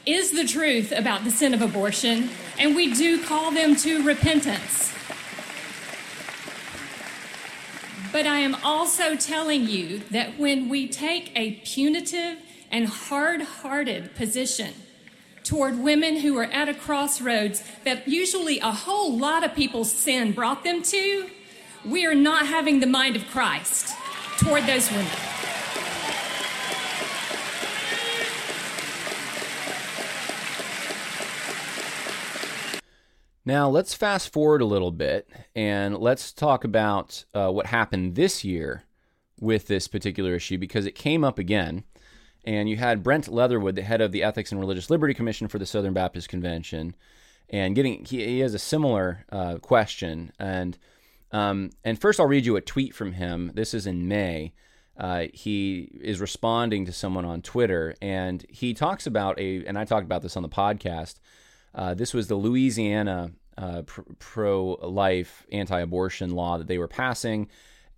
is 0.05 0.33
the 0.33 0.47
truth 0.47 0.93
about 0.93 1.25
the 1.25 1.31
sin 1.31 1.55
of 1.55 1.63
abortion, 1.63 2.29
and 2.59 2.77
we 2.77 2.93
do 2.93 3.23
call 3.25 3.51
them 3.51 3.77
to 3.77 4.05
repentance. 4.05 4.93
But 8.13 8.27
I 8.27 8.39
am 8.41 8.57
also 8.65 9.17
telling 9.17 9.67
you 9.67 10.01
that 10.11 10.39
when 10.39 10.69
we 10.69 10.89
take 10.89 11.31
a 11.37 11.53
punitive 11.65 12.39
and 12.71 12.87
hard 12.87 13.43
hearted 13.43 14.15
position 14.15 14.75
toward 15.45 15.79
women 15.79 16.17
who 16.17 16.37
are 16.37 16.45
at 16.45 16.69
a 16.69 16.75
crossroads 16.75 17.63
that 17.85 18.07
usually 18.07 18.59
a 18.61 18.71
whole 18.71 19.17
lot 19.17 19.43
of 19.43 19.55
people's 19.55 19.91
sin 19.91 20.33
brought 20.33 20.63
them 20.63 20.83
to, 20.83 21.31
we 21.85 22.05
are 22.05 22.15
not 22.15 22.47
having 22.47 22.81
the 22.81 22.87
mind 22.87 23.17
of 23.17 23.27
Christ 23.29 23.97
toward 24.39 24.65
those 24.65 24.91
women. 24.91 25.07
Now, 33.49 33.71
let's 33.71 33.95
fast 33.95 34.31
forward 34.31 34.61
a 34.61 34.67
little 34.67 34.91
bit 34.91 35.27
and 35.57 35.97
let's 35.97 36.35
talk 36.35 36.65
about 36.65 37.25
uh, 37.33 37.51
what 37.51 37.65
happened 37.65 38.15
this 38.15 38.45
year 38.45 38.85
with 39.41 39.69
this 39.69 39.89
particular 39.89 40.35
issue 40.35 40.59
because 40.59 40.85
it 40.85 40.95
came 40.95 41.25
up 41.25 41.39
again. 41.39 41.85
And 42.45 42.69
you 42.69 42.77
had 42.77 43.03
Brent 43.03 43.29
Leatherwood, 43.29 43.75
the 43.75 43.83
head 43.83 44.01
of 44.01 44.13
the 44.13 44.23
Ethics 44.23 44.53
and 44.53 44.61
Religious 44.61 44.91
Liberty 44.91 45.15
Commission 45.15 45.49
for 45.49 45.59
the 45.59 45.67
Southern 45.67 45.93
Baptist 45.93 46.29
Convention, 46.29 46.95
and 47.51 47.75
getting 47.75 48.05
he, 48.05 48.25
he 48.25 48.39
has 48.41 48.55
a 48.55 48.59
similar 48.59 49.25
uh, 49.31 49.57
question. 49.57 50.33
And 50.39 50.79
um, 51.33 51.71
and 51.85 52.01
first, 52.01 52.21
I'll 52.21 52.27
read 52.27 52.47
you 52.47 52.57
a 52.57 52.61
tweet 52.61 52.95
from 52.95 53.13
him. 53.13 53.53
This 53.55 53.75
is 53.75 53.87
in 53.87 54.09
May. 54.09 54.53
Uh, 54.97 55.27
he 55.33 55.91
is 56.01 56.21
responding 56.21 56.87
to 56.87 56.93
someone 56.93 57.25
on 57.25 57.43
Twitter, 57.43 57.95
and 58.03 58.45
he 58.49 58.75
talks 58.75 59.07
about 59.07 59.39
a, 59.39 59.65
and 59.65 59.79
I 59.79 59.85
talked 59.85 60.05
about 60.05 60.23
this 60.23 60.37
on 60.37 60.43
the 60.43 60.49
podcast. 60.49 61.17
Uh, 61.75 61.95
this 61.95 62.13
was 62.13 62.27
the 62.27 62.35
Louisiana 62.35 63.33
uh, 63.57 63.83
pro 64.19 64.73
life 64.83 65.47
anti 65.53 65.81
abortion 65.81 66.31
law 66.31 66.59
that 66.59 66.67
they 66.67 66.79
were 66.79 66.89
passing 66.89 67.49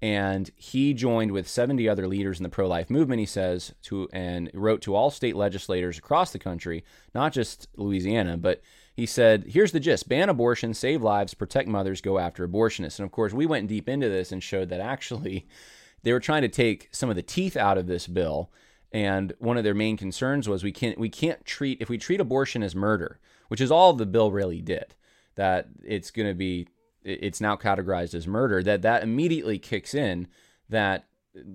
and 0.02 0.50
he 0.56 0.94
joined 0.94 1.30
with 1.30 1.46
70 1.46 1.88
other 1.88 2.08
leaders 2.08 2.38
in 2.38 2.42
the 2.42 2.48
pro-life 2.48 2.88
movement 2.88 3.20
he 3.20 3.26
says 3.26 3.74
to 3.82 4.08
and 4.12 4.50
wrote 4.54 4.80
to 4.82 4.94
all 4.94 5.10
state 5.10 5.36
legislators 5.36 5.98
across 5.98 6.30
the 6.32 6.38
country 6.38 6.84
not 7.14 7.32
just 7.32 7.68
louisiana 7.76 8.36
but 8.36 8.62
he 9.00 9.06
said 9.06 9.44
here's 9.48 9.72
the 9.72 9.80
gist. 9.80 10.10
Ban 10.10 10.28
abortion 10.28 10.74
save 10.74 11.00
lives 11.00 11.32
protect 11.32 11.66
mothers 11.68 12.02
go 12.02 12.18
after 12.18 12.46
abortionists. 12.46 12.98
And 12.98 13.06
of 13.06 13.12
course 13.12 13.32
we 13.32 13.46
went 13.46 13.66
deep 13.66 13.88
into 13.88 14.10
this 14.10 14.30
and 14.30 14.42
showed 14.42 14.68
that 14.68 14.80
actually 14.80 15.48
they 16.02 16.12
were 16.12 16.20
trying 16.20 16.42
to 16.42 16.48
take 16.48 16.90
some 16.92 17.08
of 17.08 17.16
the 17.16 17.22
teeth 17.22 17.56
out 17.56 17.78
of 17.78 17.86
this 17.86 18.06
bill. 18.06 18.50
And 18.92 19.32
one 19.38 19.56
of 19.56 19.64
their 19.64 19.74
main 19.74 19.96
concerns 19.96 20.50
was 20.50 20.62
we 20.62 20.72
can't 20.72 20.98
we 20.98 21.08
can't 21.08 21.44
treat 21.46 21.80
if 21.80 21.88
we 21.88 21.96
treat 21.96 22.20
abortion 22.20 22.62
as 22.62 22.74
murder 22.74 23.20
which 23.48 23.60
is 23.60 23.70
all 23.70 23.92
the 23.94 24.06
bill 24.06 24.30
really 24.30 24.60
did 24.60 24.94
that 25.34 25.68
it's 25.82 26.10
going 26.10 26.28
to 26.28 26.34
be 26.34 26.68
it's 27.04 27.40
now 27.40 27.56
categorized 27.56 28.14
as 28.14 28.26
murder, 28.26 28.62
that 28.62 28.82
that 28.82 29.02
immediately 29.02 29.58
kicks 29.58 29.94
in 29.94 30.28
that 30.68 31.06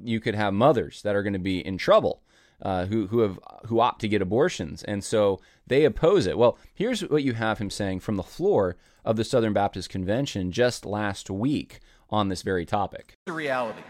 you 0.04 0.20
could 0.20 0.36
have 0.36 0.54
mothers 0.54 1.02
that 1.02 1.16
are 1.16 1.24
going 1.24 1.34
to 1.34 1.39
be 1.39 1.66
in 1.66 1.78
trouble 1.78 2.22
uh, 2.62 2.86
who 2.86 3.08
who 3.08 3.20
have 3.20 3.39
who 3.66 3.80
opt 3.80 4.02
to 4.02 4.08
get 4.08 4.22
abortions, 4.22 4.84
and 4.84 5.04
so 5.04 5.39
they 5.68 5.86
oppose 5.86 6.26
it. 6.26 6.38
Well, 6.38 6.58
here's 6.74 7.02
what 7.02 7.24
you 7.24 7.34
have 7.34 7.60
him 7.60 7.70
saying 7.70 8.00
from 8.00 8.16
the 8.16 8.24
floor 8.24 8.76
of 9.04 9.18
the 9.18 9.24
Southern 9.24 9.54
Baptist 9.54 9.89
Convention 9.89 10.52
just 10.52 10.86
last 10.86 11.30
week 11.30 11.80
on 12.10 12.30
this 12.30 12.41
very 12.41 12.66
topic. 12.66 13.18
The 13.26 13.34
reality. 13.34 13.82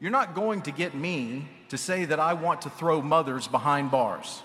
You're 0.00 0.10
not 0.10 0.34
going 0.34 0.62
to 0.62 0.70
get 0.70 0.94
me 0.94 1.48
to 1.68 1.76
say 1.76 2.06
that 2.06 2.18
I 2.18 2.32
want 2.32 2.62
to 2.62 2.70
throw 2.70 3.02
mothers 3.02 3.46
behind 3.46 3.90
bars. 3.90 4.42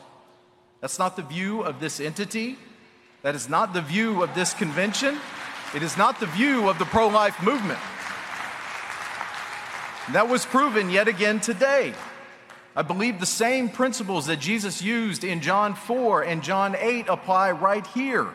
That's 0.82 1.00
not 1.00 1.16
the 1.16 1.22
view 1.22 1.62
of 1.62 1.80
this 1.80 2.02
entity. 2.02 2.58
That 3.22 3.36
is 3.36 3.48
not 3.48 3.74
the 3.74 3.82
view 3.82 4.22
of 4.22 4.36
this 4.36 4.54
convention. 4.54 5.18
It 5.76 5.84
is 5.84 5.98
not 5.98 6.22
the 6.22 6.26
view 6.28 6.70
of 6.70 6.80
the 6.80 6.86
pro 6.86 7.10
life 7.10 7.44
movement. 7.44 7.80
That 10.14 10.30
was 10.30 10.46
proven 10.46 10.90
yet 10.90 11.10
again 11.10 11.42
today. 11.42 11.94
I 12.78 12.82
believe 12.82 13.20
the 13.20 13.26
same 13.26 13.68
principles 13.68 14.28
that 14.28 14.40
Jesus 14.40 14.82
used 14.82 15.26
in 15.26 15.42
John 15.42 15.76
4 15.76 16.24
and 16.24 16.42
John 16.42 16.78
8 16.80 17.10
apply 17.10 17.52
right 17.52 17.86
here. 17.88 18.30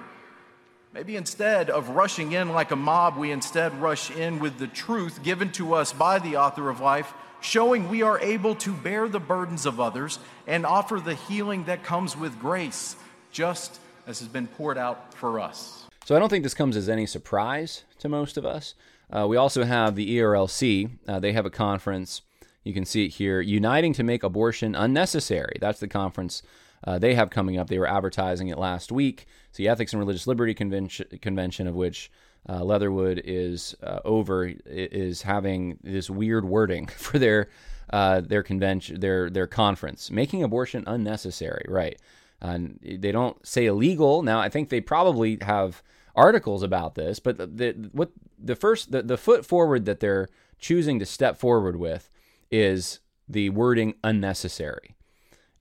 Maybe 0.93 1.17
instead 1.17 1.71
of 1.71 1.89
rushing 1.89 2.33
in 2.33 2.51
like 2.51 2.73
a 2.73 2.77
mob, 2.77 3.17
we 3.17 3.31
instead 3.31 3.73
rush 3.81 4.11
in 4.11 4.39
with 4.39 4.59
the 4.59 4.67
truth 4.67 5.23
given 5.23 5.51
to 5.53 5.73
us 5.73 5.95
by 5.95 6.19
the 6.19 6.37
author 6.37 6.69
of 6.69 6.81
life, 6.81 7.11
showing 7.41 7.89
we 7.89 8.03
are 8.03 8.21
able 8.21 8.55
to 8.57 8.75
bear 8.75 9.09
the 9.09 9.19
burdens 9.19 9.65
of 9.65 9.81
others 9.81 10.19
and 10.47 10.67
offer 10.67 11.01
the 11.01 11.15
healing 11.15 11.65
that 11.65 11.85
comes 11.85 12.15
with 12.15 12.39
grace, 12.39 12.97
just 13.33 13.81
as 14.07 14.19
has 14.19 14.29
been 14.29 14.47
poured 14.47 14.77
out 14.77 15.15
for 15.15 15.41
us. 15.41 15.80
So 16.11 16.17
I 16.17 16.19
don't 16.19 16.29
think 16.29 16.43
this 16.43 16.55
comes 16.55 16.77
as 16.77 16.89
any 16.89 17.07
surprise 17.07 17.85
to 18.01 18.09
most 18.09 18.37
of 18.37 18.45
us. 18.45 18.75
Uh, 19.13 19.29
we 19.29 19.37
also 19.37 19.63
have 19.63 19.95
the 19.95 20.19
ERLC. 20.19 20.91
Uh, 21.07 21.21
they 21.21 21.33
have 21.35 21.47
a 21.47 21.51
conference. 21.51 22.23
You 22.65 22.75
can 22.75 22.85
see 22.85 23.05
it 23.05 23.11
here, 23.11 23.41
Uniting 23.41 23.93
to 23.93 24.03
Make 24.03 24.25
Abortion 24.25 24.75
Unnecessary. 24.75 25.57
That's 25.61 25.79
the 25.79 25.87
conference 25.87 26.43
uh, 26.83 26.99
they 26.99 27.15
have 27.15 27.31
coming 27.31 27.59
up. 27.59 27.69
They 27.69 27.79
were 27.79 27.87
advertising 27.87 28.49
it 28.49 28.59
last 28.59 28.91
week. 28.91 29.29
It's 29.51 29.59
the 29.59 29.69
Ethics 29.69 29.93
and 29.93 30.01
Religious 30.01 30.27
Liberty 30.27 30.53
Convention, 30.53 31.07
convention 31.23 31.69
of 31.69 31.77
which 31.77 32.11
uh, 32.49 32.65
Leatherwood 32.65 33.23
is 33.25 33.77
uh, 33.81 34.01
over, 34.05 34.53
is 34.67 35.23
having 35.23 35.79
this 35.85 36.11
weird 36.11 36.45
wording 36.45 36.87
for 36.97 37.21
their 37.21 37.51
uh, 37.91 38.21
their 38.21 38.43
convention, 38.43 38.99
their 38.99 39.31
their 39.31 39.47
conference, 39.47 40.11
making 40.11 40.43
abortion 40.43 40.83
unnecessary. 40.89 41.67
Right. 41.69 42.01
And 42.41 42.81
they 42.83 43.13
don't 43.13 43.47
say 43.47 43.67
illegal. 43.67 44.23
Now, 44.23 44.41
I 44.41 44.49
think 44.49 44.71
they 44.71 44.81
probably 44.81 45.39
have 45.43 45.85
articles 46.15 46.63
about 46.63 46.95
this, 46.95 47.21
but 47.21 47.39
the, 47.39 47.47
the 47.47 47.91
what 47.93 48.11
the 48.39 48.57
first 48.57 48.93
the, 48.93 49.03
the 49.03 49.17
foot 49.17 49.45
forward 49.47 49.85
that 49.85 50.01
they're 50.01 50.29
choosing 50.59 50.99
to 50.99 51.07
step 51.07 51.39
forward 51.39 51.77
with 51.77 52.11
is 52.51 53.01
the 53.29 53.51
wording 53.51 53.95
unnecessary, 54.03 54.97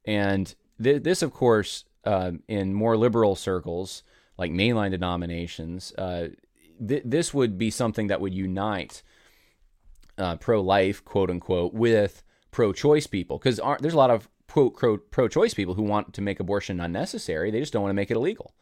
and 0.06 0.56
th- 0.82 1.04
this, 1.04 1.22
of 1.22 1.32
course, 1.34 1.86
uh, 2.06 2.32
in 2.47 2.74
more 2.74 2.97
liberal 2.97 3.36
circles 3.36 4.04
like 4.38 4.52
mainline 4.52 4.91
denominations, 4.91 5.93
uh, 5.97 6.30
th- 6.88 7.04
this 7.06 7.34
would 7.34 7.58
be 7.58 7.70
something 7.70 8.08
that 8.08 8.22
would 8.22 8.34
unite 8.34 9.04
uh, 10.18 10.36
pro-life, 10.38 11.04
quote 11.04 11.30
unquote, 11.30 11.74
with 11.74 12.24
pro-choice 12.52 13.06
people, 13.08 13.38
because 13.38 13.60
there's 13.82 13.93
a 13.93 13.97
lot 13.97 14.10
of 14.10 14.30
quote 14.47 15.12
pro-choice 15.12 15.54
people 15.54 15.76
who 15.76 15.84
want 15.84 16.14
to 16.14 16.22
make 16.22 16.39
abortion 16.39 16.80
unnecessary. 16.80 17.52
They 17.52 17.60
just 17.60 17.74
don't 17.74 17.84
want 17.84 17.91
to 17.91 17.95
make 17.95 18.10
it 18.10 18.18
illegal. 18.18 18.56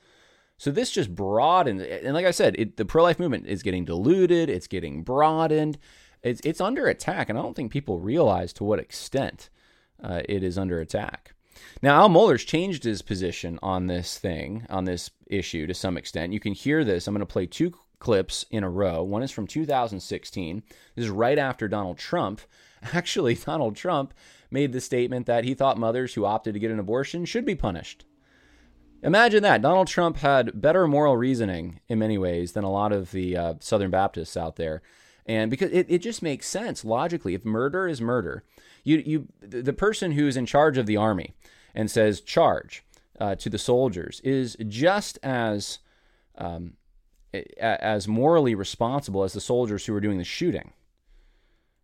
So 0.57 0.71
this 0.71 0.91
just 0.91 1.13
broadened, 1.13 1.81
and 1.81 2.13
like 2.13 2.25
I 2.25 2.31
said, 2.31 2.55
it, 2.57 2.77
the 2.77 2.85
pro-life 2.85 3.19
movement 3.19 3.45
is 3.45 3.61
getting 3.61 3.85
diluted. 3.85 4.49
It's 4.49 4.67
getting 4.67 5.03
broadened. 5.03 5.77
It's 6.23 6.41
it's 6.43 6.59
under 6.59 6.87
attack, 6.87 7.29
and 7.29 7.37
I 7.37 7.41
don't 7.43 7.55
think 7.55 7.71
people 7.71 7.99
realize 7.99 8.53
to 8.53 8.63
what 8.63 8.79
extent 8.79 9.49
uh, 10.03 10.21
it 10.27 10.43
is 10.43 10.57
under 10.57 10.79
attack. 10.79 11.33
Now, 11.81 12.01
Al 12.01 12.09
Mohler's 12.09 12.43
changed 12.43 12.83
his 12.83 13.01
position 13.01 13.59
on 13.61 13.87
this 13.87 14.17
thing, 14.17 14.65
on 14.69 14.85
this 14.85 15.11
issue 15.27 15.67
to 15.67 15.73
some 15.73 15.97
extent. 15.97 16.33
You 16.33 16.39
can 16.39 16.53
hear 16.53 16.83
this. 16.83 17.07
I'm 17.07 17.13
going 17.13 17.19
to 17.19 17.25
play 17.25 17.45
two 17.45 17.73
clips 17.99 18.45
in 18.51 18.63
a 18.63 18.69
row. 18.69 19.03
One 19.03 19.23
is 19.23 19.31
from 19.31 19.47
2016. 19.47 20.63
This 20.95 21.05
is 21.05 21.11
right 21.11 21.37
after 21.37 21.67
Donald 21.67 21.97
Trump. 21.97 22.41
Actually, 22.93 23.35
Donald 23.35 23.75
Trump 23.75 24.13
made 24.51 24.71
the 24.71 24.81
statement 24.81 25.25
that 25.25 25.43
he 25.43 25.53
thought 25.53 25.77
mothers 25.77 26.13
who 26.13 26.25
opted 26.25 26.53
to 26.53 26.59
get 26.59 26.71
an 26.71 26.79
abortion 26.79 27.25
should 27.25 27.45
be 27.45 27.55
punished. 27.55 28.05
Imagine 29.03 29.43
that. 29.43 29.61
Donald 29.61 29.87
Trump 29.87 30.17
had 30.17 30.59
better 30.59 30.87
moral 30.87 31.17
reasoning 31.17 31.79
in 31.87 31.99
many 31.99 32.17
ways 32.17 32.53
than 32.53 32.63
a 32.63 32.71
lot 32.71 32.91
of 32.91 33.11
the 33.11 33.37
uh, 33.37 33.53
Southern 33.59 33.91
Baptists 33.91 34.35
out 34.35 34.55
there. 34.55 34.81
And 35.25 35.51
because 35.51 35.71
it, 35.71 35.85
it 35.89 35.99
just 35.99 36.21
makes 36.21 36.47
sense 36.47 36.83
logically. 36.83 37.33
If 37.33 37.45
murder 37.45 37.87
is 37.87 38.01
murder, 38.01 38.43
you, 38.83 38.97
you, 39.05 39.27
the 39.41 39.73
person 39.73 40.13
who's 40.13 40.37
in 40.37 40.45
charge 40.45 40.77
of 40.77 40.85
the 40.85 40.97
army 40.97 41.33
and 41.75 41.91
says 41.91 42.21
charge 42.21 42.83
uh, 43.19 43.35
to 43.35 43.49
the 43.49 43.57
soldiers 43.57 44.21
is 44.23 44.55
just 44.67 45.19
as, 45.21 45.79
um, 46.37 46.73
as 47.59 48.07
morally 48.07 48.55
responsible 48.55 49.23
as 49.23 49.33
the 49.33 49.41
soldiers 49.41 49.85
who 49.85 49.93
are 49.93 50.01
doing 50.01 50.17
the 50.17 50.23
shooting. 50.23 50.71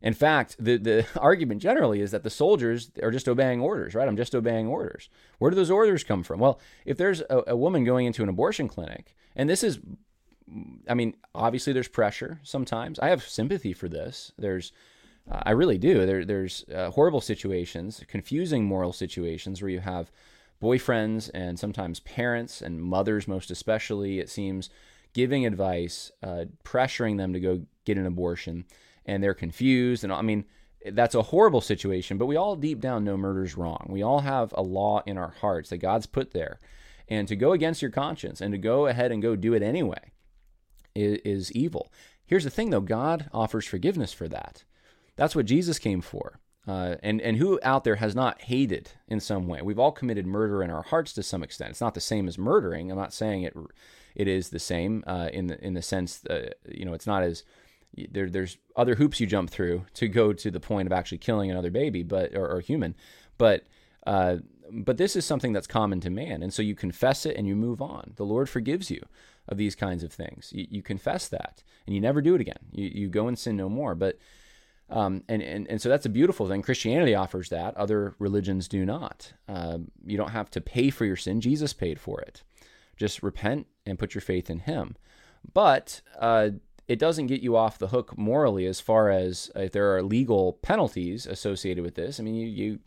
In 0.04 0.14
fact, 0.14 0.58
the, 0.60 0.78
the 0.78 1.08
argument 1.20 1.62
generally 1.62 2.02
is 2.02 2.12
that 2.12 2.24
the 2.24 2.30
soldiers 2.30 2.92
are 3.02 3.10
just 3.10 3.28
obeying 3.28 3.62
orders, 3.62 3.96
right? 3.96 4.08
I'm 4.08 4.18
just 4.18 4.36
obeying 4.36 4.68
orders. 4.68 5.10
Where 5.40 5.50
do 5.50 5.56
those 5.56 5.72
orders 5.72 6.04
come 6.04 6.24
from? 6.24 6.42
Well, 6.42 6.60
if 6.86 6.98
there's 6.98 7.22
a, 7.22 7.44
a 7.48 7.56
woman 7.56 7.86
going 7.86 8.06
into 8.06 8.22
an 8.22 8.30
abortion 8.30 8.68
clinic, 8.68 9.16
and 9.36 9.50
this 9.50 9.64
is, 9.64 9.80
I 10.88 10.94
mean, 10.94 11.16
obviously 11.34 11.72
there's 11.72 11.88
pressure 11.88 12.42
sometimes. 12.44 13.00
I 13.00 13.10
have 13.10 13.24
sympathy 13.24 13.72
for 13.72 13.88
this. 13.88 14.34
There's, 14.38 14.74
uh, 15.32 15.42
I 15.44 15.52
really 15.52 15.78
do. 15.78 16.06
There, 16.06 16.26
there's 16.26 16.66
uh, 16.70 16.92
horrible 16.92 17.22
situations, 17.22 18.04
confusing 18.08 18.66
moral 18.66 18.92
situations 18.92 19.62
where 19.62 19.72
you 19.72 19.80
have 19.80 20.12
boyfriends 20.62 21.32
and 21.34 21.58
sometimes 21.58 22.02
parents 22.02 22.62
and 22.62 22.82
mothers, 22.82 23.26
most 23.26 23.52
especially, 23.52 24.20
it 24.20 24.30
seems, 24.30 24.70
giving 25.14 25.46
advice, 25.46 26.12
uh, 26.22 26.46
pressuring 26.66 27.18
them 27.18 27.32
to 27.32 27.40
go 27.40 27.62
get 27.86 27.98
an 27.98 28.06
abortion 28.06 28.66
and 29.06 29.24
they're 29.24 29.34
confused. 29.34 30.04
And 30.04 30.14
I 30.14 30.22
mean, 30.22 30.46
that's 30.92 31.16
a 31.16 31.22
horrible 31.22 31.62
situation, 31.62 32.18
but 32.18 32.26
we 32.26 32.36
all 32.36 32.56
deep 32.56 32.80
down 32.80 33.04
know 33.04 33.18
murder's 33.18 33.58
wrong. 33.58 33.88
We 33.90 34.02
all 34.02 34.22
have 34.22 34.54
a 34.56 34.62
law 34.62 35.02
in 35.06 35.18
our 35.18 35.34
hearts 35.42 35.70
that 35.70 35.78
God's 35.78 36.06
put 36.06 36.32
there. 36.32 36.60
And 37.08 37.28
to 37.28 37.36
go 37.36 37.54
against 37.54 37.82
your 37.82 37.92
conscience 37.92 38.42
and 38.42 38.54
to 38.54 38.58
go 38.58 38.88
ahead 38.88 39.12
and 39.12 39.22
go 39.22 39.36
do 39.36 39.54
it 39.54 39.62
anyway 39.62 40.12
is, 40.96 41.20
is 41.24 41.52
evil. 41.52 41.92
Here's 42.26 42.44
the 42.44 42.50
thing 42.50 42.70
though 42.70 42.82
God 42.82 43.30
offers 43.34 43.66
forgiveness 43.66 44.14
for 44.14 44.28
that. 44.30 44.64
That's 45.16 45.36
what 45.36 45.46
Jesus 45.46 45.80
came 45.80 46.02
for. 46.02 46.40
Uh, 46.66 46.96
and 47.04 47.20
and 47.22 47.38
who 47.38 47.60
out 47.62 47.84
there 47.84 47.98
has 47.98 48.16
not 48.16 48.42
hated 48.44 48.92
in 49.10 49.20
some 49.20 49.48
way? 49.48 49.62
We've 49.62 49.80
all 49.80 49.92
committed 49.92 50.26
murder 50.26 50.64
in 50.64 50.70
our 50.70 50.82
hearts 50.82 51.12
to 51.14 51.24
some 51.24 51.44
extent. 51.44 51.72
It's 51.72 51.82
not 51.82 51.94
the 51.94 52.00
same 52.00 52.28
as 52.28 52.38
murdering. 52.38 52.90
I'm 52.90 52.98
not 52.98 53.14
saying 53.14 53.44
it. 53.44 53.54
It 54.16 54.30
is 54.30 54.50
the 54.50 54.60
same 54.60 55.04
uh, 55.06 55.30
in 55.34 55.48
the 55.48 55.64
in 55.64 55.74
the 55.74 55.82
sense 55.82 56.26
uh, 56.26 56.52
you 56.70 56.86
know 56.86 56.94
it's 56.94 57.08
not 57.08 57.22
as 57.22 57.44
there, 58.12 58.30
there's 58.30 58.58
other 58.76 58.96
hoops 58.96 59.20
you 59.20 59.28
jump 59.28 59.50
through 59.50 59.86
to 59.96 60.08
go 60.08 60.34
to 60.34 60.52
the 60.52 60.60
point 60.60 60.88
of 60.88 60.94
actually 60.94 61.20
killing 61.20 61.52
another 61.52 61.72
baby, 61.72 62.04
but 62.04 62.36
or, 62.36 62.48
or 62.48 62.60
human, 62.62 62.96
but 63.38 63.64
uh, 64.08 64.38
but 64.72 64.98
this 64.98 65.16
is 65.16 65.26
something 65.26 65.54
that's 65.54 65.68
common 65.68 66.00
to 66.02 66.10
man, 66.10 66.42
and 66.44 66.54
so 66.54 66.62
you 66.62 66.76
confess 66.76 67.26
it 67.26 67.38
and 67.38 67.48
you 67.48 67.56
move 67.56 67.82
on. 67.82 68.14
The 68.16 68.26
Lord 68.26 68.50
forgives 68.50 68.90
you. 68.90 69.02
of 69.48 69.58
these 69.58 69.76
kinds 69.76 70.04
of 70.04 70.12
things. 70.12 70.52
You, 70.54 70.68
you 70.70 70.82
confess 70.82 71.28
that, 71.30 71.64
and 71.86 71.94
you 71.96 72.02
never 72.02 72.22
do 72.22 72.36
it 72.36 72.42
again. 72.42 72.60
You, 72.72 72.90
you 72.94 73.10
go 73.10 73.28
and 73.28 73.38
sin 73.38 73.58
no 73.58 73.70
more. 73.70 73.96
But 73.96 74.18
um, 74.90 75.24
and, 75.28 75.42
and 75.42 75.68
and 75.70 75.82
so 75.82 75.90
that's 75.90 76.06
a 76.06 76.10
beautiful 76.10 76.48
thing. 76.48 76.62
Christianity 76.62 77.16
offers 77.16 77.50
that. 77.50 77.76
Other 77.78 78.16
religions 78.20 78.68
do 78.68 78.86
not. 78.86 79.34
Uh, 79.48 79.80
you 80.06 80.18
don't 80.18 80.32
have 80.32 80.50
to 80.52 80.62
pay 80.62 80.90
for 80.90 81.06
your 81.06 81.16
sin. 81.16 81.42
Jesus 81.42 81.74
paid 81.74 82.00
for 82.00 82.22
it. 82.22 82.44
Just 82.98 83.24
repent 83.24 83.68
and 83.86 84.00
put 84.00 84.14
your 84.14 84.22
faith 84.22 84.50
in 84.50 84.60
Him. 84.60 84.96
But 85.54 86.02
uh, 86.20 86.52
it 86.88 87.00
doesn't 87.00 87.28
get 87.28 87.42
you 87.42 87.56
off 87.56 87.78
the 87.78 87.88
hook 87.88 88.18
morally 88.18 88.66
as 88.66 88.80
far 88.80 89.10
as 89.10 89.50
if 89.56 89.72
there 89.72 89.96
are 89.96 90.04
legal 90.04 90.54
penalties 90.54 91.26
associated 91.26 91.84
with 91.84 91.96
this. 91.96 92.20
I 92.20 92.24
mean, 92.24 92.36
you, 92.36 92.48
you 92.48 92.80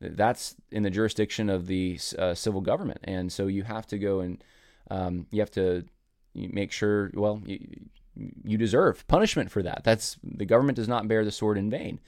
that's 0.00 0.54
in 0.70 0.82
the 0.82 0.90
jurisdiction 0.90 1.50
of 1.50 1.66
the 1.66 1.98
uh, 2.18 2.34
civil 2.34 2.60
government, 2.60 3.00
and 3.04 3.32
so 3.32 3.46
you 3.46 3.64
have 3.64 3.86
to 3.88 3.98
go 3.98 4.20
and 4.20 4.42
um, 4.90 5.26
you 5.30 5.40
have 5.40 5.50
to 5.52 5.84
make 6.34 6.72
sure. 6.72 7.10
Well, 7.14 7.42
you, 7.44 7.58
you 8.44 8.58
deserve 8.58 9.06
punishment 9.06 9.50
for 9.50 9.62
that. 9.62 9.82
That's 9.84 10.16
the 10.22 10.44
government 10.44 10.76
does 10.76 10.88
not 10.88 11.08
bear 11.08 11.24
the 11.24 11.30
sword 11.30 11.56
in 11.56 11.70
vain. 11.70 12.00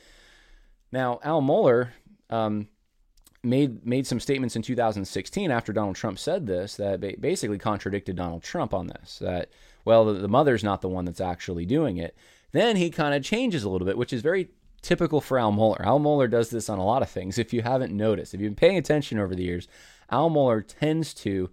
Now, 0.92 1.20
Al 1.22 1.40
Mohler 1.40 1.90
um, 2.30 2.68
made 3.42 3.86
made 3.86 4.06
some 4.06 4.20
statements 4.20 4.56
in 4.56 4.62
2016 4.62 5.50
after 5.50 5.72
Donald 5.72 5.96
Trump 5.96 6.18
said 6.18 6.46
this 6.46 6.76
that 6.76 7.00
basically 7.20 7.58
contradicted 7.58 8.16
Donald 8.16 8.42
Trump 8.42 8.74
on 8.74 8.88
this. 8.88 9.18
That 9.20 9.50
well, 9.84 10.04
the, 10.04 10.14
the 10.14 10.28
mother's 10.28 10.64
not 10.64 10.80
the 10.80 10.88
one 10.88 11.04
that's 11.04 11.20
actually 11.20 11.66
doing 11.66 11.96
it. 11.96 12.16
Then 12.52 12.76
he 12.76 12.90
kind 12.90 13.14
of 13.14 13.22
changes 13.22 13.62
a 13.62 13.70
little 13.70 13.86
bit, 13.86 13.98
which 13.98 14.12
is 14.12 14.22
very 14.22 14.48
typical 14.82 15.20
for 15.20 15.38
Al 15.38 15.52
Mohler. 15.52 15.80
Al 15.84 16.00
Mohler 16.00 16.30
does 16.30 16.50
this 16.50 16.68
on 16.68 16.78
a 16.78 16.84
lot 16.84 17.02
of 17.02 17.10
things. 17.10 17.38
If 17.38 17.52
you 17.52 17.62
haven't 17.62 17.92
noticed, 17.92 18.34
if 18.34 18.40
you've 18.40 18.50
been 18.50 18.68
paying 18.68 18.78
attention 18.78 19.18
over 19.18 19.34
the 19.34 19.44
years, 19.44 19.68
Al 20.10 20.30
Mohler 20.30 20.64
tends 20.66 21.14
to 21.14 21.50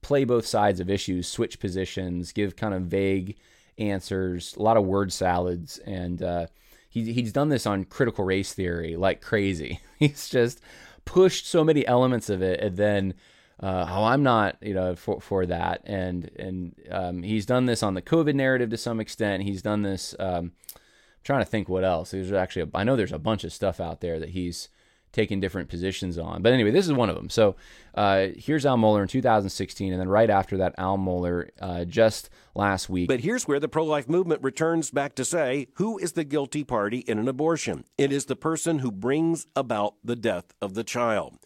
play 0.00 0.24
both 0.24 0.46
sides 0.46 0.80
of 0.80 0.88
issues, 0.88 1.28
switch 1.28 1.60
positions, 1.60 2.32
give 2.32 2.56
kind 2.56 2.74
of 2.74 2.82
vague 2.82 3.36
answers, 3.78 4.54
a 4.56 4.62
lot 4.62 4.76
of 4.76 4.84
word 4.84 5.12
salads, 5.12 5.78
and 5.78 6.22
uh, 6.22 6.46
he, 6.88 7.12
he's 7.12 7.32
done 7.32 7.50
this 7.50 7.66
on 7.66 7.84
critical 7.84 8.24
race 8.24 8.52
theory 8.54 8.96
like 8.96 9.20
crazy. 9.20 9.80
He's 9.98 10.28
just 10.28 10.60
pushed 11.04 11.46
so 11.46 11.64
many 11.64 11.86
elements 11.86 12.30
of 12.30 12.42
it, 12.42 12.60
and 12.60 12.76
then 12.76 13.14
uh, 13.62 13.86
oh, 13.88 14.04
I'm 14.04 14.22
not, 14.22 14.56
you 14.60 14.74
know, 14.74 14.94
for 14.94 15.20
for 15.20 15.46
that, 15.46 15.82
and 15.84 16.30
and 16.38 16.74
um, 16.90 17.22
he's 17.22 17.46
done 17.46 17.66
this 17.66 17.82
on 17.82 17.94
the 17.94 18.02
COVID 18.02 18.34
narrative 18.34 18.70
to 18.70 18.76
some 18.76 19.00
extent. 19.00 19.44
He's 19.44 19.62
done 19.62 19.82
this. 19.82 20.14
Um, 20.18 20.52
I'm 20.74 21.22
trying 21.24 21.40
to 21.40 21.50
think 21.50 21.68
what 21.68 21.84
else. 21.84 22.10
There's 22.10 22.32
actually, 22.32 22.62
a, 22.62 22.68
I 22.74 22.84
know 22.84 22.96
there's 22.96 23.12
a 23.12 23.18
bunch 23.18 23.44
of 23.44 23.52
stuff 23.52 23.80
out 23.80 24.00
there 24.00 24.20
that 24.20 24.30
he's 24.30 24.68
taking 25.16 25.40
different 25.40 25.70
positions 25.70 26.18
on. 26.18 26.42
But 26.42 26.52
anyway, 26.52 26.70
this 26.70 26.86
is 26.86 26.92
one 26.92 27.08
of 27.08 27.16
them. 27.16 27.30
So 27.30 27.56
uh, 27.94 28.28
here's 28.36 28.66
Al 28.66 28.76
Mohler 28.76 29.00
in 29.00 29.08
2016, 29.08 29.90
and 29.90 30.00
then 30.00 30.08
right 30.08 30.28
after 30.28 30.58
that, 30.58 30.74
Al 30.76 30.98
Mohler 30.98 31.48
uh, 31.58 31.86
just 31.86 32.28
last 32.54 32.90
week. 32.90 33.08
But 33.08 33.20
here's 33.20 33.48
where 33.48 33.58
the 33.58 33.68
pro 33.68 33.84
life 33.84 34.10
movement 34.10 34.42
returns 34.42 34.90
back 34.90 35.14
to 35.14 35.24
say 35.24 35.68
who 35.74 35.96
is 35.96 36.12
the 36.12 36.24
guilty 36.24 36.64
party 36.64 36.98
in 36.98 37.18
an 37.18 37.28
abortion? 37.28 37.84
It 37.96 38.12
is 38.12 38.26
the 38.26 38.36
person 38.36 38.80
who 38.80 38.92
brings 38.92 39.46
about 39.56 39.94
the 40.04 40.16
death 40.16 40.52
of 40.60 40.74
the 40.74 40.84
child. 40.84 41.38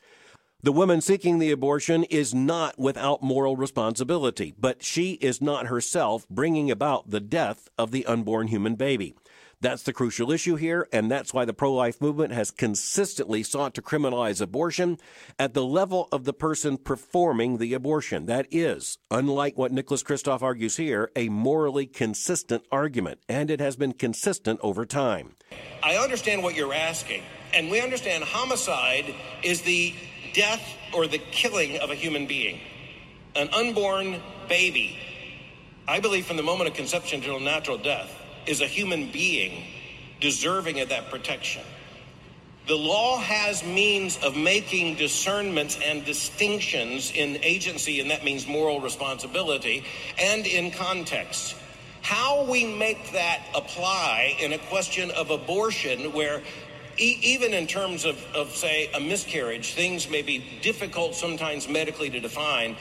The 0.62 0.72
woman 0.72 1.00
seeking 1.00 1.38
the 1.38 1.52
abortion 1.52 2.04
is 2.04 2.34
not 2.34 2.78
without 2.78 3.22
moral 3.22 3.56
responsibility, 3.56 4.52
but 4.58 4.84
she 4.84 5.12
is 5.12 5.40
not 5.40 5.68
herself 5.68 6.28
bringing 6.28 6.70
about 6.70 7.08
the 7.08 7.18
death 7.18 7.70
of 7.78 7.92
the 7.92 8.04
unborn 8.04 8.48
human 8.48 8.74
baby. 8.74 9.14
That's 9.62 9.82
the 9.84 9.94
crucial 9.94 10.30
issue 10.30 10.56
here, 10.56 10.86
and 10.92 11.10
that's 11.10 11.32
why 11.32 11.46
the 11.46 11.54
pro 11.54 11.72
life 11.72 11.98
movement 11.98 12.34
has 12.34 12.50
consistently 12.50 13.42
sought 13.42 13.72
to 13.74 13.82
criminalize 13.82 14.42
abortion 14.42 14.98
at 15.38 15.54
the 15.54 15.64
level 15.64 16.08
of 16.12 16.24
the 16.24 16.34
person 16.34 16.76
performing 16.76 17.56
the 17.56 17.72
abortion. 17.72 18.26
That 18.26 18.46
is, 18.50 18.98
unlike 19.10 19.56
what 19.56 19.72
Nicholas 19.72 20.02
Kristof 20.02 20.42
argues 20.42 20.76
here, 20.76 21.10
a 21.16 21.30
morally 21.30 21.86
consistent 21.86 22.64
argument, 22.70 23.20
and 23.30 23.50
it 23.50 23.60
has 23.60 23.76
been 23.76 23.94
consistent 23.94 24.60
over 24.62 24.84
time. 24.84 25.36
I 25.82 25.96
understand 25.96 26.42
what 26.42 26.54
you're 26.54 26.74
asking, 26.74 27.22
and 27.54 27.70
we 27.70 27.80
understand 27.80 28.24
homicide 28.24 29.14
is 29.42 29.62
the 29.62 29.94
death 30.32 30.76
or 30.92 31.06
the 31.06 31.18
killing 31.18 31.78
of 31.78 31.90
a 31.90 31.94
human 31.94 32.26
being, 32.26 32.60
an 33.34 33.48
unborn 33.52 34.20
baby. 34.48 34.98
I 35.86 36.00
believe 36.00 36.26
from 36.26 36.36
the 36.36 36.42
moment 36.42 36.68
of 36.68 36.76
conception 36.76 37.20
till 37.20 37.40
natural 37.40 37.78
death 37.78 38.10
is 38.46 38.60
a 38.60 38.66
human 38.66 39.10
being 39.10 39.64
deserving 40.20 40.80
of 40.80 40.90
that 40.90 41.10
protection. 41.10 41.62
The 42.66 42.76
law 42.76 43.18
has 43.18 43.64
means 43.64 44.18
of 44.18 44.36
making 44.36 44.96
discernments 44.96 45.78
and 45.82 46.04
distinctions 46.04 47.10
in 47.10 47.38
agency, 47.42 48.00
and 48.00 48.10
that 48.10 48.22
means 48.22 48.46
moral 48.46 48.80
responsibility, 48.80 49.84
and 50.20 50.46
in 50.46 50.70
context. 50.70 51.56
How 52.02 52.44
we 52.44 52.64
make 52.64 53.12
that 53.12 53.42
apply 53.54 54.36
in 54.40 54.52
a 54.52 54.58
question 54.58 55.10
of 55.10 55.30
abortion, 55.30 56.12
where 56.12 56.42
e- 57.00 57.18
even 57.22 57.54
in 57.54 57.66
terms 57.66 58.04
of, 58.04 58.22
of, 58.34 58.54
say, 58.54 58.90
a 58.94 59.00
miscarriage, 59.00 59.72
things 59.72 60.08
may 60.08 60.22
be 60.22 60.44
difficult 60.60 61.14
sometimes 61.14 61.68
medically 61.68 62.10
to 62.10 62.20
define. 62.20 62.76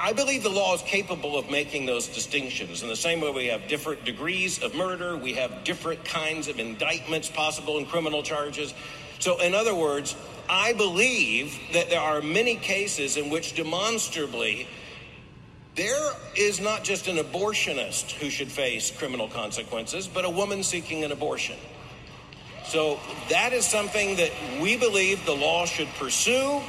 I 0.00 0.12
believe 0.12 0.42
the 0.42 0.48
law 0.48 0.74
is 0.74 0.82
capable 0.82 1.36
of 1.36 1.50
making 1.50 1.86
those 1.86 2.06
distinctions. 2.06 2.82
In 2.82 2.88
the 2.88 2.96
same 2.96 3.20
way 3.20 3.30
we 3.30 3.46
have 3.46 3.68
different 3.68 4.04
degrees 4.04 4.62
of 4.62 4.74
murder, 4.74 5.16
we 5.16 5.34
have 5.34 5.64
different 5.64 6.04
kinds 6.04 6.48
of 6.48 6.58
indictments 6.58 7.28
possible 7.28 7.78
in 7.78 7.86
criminal 7.86 8.22
charges. 8.22 8.72
So, 9.18 9.40
in 9.40 9.54
other 9.54 9.74
words, 9.74 10.14
I 10.48 10.72
believe 10.72 11.58
that 11.72 11.90
there 11.90 12.00
are 12.00 12.22
many 12.22 12.56
cases 12.56 13.16
in 13.16 13.28
which 13.28 13.54
demonstrably 13.54 14.68
there 15.74 16.12
is 16.36 16.60
not 16.60 16.84
just 16.84 17.06
an 17.06 17.16
abortionist 17.16 18.12
who 18.12 18.30
should 18.30 18.50
face 18.50 18.90
criminal 18.90 19.28
consequences, 19.28 20.08
but 20.08 20.24
a 20.24 20.30
woman 20.30 20.62
seeking 20.62 21.04
an 21.04 21.12
abortion. 21.12 21.56
So 22.68 23.00
that 23.30 23.52
is 23.52 23.66
something 23.66 24.16
that 24.16 24.30
we 24.60 24.76
believe 24.76 25.24
the 25.24 25.34
law 25.34 25.66
should 25.66 25.88
pursue 25.98 26.60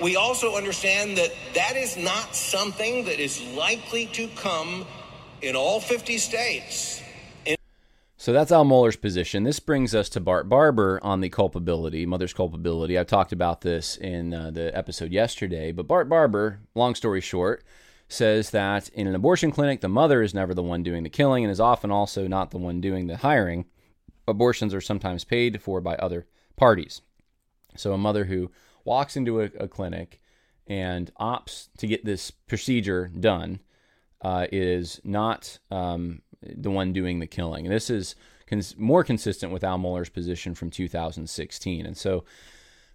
we 0.00 0.16
also 0.16 0.56
understand 0.56 1.16
that 1.16 1.32
that 1.54 1.76
is 1.76 1.96
not 1.96 2.34
something 2.34 3.04
that 3.06 3.18
is 3.18 3.42
likely 3.54 4.06
to 4.06 4.28
come 4.28 4.84
in 5.40 5.56
all 5.56 5.80
50 5.80 6.18
states. 6.18 7.02
In- 7.46 7.56
so 8.16 8.32
that's 8.32 8.52
Al 8.52 8.64
Mohler's 8.64 8.96
position. 8.96 9.44
This 9.44 9.60
brings 9.60 9.94
us 9.94 10.08
to 10.10 10.20
Bart 10.20 10.48
Barber 10.48 11.00
on 11.02 11.20
the 11.20 11.28
culpability, 11.28 12.04
mother's 12.04 12.34
culpability. 12.34 12.98
I 12.98 13.04
talked 13.04 13.32
about 13.32 13.62
this 13.62 13.96
in 13.96 14.34
uh, 14.34 14.50
the 14.50 14.76
episode 14.76 15.12
yesterday, 15.12 15.72
but 15.72 15.86
Bart 15.86 16.08
Barber, 16.08 16.60
long 16.74 16.94
story 16.94 17.20
short, 17.20 17.64
says 18.08 18.50
that 18.50 18.88
in 18.90 19.06
an 19.06 19.14
abortion 19.14 19.50
clinic, 19.50 19.80
the 19.80 19.88
mother 19.88 20.22
is 20.22 20.34
never 20.34 20.54
the 20.54 20.62
one 20.62 20.82
doing 20.82 21.02
the 21.02 21.10
killing 21.10 21.42
and 21.42 21.50
is 21.50 21.60
often 21.60 21.90
also 21.90 22.28
not 22.28 22.50
the 22.50 22.58
one 22.58 22.80
doing 22.80 23.06
the 23.06 23.16
hiring. 23.16 23.64
Abortions 24.28 24.74
are 24.74 24.80
sometimes 24.80 25.24
paid 25.24 25.62
for 25.62 25.80
by 25.80 25.96
other 25.96 26.26
parties. 26.56 27.02
So 27.76 27.92
a 27.92 27.98
mother 27.98 28.24
who 28.24 28.50
walks 28.84 29.16
into 29.16 29.40
a, 29.40 29.50
a 29.58 29.68
clinic 29.68 30.20
and 30.66 31.12
opts 31.20 31.68
to 31.78 31.86
get 31.86 32.04
this 32.04 32.30
procedure 32.30 33.10
done 33.18 33.60
uh, 34.22 34.46
is 34.50 35.00
not 35.04 35.58
um, 35.70 36.22
the 36.42 36.70
one 36.70 36.92
doing 36.92 37.20
the 37.20 37.26
killing. 37.26 37.66
And 37.66 37.74
this 37.74 37.90
is 37.90 38.14
cons- 38.46 38.76
more 38.76 39.04
consistent 39.04 39.52
with 39.52 39.64
Al 39.64 39.78
Mohler's 39.78 40.08
position 40.08 40.54
from 40.54 40.70
2016. 40.70 41.86
And 41.86 41.96
so 41.96 42.24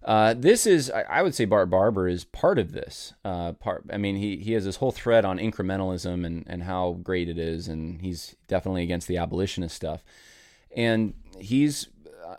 uh, 0.04 0.34
this 0.34 0.66
is, 0.66 0.90
I, 0.90 1.02
I, 1.02 1.22
would 1.22 1.34
say, 1.34 1.44
Bart 1.44 1.70
Barber 1.70 2.08
is 2.08 2.24
part 2.24 2.58
of 2.58 2.72
this. 2.72 3.14
Uh, 3.24 3.52
part, 3.52 3.84
I 3.92 3.98
mean, 3.98 4.16
he, 4.16 4.38
he 4.38 4.52
has 4.52 4.64
this 4.64 4.76
whole 4.76 4.90
thread 4.90 5.24
on 5.24 5.38
incrementalism 5.38 6.26
and, 6.26 6.44
and 6.46 6.64
how 6.64 6.98
great 7.02 7.28
it 7.28 7.38
is, 7.38 7.68
and 7.68 8.00
he's 8.00 8.34
definitely 8.48 8.82
against 8.82 9.06
the 9.06 9.16
abolitionist 9.16 9.76
stuff. 9.76 10.02
And 10.74 11.14
he's 11.42 11.88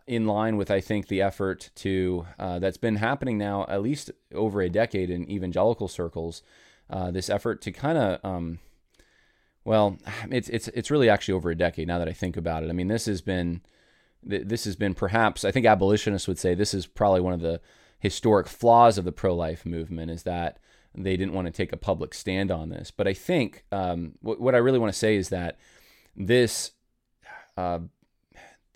in 0.07 0.25
line 0.25 0.57
with 0.57 0.71
I 0.71 0.81
think 0.81 1.07
the 1.07 1.21
effort 1.21 1.69
to 1.75 2.25
uh, 2.39 2.59
that's 2.59 2.77
been 2.77 2.95
happening 2.95 3.37
now 3.37 3.65
at 3.67 3.81
least 3.81 4.11
over 4.33 4.61
a 4.61 4.69
decade 4.69 5.09
in 5.09 5.29
evangelical 5.29 5.87
circles. 5.87 6.41
Uh, 6.89 7.11
this 7.11 7.29
effort 7.29 7.61
to 7.61 7.71
kind 7.71 7.97
of 7.97 8.19
um, 8.23 8.59
well, 9.65 9.97
it's 10.29 10.49
it's 10.49 10.67
it's 10.69 10.91
really 10.91 11.09
actually 11.09 11.35
over 11.35 11.49
a 11.49 11.55
decade 11.55 11.87
now 11.87 11.99
that 11.99 12.09
I 12.09 12.13
think 12.13 12.37
about 12.37 12.63
it. 12.63 12.69
I 12.69 12.73
mean, 12.73 12.87
this 12.87 13.05
has 13.05 13.21
been 13.21 13.61
this 14.23 14.63
has 14.65 14.75
been 14.75 14.93
perhaps 14.93 15.43
I 15.43 15.51
think 15.51 15.65
abolitionists 15.65 16.27
would 16.27 16.39
say 16.39 16.53
this 16.53 16.73
is 16.73 16.85
probably 16.85 17.21
one 17.21 17.33
of 17.33 17.41
the 17.41 17.61
historic 17.99 18.47
flaws 18.47 18.97
of 18.97 19.05
the 19.05 19.11
pro-life 19.11 19.65
movement 19.65 20.11
is 20.11 20.23
that 20.23 20.59
they 20.95 21.17
didn't 21.17 21.33
want 21.33 21.47
to 21.47 21.51
take 21.51 21.71
a 21.71 21.77
public 21.77 22.13
stand 22.13 22.51
on 22.51 22.69
this. 22.69 22.91
But 22.91 23.07
I 23.07 23.13
think 23.13 23.63
um, 23.71 24.13
what, 24.21 24.39
what 24.39 24.55
I 24.55 24.59
really 24.59 24.79
want 24.79 24.93
to 24.93 24.99
say 24.99 25.15
is 25.15 25.29
that 25.29 25.57
this 26.15 26.71
uh, 27.57 27.79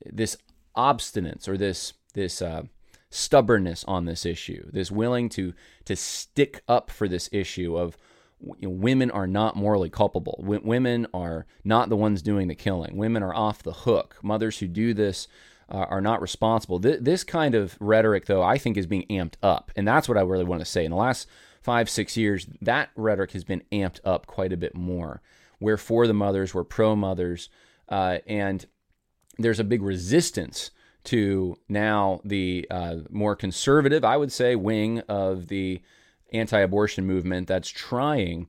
this 0.06 0.38
obstinance 0.76 1.48
or 1.48 1.58
this 1.58 1.94
this 2.14 2.42
uh, 2.42 2.64
stubbornness 3.10 3.84
on 3.86 4.06
this 4.06 4.26
issue, 4.26 4.70
this 4.72 4.92
willing 4.92 5.30
to 5.30 5.54
to 5.86 5.96
stick 5.96 6.62
up 6.68 6.90
for 6.92 7.08
this 7.08 7.30
issue 7.32 7.78
of 7.78 7.98
you 8.42 8.70
know, 8.70 8.70
women 8.70 9.10
are 9.12 9.28
not 9.28 9.56
morally 9.56 9.90
culpable. 9.90 10.40
W- 10.42 10.62
women 10.64 11.08
are 11.14 11.46
not 11.64 11.90
the 11.90 11.96
ones 11.96 12.22
doing 12.22 12.48
the 12.48 12.56
killing. 12.56 12.98
Women 12.98 13.24
are 13.24 13.34
off 13.34 13.64
the 13.64 13.74
hook. 13.74 14.18
Mothers 14.22 14.60
who 14.60 14.68
do 14.68 14.94
this 14.94 15.28
uh, 15.70 15.86
are 15.90 16.02
not 16.02 16.22
responsible. 16.22 16.80
Th- 16.80 17.00
this 17.02 17.24
kind 17.24 17.56
of 17.56 17.76
rhetoric, 17.80 18.26
though, 18.26 18.44
I 18.44 18.58
think 18.58 18.78
is 18.78 18.86
being 18.86 19.08
amped 19.10 19.36
up, 19.42 19.72
and 19.76 19.88
that's 19.88 20.08
what 20.08 20.18
I 20.18 20.22
really 20.22 20.46
want 20.46 20.62
to 20.62 20.66
say. 20.66 20.86
In 20.86 20.92
the 20.92 20.98
last 20.98 21.28
five 21.62 21.90
six 21.90 22.16
years, 22.16 22.48
that 22.62 22.90
rhetoric 22.96 23.32
has 23.32 23.44
been 23.44 23.64
amped 23.72 24.00
up 24.06 24.28
quite 24.28 24.54
a 24.54 24.58
bit 24.58 24.76
more 24.76 25.22
we're 25.60 25.78
for 25.78 26.08
the 26.08 26.14
mothers, 26.14 26.54
we're 26.54 26.64
pro 26.64 26.96
mothers, 26.96 27.50
uh, 27.90 28.20
and 28.28 28.66
there's 29.40 29.60
a 29.60 29.64
big 29.64 29.82
resistance 29.82 30.72
to 31.06 31.58
now 31.70 32.20
the 32.26 32.68
uh, 32.70 32.98
more 33.10 33.36
conservative, 33.36 34.04
I 34.04 34.18
would 34.18 34.32
say, 34.32 34.56
wing 34.56 35.00
of 35.08 35.48
the 35.48 35.82
anti 36.34 36.60
abortion 36.60 37.06
movement 37.06 37.48
that's 37.48 37.70
trying 37.70 38.48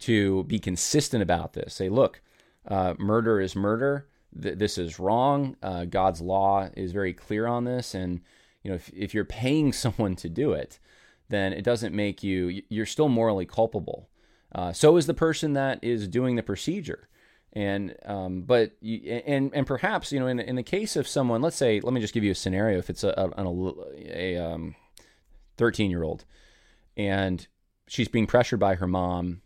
to 0.00 0.44
be 0.44 0.58
consistent 0.58 1.22
about 1.22 1.54
this. 1.54 1.74
Say, 1.74 1.88
look, 1.88 2.20
uh, 2.68 2.94
murder 2.98 3.40
is 3.40 3.56
murder. 3.56 4.08
Th- 4.40 4.58
this 4.58 4.78
is 4.78 4.98
wrong. 4.98 5.56
Uh, 5.62 5.84
God's 5.84 6.20
law 6.20 6.68
is 6.76 6.92
very 6.92 7.12
clear 7.12 7.46
on 7.46 7.64
this. 7.64 7.94
And, 7.94 8.20
you 8.62 8.70
know, 8.70 8.76
if, 8.76 8.90
if 8.94 9.14
you're 9.14 9.24
paying 9.24 9.72
someone 9.72 10.16
to 10.16 10.28
do 10.28 10.52
it, 10.52 10.78
then 11.28 11.52
it 11.52 11.64
doesn't 11.64 11.94
make 11.94 12.22
you, 12.22 12.62
you're 12.68 12.86
still 12.86 13.08
morally 13.08 13.46
culpable. 13.46 14.08
Uh, 14.54 14.72
so 14.72 14.96
is 14.96 15.06
the 15.06 15.14
person 15.14 15.54
that 15.54 15.82
is 15.82 16.06
doing 16.06 16.36
the 16.36 16.42
procedure. 16.42 17.08
And 17.54 17.94
um, 18.04 18.42
but 18.42 18.72
you, 18.80 19.22
and 19.26 19.52
and 19.54 19.66
perhaps 19.66 20.10
you 20.10 20.18
know 20.18 20.26
in 20.26 20.40
in 20.40 20.56
the 20.56 20.64
case 20.64 20.96
of 20.96 21.06
someone, 21.06 21.40
let's 21.40 21.56
say, 21.56 21.80
let 21.80 21.92
me 21.92 22.00
just 22.00 22.12
give 22.12 22.24
you 22.24 22.32
a 22.32 22.34
scenario. 22.34 22.78
If 22.78 22.90
it's 22.90 23.04
a 23.04 23.30
a, 23.36 24.36
um, 24.36 24.74
13 25.56 25.90
year 25.90 26.02
old, 26.02 26.24
and 26.96 27.46
she's 27.86 28.08
being 28.08 28.26
pressured 28.26 28.58
by 28.58 28.74
her 28.74 28.88
mom, 28.88 29.42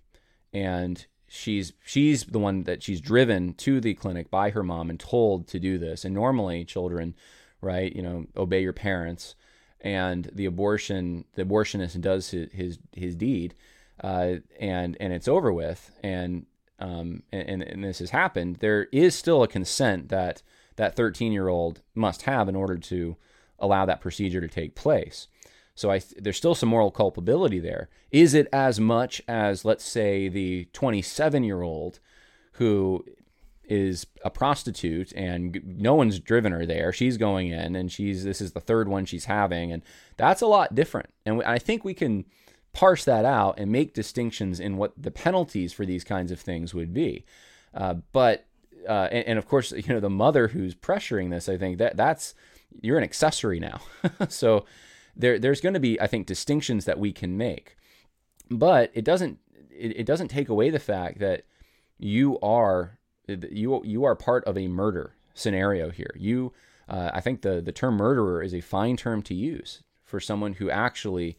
and 0.54 1.06
she's 1.28 1.74
she's 1.84 2.24
the 2.24 2.38
one 2.38 2.62
that 2.64 2.82
she's 2.82 3.00
driven 3.00 3.52
to 3.54 3.80
the 3.80 3.94
clinic 3.94 4.30
by 4.30 4.50
her 4.50 4.62
mom 4.62 4.88
and 4.88 4.98
told 4.98 5.46
to 5.48 5.58
do 5.58 5.76
this. 5.76 6.04
And 6.04 6.14
normally, 6.14 6.64
children, 6.64 7.14
right, 7.60 7.94
you 7.94 8.02
know, 8.02 8.26
obey 8.36 8.62
your 8.62 8.72
parents, 8.72 9.34
and 9.82 10.30
the 10.32 10.46
abortion 10.46 11.26
the 11.34 11.44
abortionist 11.44 12.00
does 12.00 12.30
his 12.30 12.50
his, 12.52 12.78
his 12.92 13.14
deed, 13.14 13.54
uh, 14.02 14.36
and 14.58 14.96
and 14.98 15.12
it's 15.12 15.28
over 15.28 15.52
with, 15.52 15.90
and 16.02 16.46
um, 16.78 17.22
and, 17.32 17.62
and 17.62 17.84
this 17.84 17.98
has 17.98 18.10
happened, 18.10 18.56
there 18.56 18.84
is 18.92 19.14
still 19.14 19.42
a 19.42 19.48
consent 19.48 20.08
that 20.08 20.42
that 20.76 20.94
13 20.96 21.32
year 21.32 21.48
old 21.48 21.82
must 21.94 22.22
have 22.22 22.48
in 22.48 22.56
order 22.56 22.76
to 22.76 23.16
allow 23.58 23.84
that 23.84 24.00
procedure 24.00 24.40
to 24.40 24.48
take 24.48 24.74
place. 24.74 25.26
So 25.74 25.90
I, 25.90 26.00
there's 26.16 26.36
still 26.36 26.54
some 26.54 26.70
moral 26.70 26.90
culpability 26.90 27.58
there. 27.60 27.88
Is 28.10 28.34
it 28.34 28.48
as 28.52 28.80
much 28.80 29.22
as, 29.28 29.64
let's 29.64 29.84
say, 29.84 30.28
the 30.28 30.66
27 30.72 31.44
year 31.44 31.62
old 31.62 32.00
who 32.52 33.04
is 33.64 34.06
a 34.24 34.30
prostitute 34.30 35.12
and 35.14 35.60
no 35.64 35.94
one's 35.94 36.18
driven 36.18 36.52
her 36.52 36.64
there? 36.64 36.92
She's 36.92 37.16
going 37.16 37.48
in 37.48 37.76
and 37.76 37.92
she's 37.92 38.24
this 38.24 38.40
is 38.40 38.52
the 38.52 38.60
third 38.60 38.88
one 38.88 39.04
she's 39.04 39.26
having, 39.26 39.72
and 39.72 39.82
that's 40.16 40.42
a 40.42 40.46
lot 40.46 40.74
different. 40.74 41.10
And 41.26 41.42
I 41.42 41.58
think 41.58 41.84
we 41.84 41.94
can 41.94 42.24
parse 42.72 43.04
that 43.04 43.24
out 43.24 43.58
and 43.58 43.72
make 43.72 43.94
distinctions 43.94 44.60
in 44.60 44.76
what 44.76 44.92
the 44.96 45.10
penalties 45.10 45.72
for 45.72 45.84
these 45.86 46.04
kinds 46.04 46.30
of 46.30 46.40
things 46.40 46.74
would 46.74 46.92
be. 46.92 47.24
Uh, 47.74 47.94
but 48.12 48.46
uh, 48.88 49.08
and, 49.10 49.26
and, 49.26 49.38
of 49.38 49.46
course, 49.46 49.72
you 49.72 49.92
know, 49.92 50.00
the 50.00 50.08
mother 50.08 50.48
who's 50.48 50.74
pressuring 50.74 51.30
this, 51.30 51.48
I 51.48 51.58
think 51.58 51.78
that 51.78 51.96
that's 51.96 52.34
you're 52.80 52.98
an 52.98 53.04
accessory 53.04 53.60
now. 53.60 53.80
so 54.28 54.64
there 55.16 55.38
there's 55.38 55.60
going 55.60 55.74
to 55.74 55.80
be, 55.80 56.00
I 56.00 56.06
think, 56.06 56.26
distinctions 56.26 56.84
that 56.84 56.98
we 56.98 57.12
can 57.12 57.36
make, 57.36 57.76
but 58.50 58.90
it 58.94 59.04
doesn't 59.04 59.38
it, 59.70 60.00
it 60.00 60.06
doesn't 60.06 60.28
take 60.28 60.48
away 60.48 60.70
the 60.70 60.78
fact 60.78 61.18
that 61.18 61.44
you 61.98 62.38
are 62.40 62.98
you 63.26 63.82
you 63.84 64.04
are 64.04 64.14
part 64.14 64.44
of 64.44 64.56
a 64.56 64.68
murder 64.68 65.14
scenario 65.34 65.90
here. 65.90 66.14
You, 66.16 66.52
uh, 66.88 67.10
I 67.12 67.20
think 67.20 67.42
the 67.42 67.60
the 67.60 67.72
term 67.72 67.96
murderer 67.96 68.42
is 68.42 68.54
a 68.54 68.60
fine 68.60 68.96
term 68.96 69.22
to 69.22 69.34
use 69.34 69.82
for 70.02 70.20
someone 70.20 70.54
who 70.54 70.70
actually 70.70 71.36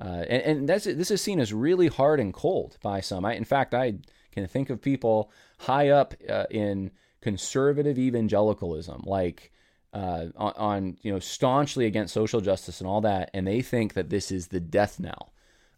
uh, 0.00 0.24
and, 0.28 0.42
and 0.42 0.68
that's 0.68 0.84
this 0.84 1.10
is 1.10 1.20
seen 1.20 1.40
as 1.40 1.52
really 1.52 1.88
hard 1.88 2.20
and 2.20 2.32
cold 2.32 2.78
by 2.82 3.00
some. 3.00 3.24
I, 3.24 3.34
in 3.34 3.44
fact, 3.44 3.74
I 3.74 3.94
can 4.32 4.46
think 4.46 4.70
of 4.70 4.80
people 4.80 5.30
high 5.58 5.90
up 5.90 6.14
uh, 6.28 6.46
in 6.50 6.90
conservative 7.20 7.98
evangelicalism, 7.98 9.02
like 9.04 9.52
uh, 9.92 10.26
on, 10.36 10.52
on, 10.56 10.96
you 11.02 11.12
know 11.12 11.18
staunchly 11.18 11.84
against 11.84 12.14
social 12.14 12.40
justice 12.40 12.80
and 12.80 12.88
all 12.88 13.02
that, 13.02 13.30
and 13.34 13.46
they 13.46 13.60
think 13.60 13.94
that 13.94 14.08
this 14.08 14.30
is 14.32 14.48
the 14.48 14.60
death 14.60 14.98
knell 14.98 15.32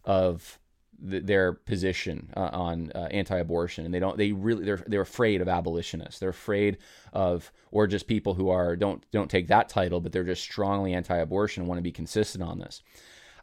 of 0.05 0.59
the, 0.99 1.19
their 1.19 1.53
position 1.53 2.31
uh, 2.37 2.49
on 2.53 2.91
uh, 2.95 3.09
anti-abortion, 3.11 3.83
and 3.83 3.93
they 3.93 3.99
don't. 3.99 4.17
They 4.17 4.31
really 4.31 4.63
they're 4.63 4.83
they're 4.87 5.01
afraid 5.01 5.41
of 5.41 5.49
abolitionists. 5.49 6.19
They're 6.19 6.29
afraid 6.29 6.77
of 7.11 7.51
or 7.71 7.87
just 7.87 8.07
people 8.07 8.35
who 8.35 8.49
are 8.49 8.77
don't 8.77 9.03
don't 9.11 9.29
take 9.29 9.47
that 9.47 9.67
title, 9.67 9.99
but 9.99 10.13
they're 10.13 10.23
just 10.23 10.43
strongly 10.43 10.93
anti-abortion 10.93 11.61
and 11.61 11.67
want 11.67 11.79
to 11.79 11.83
be 11.83 11.91
consistent 11.91 12.41
on 12.41 12.59
this. 12.59 12.81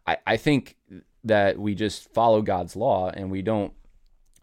I, 0.06 0.18
I 0.26 0.36
think 0.36 0.76
that 1.24 1.58
we 1.58 1.74
just 1.74 2.12
follow 2.12 2.42
God's 2.42 2.76
law 2.76 3.10
and 3.10 3.30
we 3.30 3.42
don't 3.42 3.72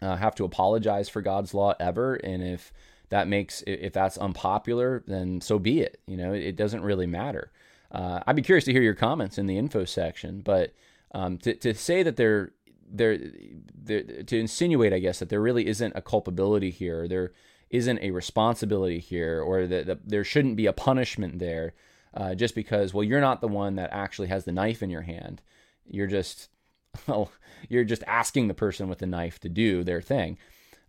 uh, 0.01 0.15
have 0.15 0.35
to 0.35 0.45
apologize 0.45 1.09
for 1.09 1.21
God's 1.21 1.53
law 1.53 1.73
ever. 1.79 2.15
And 2.15 2.43
if 2.43 2.71
that 3.09 3.27
makes 3.27 3.63
if 3.65 3.93
that's 3.93 4.17
unpopular, 4.17 5.03
then 5.07 5.41
so 5.41 5.59
be 5.59 5.81
it. 5.81 5.99
You 6.07 6.17
know, 6.17 6.33
it, 6.33 6.55
doesn't 6.55 6.83
really 6.83 7.07
matter. 7.07 7.51
Uh, 7.91 8.19
I'd 8.27 8.35
be 8.35 8.41
curious 8.41 8.65
to 8.65 8.73
hear 8.73 8.81
your 8.81 8.95
comments 8.95 9.37
in 9.37 9.47
the 9.47 9.57
info 9.57 9.85
section, 9.85 10.41
but 10.41 10.73
um, 11.13 11.37
to 11.39 11.55
to 11.55 11.73
say 11.73 12.03
that 12.03 12.17
there 12.17 12.51
there 12.89 13.17
to 13.17 14.37
insinuate, 14.37 14.93
I 14.93 14.99
guess, 14.99 15.19
that 15.19 15.29
there 15.29 15.41
really 15.41 15.67
isn't 15.67 15.93
a 15.95 16.01
culpability 16.01 16.69
here, 16.69 17.07
there 17.07 17.31
isn't 17.69 17.99
a 17.99 18.11
responsibility 18.11 18.99
here, 18.99 19.41
or 19.41 19.67
that 19.67 19.85
the, 19.85 19.99
there 20.05 20.23
shouldn't 20.23 20.57
be 20.57 20.65
a 20.65 20.73
punishment 20.73 21.39
there 21.39 21.73
uh, 22.13 22.35
just 22.35 22.55
because, 22.55 22.93
well, 22.93 23.03
you're 23.03 23.21
not 23.21 23.41
the 23.41 23.47
one 23.47 23.75
that 23.75 23.91
actually 23.91 24.27
has 24.27 24.45
the 24.45 24.51
knife 24.51 24.81
in 24.81 24.89
your 24.89 25.01
hand. 25.01 25.41
You're 25.85 26.07
just, 26.07 26.49
well, 27.07 27.31
you're 27.69 27.83
just 27.83 28.03
asking 28.07 28.47
the 28.47 28.53
person 28.53 28.89
with 28.89 28.99
the 28.99 29.07
knife 29.07 29.39
to 29.41 29.49
do 29.49 29.83
their 29.83 30.01
thing. 30.01 30.37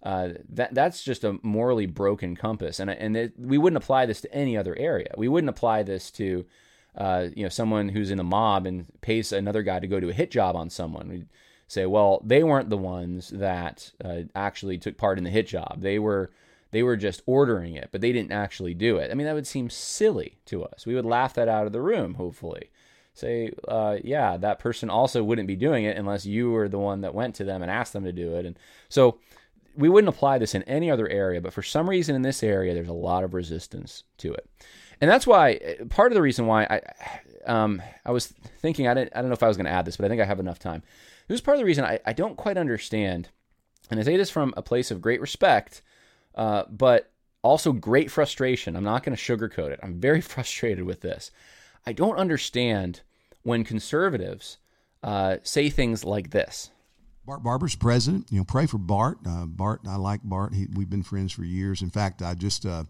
Uh, 0.02 0.30
that 0.48 0.72
that's 0.74 1.02
just 1.02 1.24
a 1.24 1.38
morally 1.42 1.86
broken 1.86 2.36
compass, 2.36 2.78
and 2.78 2.88
and 2.88 3.16
it, 3.16 3.32
we 3.36 3.58
wouldn't 3.58 3.82
apply 3.82 4.06
this 4.06 4.20
to 4.20 4.32
any 4.32 4.56
other 4.56 4.76
area. 4.78 5.12
We 5.16 5.26
wouldn't 5.26 5.50
apply 5.50 5.82
this 5.82 6.12
to, 6.12 6.46
uh, 6.96 7.26
you 7.34 7.42
know, 7.42 7.48
someone 7.48 7.88
who's 7.88 8.12
in 8.12 8.20
a 8.20 8.24
mob 8.24 8.64
and 8.64 8.86
pays 9.00 9.32
another 9.32 9.64
guy 9.64 9.80
to 9.80 9.88
go 9.88 9.98
do 9.98 10.08
a 10.08 10.12
hit 10.12 10.30
job 10.30 10.54
on 10.54 10.70
someone. 10.70 11.08
We'd 11.08 11.28
say, 11.66 11.84
well, 11.84 12.22
they 12.24 12.44
weren't 12.44 12.70
the 12.70 12.76
ones 12.76 13.30
that 13.30 13.90
uh, 14.04 14.22
actually 14.36 14.78
took 14.78 14.96
part 14.96 15.18
in 15.18 15.24
the 15.24 15.30
hit 15.30 15.48
job. 15.48 15.80
They 15.80 15.98
were 15.98 16.30
they 16.70 16.82
were 16.82 16.96
just 16.96 17.22
ordering 17.26 17.74
it, 17.74 17.88
but 17.92 18.00
they 18.00 18.12
didn't 18.12 18.32
actually 18.32 18.74
do 18.74 18.98
it. 18.98 19.10
I 19.10 19.14
mean, 19.14 19.26
that 19.26 19.34
would 19.34 19.46
seem 19.46 19.70
silly 19.70 20.38
to 20.46 20.64
us. 20.64 20.86
We 20.86 20.94
would 20.94 21.06
laugh 21.06 21.34
that 21.34 21.48
out 21.48 21.66
of 21.66 21.72
the 21.72 21.80
room, 21.80 22.14
hopefully. 22.14 22.70
Say, 23.14 23.52
uh, 23.66 23.96
yeah, 24.04 24.36
that 24.36 24.60
person 24.60 24.90
also 24.90 25.24
wouldn't 25.24 25.48
be 25.48 25.56
doing 25.56 25.84
it 25.84 25.96
unless 25.96 26.24
you 26.24 26.50
were 26.50 26.68
the 26.68 26.78
one 26.78 27.00
that 27.00 27.14
went 27.14 27.34
to 27.36 27.44
them 27.44 27.62
and 27.62 27.70
asked 27.70 27.92
them 27.92 28.04
to 28.04 28.12
do 28.12 28.36
it. 28.36 28.46
And 28.46 28.56
so 28.88 29.18
we 29.76 29.88
wouldn't 29.88 30.14
apply 30.14 30.38
this 30.38 30.54
in 30.54 30.62
any 30.64 30.90
other 30.90 31.08
area, 31.08 31.40
but 31.40 31.52
for 31.52 31.62
some 31.62 31.88
reason 31.88 32.14
in 32.14 32.22
this 32.22 32.42
area, 32.42 32.74
there's 32.74 32.88
a 32.88 32.92
lot 32.92 33.24
of 33.24 33.34
resistance 33.34 34.04
to 34.18 34.32
it. 34.34 34.48
And 35.00 35.10
that's 35.10 35.26
why 35.26 35.76
part 35.88 36.12
of 36.12 36.16
the 36.16 36.22
reason 36.22 36.46
why 36.46 36.64
I, 36.64 36.80
um, 37.50 37.80
I 38.04 38.10
was 38.10 38.26
thinking, 38.58 38.88
I, 38.88 38.94
didn't, 38.94 39.12
I 39.14 39.20
don't 39.20 39.30
know 39.30 39.34
if 39.34 39.42
I 39.42 39.48
was 39.48 39.56
going 39.56 39.66
to 39.66 39.72
add 39.72 39.84
this, 39.84 39.96
but 39.96 40.04
I 40.04 40.08
think 40.08 40.20
I 40.20 40.24
have 40.24 40.40
enough 40.40 40.58
time. 40.58 40.82
This 41.28 41.36
is 41.36 41.40
part 41.40 41.56
of 41.56 41.60
the 41.60 41.64
reason 41.64 41.84
I, 41.84 42.00
I 42.04 42.12
don't 42.12 42.36
quite 42.36 42.56
understand. 42.56 43.28
And 43.90 43.98
I 43.98 44.02
say 44.02 44.16
this 44.16 44.30
from 44.30 44.52
a 44.56 44.62
place 44.62 44.90
of 44.90 45.00
great 45.00 45.20
respect 45.20 45.82
uh, 46.34 46.64
but 46.70 47.10
also 47.42 47.72
great 47.72 48.10
frustration. 48.10 48.76
I'm 48.76 48.84
not 48.84 49.02
going 49.02 49.16
to 49.16 49.22
sugarcoat 49.22 49.70
it. 49.70 49.80
I'm 49.82 50.00
very 50.00 50.20
frustrated 50.32 50.84
with 50.84 51.00
this. 51.00 51.30
I 51.86 51.92
don't 51.92 52.16
understand 52.16 53.00
when 53.42 53.64
conservatives 53.64 54.58
uh, 55.02 55.36
say 55.42 55.70
things 55.70 56.04
like 56.04 56.30
this. 56.30 56.70
Bart 57.24 57.42
Barber's 57.42 57.74
president. 57.74 58.26
You 58.30 58.38
know, 58.38 58.44
pray 58.44 58.64
for 58.64 58.78
Bart. 58.78 59.18
Uh, 59.26 59.44
Bart, 59.44 59.82
I 59.86 59.96
like 59.96 60.20
Bart. 60.24 60.54
He, 60.54 60.66
we've 60.74 60.88
been 60.88 61.02
friends 61.02 61.30
for 61.30 61.44
years. 61.44 61.82
In 61.82 61.90
fact, 61.90 62.22
I 62.22 62.34
just 62.34 62.64
uh, 62.64 62.84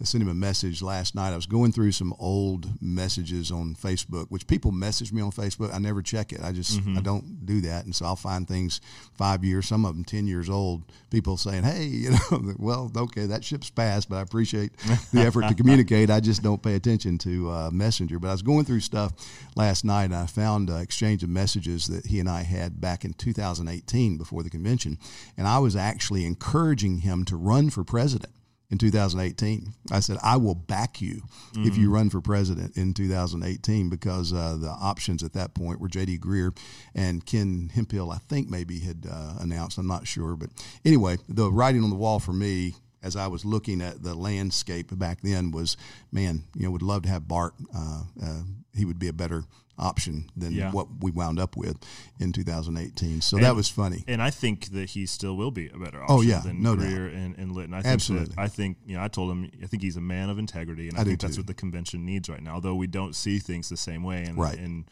I 0.00 0.04
sent 0.04 0.22
him 0.22 0.28
a 0.28 0.34
message 0.34 0.82
last 0.82 1.14
night. 1.14 1.32
I 1.32 1.36
was 1.36 1.46
going 1.46 1.72
through 1.72 1.92
some 1.92 2.14
old 2.18 2.82
messages 2.82 3.52
on 3.52 3.76
Facebook, 3.76 4.26
which 4.28 4.46
people 4.46 4.72
message 4.72 5.12
me 5.12 5.22
on 5.22 5.30
Facebook. 5.30 5.72
I 5.72 5.78
never 5.78 6.02
check 6.02 6.32
it. 6.32 6.40
I 6.42 6.52
just 6.52 6.80
mm-hmm. 6.80 6.98
I 6.98 7.00
don't 7.00 7.46
do 7.46 7.60
that, 7.62 7.84
and 7.84 7.94
so 7.94 8.06
I'll 8.06 8.16
find 8.16 8.46
things 8.46 8.80
five 9.14 9.44
years, 9.44 9.68
some 9.68 9.84
of 9.84 9.94
them 9.94 10.04
ten 10.04 10.26
years 10.26 10.50
old. 10.50 10.82
People 11.10 11.36
saying, 11.36 11.62
"Hey, 11.62 11.84
you 11.86 12.10
know, 12.10 12.54
well, 12.58 12.90
okay, 12.96 13.26
that 13.26 13.44
ship's 13.44 13.70
passed, 13.70 14.08
but 14.08 14.16
I 14.16 14.20
appreciate 14.22 14.76
the 15.12 15.20
effort 15.20 15.48
to 15.48 15.54
communicate. 15.62 16.10
I 16.10 16.20
just 16.20 16.42
don't 16.42 16.62
pay 16.62 16.74
attention 16.74 17.18
to 17.18 17.50
uh, 17.50 17.70
Messenger." 17.72 18.18
But 18.18 18.28
I 18.28 18.32
was 18.32 18.42
going 18.42 18.64
through 18.64 18.80
stuff 18.80 19.12
last 19.54 19.84
night, 19.84 20.04
and 20.04 20.16
I 20.16 20.26
found 20.26 20.70
uh, 20.70 20.76
exchange 20.76 21.22
of 21.22 21.28
messages 21.28 21.86
that 21.86 22.06
he 22.06 22.18
and 22.18 22.28
I 22.28 22.42
had 22.42 22.80
back 22.80 23.04
in 23.04 23.14
2018 23.14 24.18
before 24.18 24.42
the 24.42 24.50
convention, 24.50 24.98
and 25.36 25.46
I 25.46 25.58
was 25.58 25.76
actually 25.76 26.26
encouraging 26.26 26.98
him 26.98 27.24
to 27.26 27.36
run 27.36 27.70
for 27.70 27.84
president 27.84 28.32
in 28.70 28.78
2018. 28.78 29.72
I 29.92 30.00
said, 30.00 30.18
I 30.22 30.36
will 30.36 30.54
back 30.54 31.00
you 31.00 31.22
mm-hmm. 31.52 31.66
if 31.66 31.76
you 31.76 31.84
mm-hmm. 31.84 31.94
run 31.94 32.10
for 32.10 32.20
president 32.20 32.76
in 32.76 32.94
2018 32.94 33.88
because 33.88 34.32
uh, 34.32 34.56
the 34.58 34.68
options 34.68 35.22
at 35.22 35.32
that 35.34 35.54
point 35.54 35.80
were 35.80 35.88
J.D. 35.88 36.18
Greear 36.18 36.56
and 36.94 37.24
Ken 37.24 37.70
Hemphill, 37.74 38.10
I 38.10 38.18
think 38.18 38.48
maybe 38.48 38.80
had 38.80 39.06
uh, 39.10 39.34
announced. 39.40 39.78
I'm 39.78 39.86
not 39.86 40.06
sure. 40.06 40.36
But 40.36 40.50
anyway, 40.84 41.18
the 41.28 41.50
writing 41.50 41.84
on 41.84 41.90
the 41.90 41.96
wall 41.96 42.18
for 42.18 42.32
me 42.32 42.74
as 43.02 43.16
I 43.16 43.26
was 43.26 43.44
looking 43.44 43.82
at 43.82 44.02
the 44.02 44.14
landscape 44.14 44.96
back 44.98 45.20
then 45.20 45.50
was, 45.50 45.76
man, 46.10 46.44
you 46.54 46.64
know, 46.64 46.70
would 46.70 46.82
love 46.82 47.02
to 47.02 47.10
have 47.10 47.28
Bart. 47.28 47.54
Uh, 47.74 48.02
uh 48.22 48.42
he 48.74 48.84
would 48.84 48.98
be 48.98 49.08
a 49.08 49.12
better 49.12 49.44
option 49.78 50.30
than 50.36 50.52
Yeah. 50.52 50.70
what 50.70 50.86
we 51.00 51.10
wound 51.10 51.38
up 51.40 51.56
with 51.56 51.76
in 52.20 52.32
2018. 52.32 53.20
So 53.20 53.36
And- 53.36 53.44
that 53.44 53.56
was 53.56 53.68
funny. 53.68 54.04
And 54.06 54.22
I 54.22 54.30
think 54.30 54.66
that 54.66 54.90
he 54.90 55.04
still 55.06 55.36
will 55.36 55.50
be 55.50 55.68
a 55.68 55.76
better 55.78 56.02
option 56.02 56.16
Oh, 56.16 56.20
yeah, 56.20 56.40
than 56.40 56.62
no 56.62 56.76
doubt. 56.76 56.86
Greear 56.86 57.12
and, 57.14 57.36
and 57.36 57.52
Litton. 57.52 57.74
I 57.74 57.82
think 57.82 57.92
Absolutely. 57.92 58.34
That, 58.34 58.38
I 58.40 58.48
think, 58.48 58.76
you 58.86 58.94
know, 58.96 59.02
I 59.02 59.08
told 59.08 59.32
him, 59.32 59.50
I 59.62 59.66
think 59.66 59.82
he's 59.82 59.96
a 59.96 60.00
man 60.00 60.30
of 60.30 60.38
integrity, 60.38 60.88
and 60.88 60.96
I, 60.96 61.00
I 61.00 61.04
think 61.04 61.20
that's 61.20 61.34
too. 61.34 61.40
what 61.40 61.46
the 61.48 61.54
convention 61.54 62.04
needs 62.04 62.28
right 62.28 62.42
now, 62.42 62.60
though 62.60 62.74
we 62.76 62.86
don't 62.86 63.14
see 63.16 63.38
things 63.38 63.68
the 63.68 63.76
same 63.76 64.02
way. 64.04 64.22
And, 64.24 64.38
Right. 64.38 64.58
And, 64.58 64.84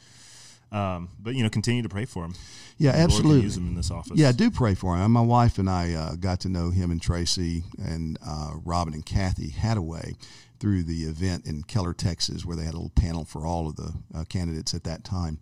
um, 0.72 1.10
but, 1.20 1.34
you 1.34 1.42
know, 1.42 1.50
continue 1.50 1.82
to 1.82 1.88
pray 1.88 2.06
for 2.06 2.24
him. 2.24 2.34
Yeah, 2.78 2.92
The 2.92 2.98
absolutely. 2.98 3.42
use 3.42 3.56
him 3.58 3.68
in 3.68 3.74
this 3.74 3.90
office. 3.90 4.16
Yeah, 4.18 4.32
do 4.32 4.50
pray 4.50 4.74
for 4.74 4.96
him. 4.96 5.12
My 5.12 5.20
wife 5.20 5.58
and 5.58 5.68
I 5.70 5.92
uh, 5.92 6.14
got 6.16 6.40
to 6.40 6.48
know 6.48 6.70
him 6.70 6.90
and 6.90 7.00
Tracy 7.00 7.62
and 7.78 8.18
uh, 8.26 8.52
Robin 8.64 8.94
and 8.94 9.04
Kathy 9.04 9.50
Hadaway 9.50 10.16
through 10.62 10.84
the 10.84 11.02
event 11.02 11.44
in 11.44 11.64
Keller, 11.64 11.92
Texas, 11.92 12.46
where 12.46 12.56
they 12.56 12.62
had 12.62 12.74
a 12.74 12.76
little 12.76 12.92
panel 12.94 13.24
for 13.24 13.44
all 13.44 13.68
of 13.68 13.74
the 13.74 13.92
uh, 14.14 14.22
candidates 14.28 14.74
at 14.74 14.84
that 14.84 15.02
time. 15.02 15.40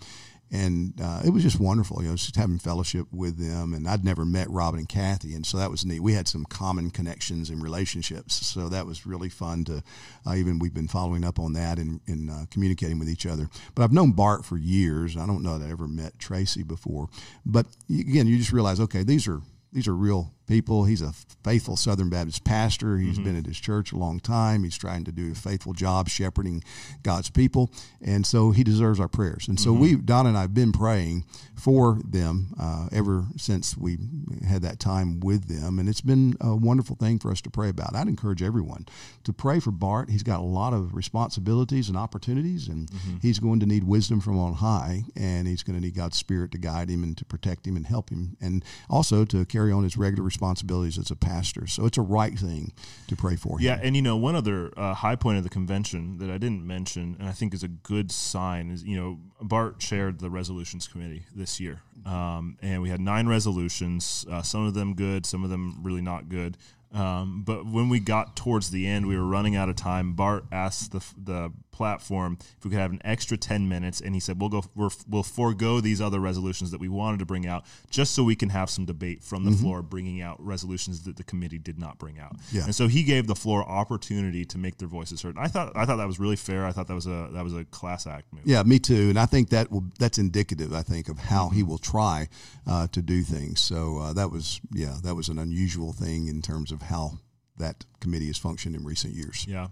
And 0.51 0.99
uh, 0.99 1.21
it 1.27 1.29
was 1.29 1.43
just 1.43 1.61
wonderful, 1.61 2.03
you 2.03 2.09
know, 2.09 2.17
just 2.17 2.35
having 2.37 2.59
fellowship 2.59 3.07
with 3.13 3.37
them. 3.37 3.75
And 3.75 3.87
I'd 3.87 4.03
never 4.03 4.25
met 4.25 4.49
Robin 4.49 4.81
and 4.81 4.89
Kathy, 4.89 5.35
and 5.35 5.45
so 5.45 5.59
that 5.59 5.71
was 5.71 5.85
neat. 5.85 6.01
We 6.01 6.15
had 6.15 6.27
some 6.27 6.47
common 6.47 6.91
connections 6.91 7.51
and 7.51 7.63
relationships, 7.63 8.35
so 8.47 8.71
that 8.71 8.87
was 8.87 9.07
really 9.07 9.29
fun 9.29 9.65
to. 9.67 9.85
Uh, 10.27 10.35
even 10.37 10.59
we've 10.59 10.73
been 10.73 10.89
following 10.89 11.23
up 11.23 11.39
on 11.39 11.53
that 11.53 11.79
and, 11.79 12.01
and 12.07 12.31
uh, 12.31 12.47
communicating 12.51 12.99
with 12.99 13.11
each 13.11 13.27
other. 13.27 13.51
But 13.75 13.83
I've 13.83 13.93
known 13.93 14.13
Bart 14.13 14.47
for 14.47 14.57
years. 14.57 15.19
I 15.19 15.27
don't 15.27 15.43
know 15.43 15.59
that 15.59 15.69
I 15.69 15.71
ever 15.71 15.87
met 15.87 16.19
Tracy 16.19 16.63
before, 16.63 17.11
but 17.45 17.67
again, 17.91 18.27
you 18.27 18.39
just 18.39 18.53
realize, 18.53 18.81
okay, 18.81 19.03
these 19.03 19.29
are 19.29 19.43
these 19.73 19.87
are 19.87 19.95
real 19.95 20.33
people. 20.51 20.85
He's 20.85 21.01
a 21.01 21.13
faithful 21.45 21.77
Southern 21.77 22.11
Baptist 22.11 22.45
pastor. 22.45 22.99
He's 22.99 23.15
Mm-hmm. 23.15 23.25
been 23.25 23.37
at 23.39 23.47
his 23.47 23.59
church 23.59 23.93
a 23.93 23.97
long 23.97 24.21
time. 24.21 24.65
He's 24.65 24.77
trying 24.77 25.05
to 25.05 25.13
do 25.13 25.33
a 25.33 25.35
faithful 25.35 25.73
job 25.73 26.09
shepherding 26.09 26.63
God's 27.03 27.31
people, 27.31 27.71
and 28.03 28.27
so 28.27 28.51
he 28.51 28.63
deserves 28.65 28.99
our 29.01 29.09
prayers. 29.09 29.49
And 29.49 29.59
so 29.59 29.71
Mm-hmm. 29.71 29.81
we, 29.83 29.95
Don 29.97 30.27
and 30.27 30.37
I, 30.37 30.43
have 30.43 30.55
been 30.55 30.73
praying 30.73 31.25
for 31.55 31.99
them 32.05 32.55
uh, 32.59 32.89
ever 32.93 33.27
since 33.37 33.77
we 33.77 33.99
had 34.47 34.63
that 34.63 34.81
time 34.81 35.21
with 35.21 35.47
them, 35.49 35.79
and 35.79 35.89
it's 35.89 36.01
been 36.01 36.35
a 36.41 36.55
wonderful 36.57 36.97
thing 36.97 37.19
for 37.19 37.31
us 37.31 37.41
to 37.43 37.51
pray 37.51 37.69
about. 37.69 37.95
I'd 37.95 38.09
encourage 38.09 38.43
everyone 38.43 38.87
to 39.25 39.33
pray 39.33 39.61
for 39.61 39.71
Bart. 39.71 40.11
He's 40.11 40.23
got 40.23 40.41
a 40.41 40.43
lot 40.61 40.73
of 40.73 40.95
responsibilities 40.95 41.89
and 41.89 41.97
opportunities, 41.97 42.67
and 42.69 42.81
Mm-hmm. 42.91 43.17
he's 43.23 43.39
going 43.39 43.61
to 43.61 43.67
need 43.67 43.85
wisdom 43.85 44.21
from 44.21 44.39
on 44.39 44.55
high, 44.55 45.05
and 45.15 45.47
he's 45.47 45.63
going 45.63 45.79
to 45.79 45.85
need 45.85 45.95
God's 45.95 46.17
Spirit 46.17 46.51
to 46.53 46.59
guide 46.59 46.89
him 46.91 47.03
and 47.05 47.17
to 47.19 47.25
protect 47.25 47.67
him 47.67 47.77
and 47.77 47.87
help 47.87 48.11
him, 48.11 48.37
and 48.41 48.65
also 48.89 49.25
to 49.27 49.45
carry 49.45 49.71
on 49.71 49.85
his 49.85 49.97
regular 49.97 50.25
responsibilities 50.25 50.40
as 50.43 51.11
a 51.11 51.17
pastor. 51.17 51.67
So 51.67 51.87
it's 51.87 51.99
a 51.99 52.03
right 52.03 52.39
thing 52.39 52.73
to 53.09 53.17
pray 53.17 53.37
for 53.37 53.59
him. 53.59 53.65
Yeah, 53.65 53.79
and 53.83 53.97
you 53.97 54.03
know, 54.03 54.17
one 54.17 54.35
other 54.35 54.73
uh, 54.77 54.95
high 54.95 55.17
point 55.17 55.39
of 55.39 55.45
the 55.45 55.51
convention 55.51 56.19
that 56.19 56.31
I 56.31 56.39
didn't 56.39 56.67
mention, 56.67 57.17
and 57.19 57.29
I 57.29 57.33
think 57.33 57.55
is 57.55 57.63
a 57.63 57.69
good 57.69 58.11
sign, 58.11 58.71
is 58.71 58.85
you 58.85 58.97
know, 58.97 59.19
Bart 59.41 59.79
chaired 59.79 60.21
the 60.21 60.31
resolutions 60.31 60.89
committee 60.89 61.25
this 61.35 61.61
year, 61.61 61.83
um, 62.07 62.57
and 62.63 62.83
we 62.83 62.89
had 62.89 63.01
nine 63.01 63.27
resolutions. 63.27 64.25
Uh, 64.31 64.43
some 64.43 64.67
of 64.67 64.75
them 64.75 64.95
good, 64.95 65.27
some 65.27 65.45
of 65.45 65.51
them 65.51 65.81
really 65.83 66.03
not 66.03 66.29
good. 66.29 66.57
Um, 66.93 67.43
but 67.45 67.67
when 67.67 67.89
we 67.89 68.01
got 68.01 68.35
towards 68.35 68.71
the 68.71 68.87
end, 68.87 69.07
we 69.07 69.17
were 69.17 69.27
running 69.27 69.55
out 69.55 69.69
of 69.69 69.77
time. 69.77 70.15
Bart 70.15 70.45
asked 70.51 70.93
the 70.93 71.05
the 71.17 71.53
platform 71.81 72.37
if 72.59 72.65
we 72.65 72.71
could 72.71 72.79
have 72.79 72.91
an 72.93 73.01
extra 73.05 73.39
ten 73.39 73.67
minutes, 73.69 74.03
and 74.03 74.15
he 74.15 74.21
said, 74.21 74.39
"We'll 74.39 74.51
go. 74.51 74.63
We're, 74.75 74.91
we'll 75.09 75.23
forego 75.23 75.81
these 75.81 76.01
other 76.03 76.21
resolutions 76.21 76.71
that 76.73 76.81
we 76.81 76.89
wanted 76.89 77.21
to 77.21 77.25
bring 77.27 77.47
out, 77.47 77.65
just 77.89 78.15
so 78.15 78.23
we 78.23 78.37
can 78.37 78.51
have 78.51 78.69
some 78.69 78.85
debate 78.85 79.23
from 79.25 79.45
the 79.45 79.51
Mhm. 79.51 79.61
floor, 79.61 79.83
bringing 79.83 80.21
out 80.21 80.37
resolutions 80.45 81.03
that 81.05 81.17
the 81.17 81.25
committee 81.25 81.59
did 81.59 81.79
not 81.79 81.99
bring 81.99 82.19
out." 82.19 82.37
Yeah. 82.53 82.65
And 82.65 82.75
so 82.75 82.87
he 82.87 83.03
gave 83.03 83.27
the 83.27 83.35
floor 83.35 83.67
opportunity 83.67 84.45
to 84.45 84.59
make 84.59 84.77
their 84.77 84.89
voices 84.89 85.23
heard. 85.23 85.37
I 85.39 85.49
thought 85.49 85.73
I 85.75 85.87
thought 85.87 85.97
that 85.97 86.07
was 86.07 86.21
really 86.21 86.37
fair. 86.37 86.67
I 86.67 86.73
thought 86.73 86.87
that 86.89 86.95
was 86.95 87.07
a 87.07 87.31
that 87.33 87.45
was 87.45 87.55
a 87.55 87.65
class 87.65 88.07
act 88.07 88.31
move. 88.33 88.43
Yeah, 88.45 88.63
me 88.63 88.79
too. 88.79 89.09
And 89.09 89.19
I 89.19 89.25
think 89.27 89.49
that 89.51 89.71
will 89.73 89.85
that's 89.99 90.19
indicative. 90.19 90.73
I 90.75 90.83
think 90.83 91.09
of 91.09 91.19
how 91.19 91.49
he 91.49 91.63
will 91.63 91.79
try 91.79 92.29
uh, 92.67 92.87
to 92.89 93.01
do 93.01 93.23
things. 93.23 93.61
So 93.61 93.99
uh, 93.99 94.13
that 94.13 94.31
was 94.31 94.61
yeah, 94.73 94.97
that 95.03 95.15
was 95.15 95.29
an 95.31 95.39
unusual 95.39 95.93
thing 95.95 96.29
in 96.29 96.43
terms 96.43 96.71
of 96.73 96.83
how 96.83 97.19
that 97.57 97.85
committee 98.01 98.27
has 98.29 98.39
functioned 98.39 98.75
in 98.75 98.85
recent 98.85 99.13
years. 99.15 99.45
Yeah. 99.49 99.69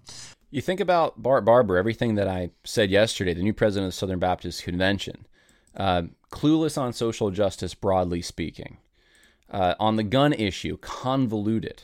You 0.50 0.62
think 0.62 0.80
about 0.80 1.22
Bart 1.22 1.44
Barber, 1.44 1.76
everything 1.76 2.14
that 2.14 2.26
I 2.26 2.50
said 2.64 2.90
yesterday, 2.90 3.34
the 3.34 3.42
new 3.42 3.52
president 3.52 3.88
of 3.88 3.92
the 3.92 3.98
Southern 3.98 4.18
Baptist 4.18 4.62
Convention, 4.62 5.26
uh, 5.76 6.04
clueless 6.32 6.80
on 6.80 6.94
social 6.94 7.30
justice, 7.30 7.74
broadly 7.74 8.22
speaking, 8.22 8.78
uh, 9.50 9.74
on 9.78 9.96
the 9.96 10.02
gun 10.02 10.32
issue, 10.32 10.78
convoluted, 10.78 11.82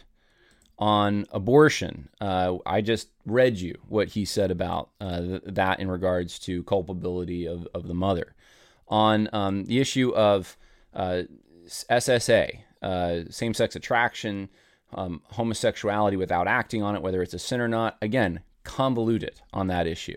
on 0.79 1.27
abortion. 1.31 2.09
Uh, 2.23 2.57
I 2.65 2.81
just 2.81 3.09
read 3.27 3.59
you 3.59 3.79
what 3.87 4.09
he 4.09 4.25
said 4.25 4.51
about 4.51 4.89
uh, 4.99 5.21
th- 5.21 5.43
that 5.45 5.79
in 5.79 5.91
regards 5.91 6.39
to 6.41 6.62
culpability 6.65 7.47
of, 7.47 7.69
of 7.75 7.87
the 7.87 7.95
mother. 7.95 8.35
On 8.89 9.29
um, 9.35 9.67
the 9.67 9.79
issue 9.79 10.11
of 10.15 10.57
uh, 10.95 11.25
SSA, 11.67 12.61
uh, 12.81 13.21
same 13.29 13.53
sex 13.53 13.77
attraction, 13.77 14.49
um, 14.95 15.21
homosexuality 15.33 16.17
without 16.17 16.49
acting 16.49 16.83
on 16.83 16.97
it, 16.97 17.03
whether 17.03 17.23
it's 17.23 17.35
a 17.35 17.39
sin 17.39 17.61
or 17.61 17.69
not. 17.69 17.97
Again, 18.01 18.41
convoluted 18.65 19.41
on 19.53 19.69
that 19.69 19.87
issue. 19.87 20.17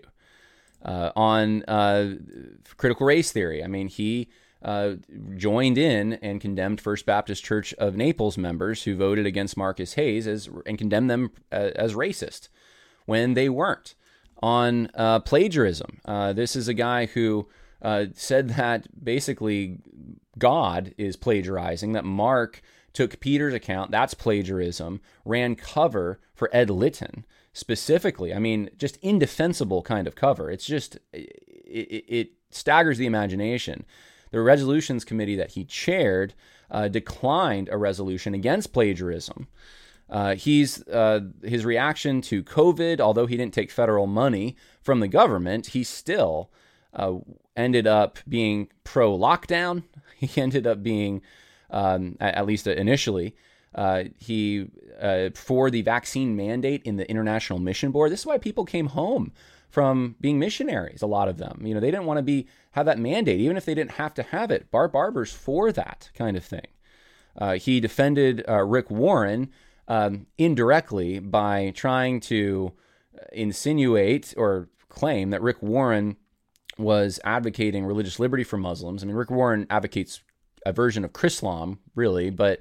Uh, 0.82 1.10
on 1.16 1.62
uh, 1.64 2.14
critical 2.76 3.06
race 3.06 3.32
theory, 3.32 3.62
I 3.62 3.66
mean, 3.66 3.88
he 3.88 4.28
uh, 4.62 4.94
joined 5.36 5.78
in 5.78 6.14
and 6.14 6.40
condemned 6.40 6.80
First 6.80 7.06
Baptist 7.06 7.44
Church 7.44 7.74
of 7.74 7.96
Naples 7.96 8.36
members 8.36 8.82
who 8.82 8.96
voted 8.96 9.26
against 9.26 9.56
Marcus 9.56 9.94
Hayes 9.94 10.26
as 10.26 10.48
and 10.66 10.78
condemned 10.78 11.10
them 11.10 11.30
uh, 11.52 11.70
as 11.76 11.94
racist 11.94 12.48
when 13.06 13.34
they 13.34 13.48
weren't. 13.48 13.94
On 14.40 14.88
uh, 14.94 15.20
plagiarism, 15.20 15.98
uh, 16.04 16.32
this 16.32 16.54
is 16.54 16.68
a 16.68 16.74
guy 16.74 17.06
who 17.06 17.48
uh, 17.82 18.06
said 18.14 18.50
that 18.50 18.86
basically 19.04 19.78
God 20.38 20.94
is 20.96 21.16
plagiarizing, 21.16 21.92
that 21.92 22.04
Mark 22.04 22.62
took 22.92 23.20
Peter's 23.20 23.54
account, 23.54 23.90
that's 23.90 24.14
plagiarism, 24.14 25.00
ran 25.24 25.56
cover 25.56 26.20
for 26.34 26.48
Ed 26.52 26.70
Litton 26.70 27.24
specifically. 27.58 28.32
I 28.32 28.38
mean, 28.38 28.70
just 28.76 28.96
indefensible 29.02 29.82
kind 29.82 30.06
of 30.06 30.14
cover. 30.14 30.50
It's 30.50 30.64
just, 30.64 30.98
it, 31.12 32.04
it, 32.08 32.30
staggers 32.50 32.96
the 32.96 33.06
imagination. 33.06 33.84
The 34.30 34.40
resolutions 34.40 35.04
committee 35.04 35.36
that 35.36 35.50
he 35.50 35.64
chaired 35.64 36.34
uh, 36.70 36.88
declined 36.88 37.68
a 37.70 37.76
resolution 37.76 38.32
against 38.32 38.72
plagiarism. 38.72 39.48
Uh, 40.08 40.34
he's 40.34 40.86
uh, 40.88 41.20
his 41.42 41.66
reaction 41.66 42.22
to 42.22 42.42
COVID, 42.42 43.00
although 43.00 43.26
he 43.26 43.36
didn't 43.36 43.52
take 43.52 43.70
federal 43.70 44.06
money 44.06 44.56
from 44.80 45.00
the 45.00 45.08
government, 45.08 45.68
he 45.68 45.84
still 45.84 46.50
uh, 46.94 47.14
ended 47.54 47.86
up 47.86 48.18
being 48.26 48.68
pro 48.84 49.16
lockdown. 49.16 49.82
He 50.20 50.40
ended 50.40 50.66
up 50.66 50.82
being, 50.82 51.22
um, 51.70 52.16
at 52.18 52.44
least 52.44 52.66
initially, 52.66 53.36
uh, 53.74 54.04
he 54.18 54.68
uh, 55.00 55.30
for 55.34 55.70
the 55.70 55.82
vaccine 55.82 56.36
mandate 56.36 56.82
in 56.84 56.96
the 56.96 57.08
International 57.08 57.58
Mission 57.58 57.90
Board. 57.90 58.10
This 58.10 58.20
is 58.20 58.26
why 58.26 58.38
people 58.38 58.64
came 58.64 58.86
home 58.86 59.32
from 59.68 60.16
being 60.20 60.38
missionaries. 60.38 61.02
A 61.02 61.06
lot 61.06 61.28
of 61.28 61.38
them, 61.38 61.62
you 61.64 61.74
know, 61.74 61.80
they 61.80 61.90
didn't 61.90 62.06
want 62.06 62.18
to 62.18 62.22
be 62.22 62.46
have 62.72 62.86
that 62.86 62.98
mandate, 62.98 63.40
even 63.40 63.56
if 63.56 63.64
they 63.64 63.74
didn't 63.74 63.92
have 63.92 64.14
to 64.14 64.22
have 64.22 64.50
it. 64.50 64.70
Bart 64.70 64.92
Barber's 64.92 65.32
for 65.32 65.72
that 65.72 66.10
kind 66.14 66.36
of 66.36 66.44
thing. 66.44 66.66
Uh, 67.36 67.54
he 67.54 67.80
defended 67.80 68.44
uh, 68.48 68.64
Rick 68.64 68.90
Warren 68.90 69.50
um, 69.86 70.26
indirectly 70.36 71.18
by 71.18 71.72
trying 71.74 72.20
to 72.20 72.72
insinuate 73.32 74.34
or 74.36 74.68
claim 74.88 75.30
that 75.30 75.42
Rick 75.42 75.62
Warren 75.62 76.16
was 76.78 77.20
advocating 77.24 77.84
religious 77.84 78.18
liberty 78.18 78.44
for 78.44 78.56
Muslims. 78.56 79.02
I 79.02 79.06
mean, 79.06 79.16
Rick 79.16 79.30
Warren 79.30 79.66
advocates 79.70 80.20
a 80.64 80.72
version 80.72 81.04
of 81.04 81.12
Chrislam, 81.12 81.78
really, 81.94 82.30
but 82.30 82.60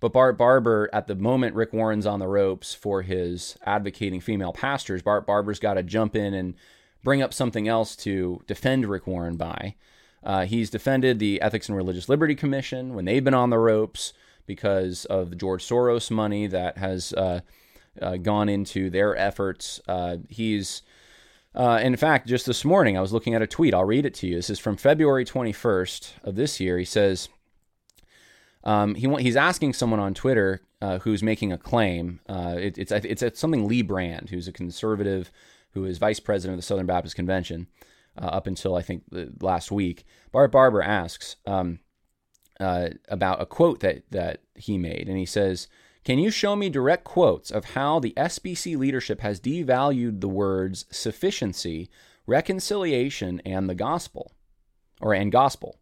but 0.00 0.12
Bart 0.12 0.36
Barber, 0.36 0.90
at 0.92 1.06
the 1.06 1.14
moment, 1.14 1.54
Rick 1.54 1.72
Warren's 1.72 2.06
on 2.06 2.18
the 2.18 2.28
ropes 2.28 2.74
for 2.74 3.02
his 3.02 3.56
advocating 3.64 4.20
female 4.20 4.52
pastors. 4.52 5.02
Bart 5.02 5.26
Barber's 5.26 5.58
got 5.58 5.74
to 5.74 5.82
jump 5.82 6.14
in 6.14 6.34
and 6.34 6.54
bring 7.02 7.22
up 7.22 7.32
something 7.32 7.66
else 7.66 7.96
to 7.96 8.42
defend 8.46 8.86
Rick 8.86 9.06
Warren 9.06 9.36
by. 9.36 9.74
Uh, 10.22 10.44
he's 10.44 10.70
defended 10.70 11.18
the 11.18 11.40
Ethics 11.40 11.68
and 11.68 11.76
Religious 11.76 12.08
Liberty 12.08 12.34
Commission 12.34 12.94
when 12.94 13.04
they've 13.04 13.24
been 13.24 13.32
on 13.34 13.50
the 13.50 13.58
ropes 13.58 14.12
because 14.44 15.04
of 15.06 15.30
the 15.30 15.36
George 15.36 15.64
Soros 15.64 16.10
money 16.10 16.46
that 16.46 16.78
has 16.78 17.12
uh, 17.12 17.40
uh, 18.02 18.16
gone 18.16 18.48
into 18.48 18.90
their 18.90 19.16
efforts. 19.16 19.80
Uh, 19.88 20.16
he's 20.28 20.82
uh, 21.54 21.80
in 21.82 21.96
fact, 21.96 22.28
just 22.28 22.44
this 22.44 22.66
morning, 22.66 22.98
I 22.98 23.00
was 23.00 23.14
looking 23.14 23.34
at 23.34 23.40
a 23.40 23.46
tweet. 23.46 23.72
I'll 23.72 23.84
read 23.84 24.04
it 24.04 24.12
to 24.16 24.26
you. 24.26 24.36
This 24.36 24.50
is 24.50 24.58
from 24.58 24.76
February 24.76 25.24
21st 25.24 26.12
of 26.22 26.34
this 26.34 26.60
year. 26.60 26.76
He 26.76 26.84
says, 26.84 27.30
um, 28.64 28.94
he 28.94 29.08
he's 29.22 29.36
asking 29.36 29.72
someone 29.72 30.00
on 30.00 30.14
Twitter 30.14 30.60
uh, 30.80 30.98
who's 31.00 31.22
making 31.22 31.52
a 31.52 31.58
claim. 31.58 32.20
Uh, 32.28 32.56
it, 32.58 32.78
it's, 32.78 32.92
it's 32.92 33.40
something 33.40 33.66
Lee 33.66 33.82
Brand, 33.82 34.30
who's 34.30 34.48
a 34.48 34.52
conservative, 34.52 35.30
who 35.70 35.84
is 35.84 35.98
vice 35.98 36.20
president 36.20 36.54
of 36.54 36.58
the 36.58 36.66
Southern 36.66 36.86
Baptist 36.86 37.16
Convention 37.16 37.68
uh, 38.20 38.26
up 38.26 38.46
until 38.46 38.74
I 38.74 38.82
think 38.82 39.04
the, 39.10 39.32
last 39.40 39.70
week. 39.70 40.04
Bart 40.32 40.52
Barber 40.52 40.82
asks 40.82 41.36
um, 41.46 41.78
uh, 42.58 42.88
about 43.08 43.40
a 43.40 43.46
quote 43.46 43.80
that 43.80 44.02
that 44.10 44.40
he 44.54 44.78
made, 44.78 45.08
and 45.08 45.16
he 45.16 45.26
says, 45.26 45.68
"Can 46.04 46.18
you 46.18 46.30
show 46.30 46.56
me 46.56 46.68
direct 46.68 47.04
quotes 47.04 47.50
of 47.50 47.66
how 47.66 48.00
the 48.00 48.14
SBC 48.16 48.76
leadership 48.76 49.20
has 49.20 49.40
devalued 49.40 50.20
the 50.20 50.28
words 50.28 50.86
sufficiency, 50.90 51.88
reconciliation, 52.26 53.40
and 53.44 53.68
the 53.68 53.74
gospel?" 53.74 54.32
or 55.00 55.14
and 55.14 55.32
gospel. 55.32 55.78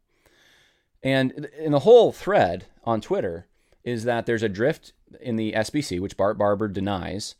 And 1.04 1.50
in 1.58 1.72
the 1.72 1.80
whole 1.80 2.12
thread 2.12 2.64
on 2.84 3.02
Twitter 3.02 3.46
is 3.84 4.04
that 4.04 4.24
there's 4.24 4.42
a 4.42 4.48
drift 4.48 4.94
in 5.20 5.36
the 5.36 5.52
SBC, 5.52 6.00
which 6.00 6.16
Bart 6.16 6.38
Barber 6.38 6.66
denies, 6.66 7.34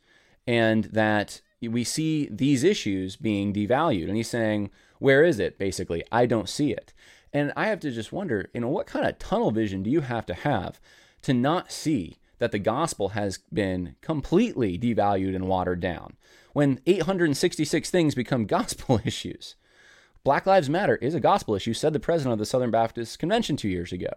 and 0.47 0.85
that 0.85 1.41
we 1.63 1.83
see 1.83 2.29
these 2.31 2.63
issues 2.63 3.17
being 3.17 3.55
devalued. 3.55 4.09
And 4.09 4.17
he's 4.17 4.29
saying, 4.29 4.71
Where 4.99 5.25
is 5.25 5.41
it? 5.41 5.59
Basically, 5.59 6.05
I 6.13 6.27
don't 6.27 6.49
see 6.49 6.73
it. 6.73 6.93
And 7.33 7.53
I 7.57 7.67
have 7.67 7.81
to 7.81 7.91
just 7.91 8.13
wonder, 8.13 8.51
you 8.53 8.61
know, 8.61 8.69
what 8.69 8.87
kind 8.87 9.07
of 9.07 9.19
tunnel 9.19 9.51
vision 9.51 9.83
do 9.83 9.91
you 9.91 10.03
have 10.03 10.27
to 10.27 10.35
have 10.35 10.79
to 11.23 11.33
not 11.33 11.73
see 11.73 12.19
that 12.39 12.53
the 12.53 12.59
gospel 12.59 13.11
has 13.11 13.39
been 13.53 13.97
completely 14.03 14.79
devalued 14.79 15.35
and 15.35 15.49
watered 15.49 15.81
down 15.81 16.17
when 16.53 16.81
866 16.87 17.91
things 17.91 18.15
become 18.15 18.45
gospel 18.45 19.01
issues? 19.05 19.57
Black 20.25 20.47
Lives 20.47 20.71
Matter 20.71 20.97
is 20.97 21.15
a 21.15 21.21
gospel 21.21 21.55
issue, 21.55 21.75
said 21.75 21.93
the 21.93 22.01
president 22.01 22.33
of 22.33 22.39
the 22.39 22.47
Southern 22.47 22.71
Baptist 22.71 23.19
Convention 23.19 23.57
two 23.57 23.69
years 23.69 23.93
ago. 23.93 24.13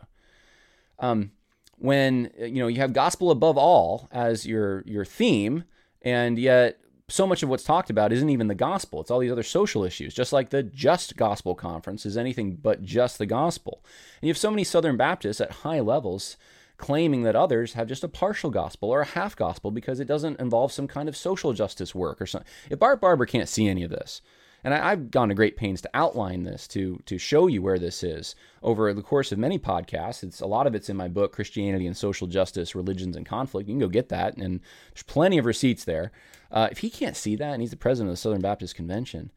Um, 0.99 1.31
when 1.77 2.31
you 2.39 2.59
know 2.59 2.67
you 2.67 2.79
have 2.79 2.93
gospel 2.93 3.29
above 3.29 3.57
all 3.57 4.07
as 4.11 4.45
your 4.45 4.83
your 4.85 5.05
theme, 5.05 5.65
and 6.01 6.39
yet 6.39 6.79
so 7.09 7.27
much 7.27 7.43
of 7.43 7.49
what's 7.49 7.63
talked 7.63 7.89
about 7.89 8.11
isn't 8.11 8.29
even 8.29 8.47
the 8.47 8.55
gospel. 8.55 8.99
It's 8.99 9.11
all 9.11 9.19
these 9.19 9.31
other 9.31 9.43
social 9.43 9.83
issues, 9.83 10.13
just 10.13 10.33
like 10.33 10.49
the 10.49 10.63
Just 10.63 11.15
Gospel 11.15 11.55
Conference 11.55 12.05
is 12.05 12.17
anything 12.17 12.55
but 12.55 12.83
just 12.83 13.17
the 13.17 13.25
gospel. 13.25 13.83
And 14.21 14.27
you 14.27 14.31
have 14.31 14.37
so 14.37 14.49
many 14.49 14.63
Southern 14.65 14.97
Baptists 14.97 15.39
at 15.39 15.51
high 15.51 15.79
levels 15.79 16.35
claiming 16.77 17.23
that 17.23 17.35
others 17.35 17.73
have 17.73 17.87
just 17.87 18.03
a 18.03 18.09
partial 18.09 18.49
gospel 18.49 18.89
or 18.89 19.01
a 19.01 19.05
half 19.05 19.35
gospel 19.35 19.71
because 19.71 19.99
it 19.99 20.07
doesn't 20.07 20.39
involve 20.39 20.71
some 20.71 20.87
kind 20.87 21.09
of 21.09 21.17
social 21.17 21.53
justice 21.53 21.95
work 21.95 22.21
or 22.21 22.25
something. 22.25 22.49
If 22.69 22.79
Bart 22.79 23.01
Barber 23.01 23.25
can't 23.25 23.49
see 23.49 23.67
any 23.67 23.83
of 23.83 23.89
this, 23.89 24.21
and 24.63 24.73
I, 24.73 24.89
have 24.89 25.11
gone 25.11 25.29
to 25.29 25.35
great 25.35 25.55
pains 25.55 25.81
to 25.81 25.89
outline 25.93 26.43
this 26.43 26.67
to 26.69 27.01
to 27.05 27.17
show 27.17 27.47
you 27.47 27.61
where 27.61 27.79
this 27.79 28.03
is 28.03 28.35
over 28.63 28.93
the 28.93 29.01
course 29.01 29.31
of 29.31 29.39
many 29.39 29.59
podcasts. 29.59 30.23
It's 30.23 30.41
a 30.41 30.47
lot 30.47 30.67
of 30.67 30.75
it's 30.75 30.89
in 30.89 30.97
my 30.97 31.07
book, 31.07 31.31
Christianity 31.31 31.87
and 31.87 31.95
Social 31.95 32.27
Justice, 32.27 32.75
Religions 32.75 33.15
in 33.15 33.23
Conflict. 33.23 33.67
You 33.67 33.73
can 33.73 33.79
go 33.79 33.87
get 33.87 34.09
that, 34.09 34.35
and 34.37 34.59
there's 34.93 35.03
plenty 35.03 35.37
of 35.37 35.45
receipts 35.45 35.83
there. 35.83 36.11
Uh, 36.51 36.69
if 36.71 36.79
he 36.79 36.89
can't 36.89 37.15
see 37.15 37.35
that, 37.35 37.53
and 37.53 37.61
he's 37.61 37.71
the 37.71 37.77
president 37.77 38.09
of 38.09 38.13
the 38.13 38.21
Southern 38.21 38.41
Baptist 38.41 38.75
Convention, 38.75 39.31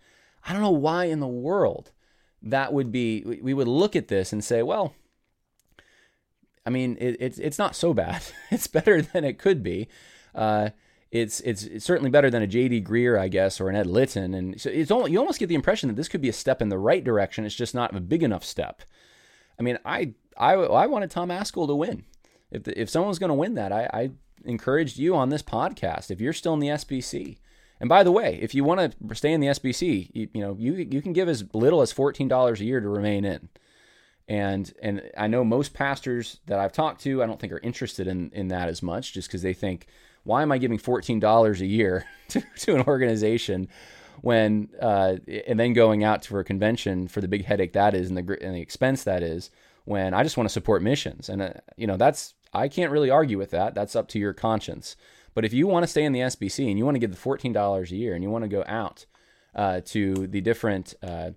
I 0.46 0.52
don't 0.52 0.62
know 0.62 0.70
why 0.70 1.04
in 1.04 1.20
the 1.20 1.26
world 1.26 1.92
that 2.42 2.72
would 2.72 2.90
be. 2.90 3.38
We 3.42 3.54
would 3.54 3.68
look 3.68 3.94
at 3.94 4.08
this 4.08 4.32
and 4.32 4.42
say, 4.42 4.62
well, 4.62 4.94
I 6.64 6.70
mean, 6.70 6.96
it, 7.00 7.16
it's 7.20 7.38
it's 7.38 7.58
not 7.58 7.76
so 7.76 7.94
bad. 7.94 8.22
it's 8.50 8.66
better 8.66 9.02
than 9.02 9.24
it 9.24 9.38
could 9.38 9.62
be. 9.62 9.88
Uh, 10.34 10.70
it's, 11.10 11.40
it's, 11.40 11.64
it's 11.64 11.84
certainly 11.84 12.10
better 12.10 12.30
than 12.30 12.42
a 12.42 12.46
J.D. 12.46 12.82
Greear, 12.82 13.18
I 13.18 13.28
guess, 13.28 13.60
or 13.60 13.68
an 13.68 13.76
Ed 13.76 13.86
Litton, 13.86 14.32
and 14.32 14.60
so 14.60 14.70
it's 14.70 14.90
you 14.90 15.18
almost 15.18 15.40
get 15.40 15.48
the 15.48 15.56
impression 15.56 15.88
that 15.88 15.96
this 15.96 16.08
could 16.08 16.20
be 16.20 16.28
a 16.28 16.32
step 16.32 16.62
in 16.62 16.68
the 16.68 16.78
right 16.78 17.02
direction. 17.02 17.44
It's 17.44 17.54
just 17.54 17.74
not 17.74 17.94
a 17.94 18.00
big 18.00 18.22
enough 18.22 18.44
step. 18.44 18.82
I 19.58 19.62
mean, 19.62 19.78
I 19.84 20.14
I, 20.36 20.52
I 20.52 20.86
wanted 20.86 21.10
Tom 21.10 21.30
Ascol 21.30 21.66
to 21.66 21.74
win. 21.74 22.04
If 22.50 22.64
the, 22.64 22.80
if 22.80 22.88
someone's 22.88 23.18
going 23.18 23.28
to 23.28 23.34
win 23.34 23.54
that, 23.54 23.72
I, 23.72 23.88
I 23.92 24.10
encouraged 24.44 24.98
you 24.98 25.14
on 25.14 25.28
this 25.28 25.42
podcast. 25.42 26.10
If 26.10 26.20
you're 26.20 26.32
still 26.32 26.54
in 26.54 26.60
the 26.60 26.68
SBC, 26.68 27.38
and 27.80 27.88
by 27.88 28.02
the 28.02 28.12
way, 28.12 28.38
if 28.40 28.54
you 28.54 28.62
want 28.62 28.94
to 29.08 29.14
stay 29.14 29.32
in 29.32 29.40
the 29.40 29.48
SBC, 29.48 30.10
you, 30.12 30.28
you 30.32 30.40
know 30.40 30.56
you 30.58 30.74
you 30.74 31.02
can 31.02 31.12
give 31.12 31.28
as 31.28 31.44
little 31.52 31.82
as 31.82 31.90
fourteen 31.90 32.28
dollars 32.28 32.60
a 32.60 32.64
year 32.64 32.80
to 32.80 32.88
remain 32.88 33.24
in. 33.24 33.48
And 34.28 34.72
and 34.80 35.10
I 35.18 35.26
know 35.26 35.42
most 35.42 35.74
pastors 35.74 36.38
that 36.46 36.60
I've 36.60 36.72
talked 36.72 37.00
to, 37.02 37.20
I 37.20 37.26
don't 37.26 37.40
think 37.40 37.52
are 37.52 37.58
interested 37.58 38.06
in 38.06 38.30
in 38.32 38.46
that 38.48 38.68
as 38.68 38.80
much, 38.80 39.12
just 39.12 39.28
because 39.28 39.42
they 39.42 39.54
think 39.54 39.88
why 40.30 40.42
am 40.42 40.52
I 40.52 40.58
giving 40.58 40.78
$14 40.78 41.60
a 41.60 41.66
year 41.66 42.06
to, 42.28 42.40
to 42.60 42.76
an 42.76 42.82
organization 42.86 43.66
when, 44.22 44.68
uh, 44.80 45.16
and 45.46 45.58
then 45.58 45.72
going 45.72 46.04
out 46.04 46.24
for 46.24 46.38
a 46.38 46.44
convention 46.44 47.08
for 47.08 47.20
the 47.20 47.26
big 47.26 47.44
headache 47.44 47.72
that 47.72 47.94
is 47.94 48.08
and 48.08 48.16
the, 48.16 48.38
and 48.40 48.54
the 48.54 48.60
expense 48.60 49.02
that 49.02 49.24
is 49.24 49.50
when 49.86 50.14
I 50.14 50.22
just 50.22 50.36
want 50.36 50.48
to 50.48 50.52
support 50.52 50.82
missions. 50.82 51.28
And, 51.28 51.42
uh, 51.42 51.52
you 51.76 51.88
know, 51.88 51.96
that's, 51.96 52.34
I 52.52 52.68
can't 52.68 52.92
really 52.92 53.10
argue 53.10 53.38
with 53.38 53.50
that. 53.50 53.74
That's 53.74 53.96
up 53.96 54.06
to 54.08 54.20
your 54.20 54.32
conscience. 54.32 54.94
But 55.34 55.44
if 55.44 55.52
you 55.52 55.66
want 55.66 55.82
to 55.82 55.88
stay 55.88 56.04
in 56.04 56.12
the 56.12 56.20
SBC 56.20 56.68
and 56.68 56.78
you 56.78 56.84
want 56.84 56.94
to 56.94 57.00
give 57.00 57.10
the 57.10 57.20
$14 57.20 57.90
a 57.90 57.96
year 57.96 58.14
and 58.14 58.22
you 58.22 58.30
want 58.30 58.44
to 58.44 58.48
go 58.48 58.62
out 58.68 59.06
uh, 59.56 59.80
to 59.86 60.28
the 60.28 60.40
different 60.40 60.94
uh, 61.02 61.30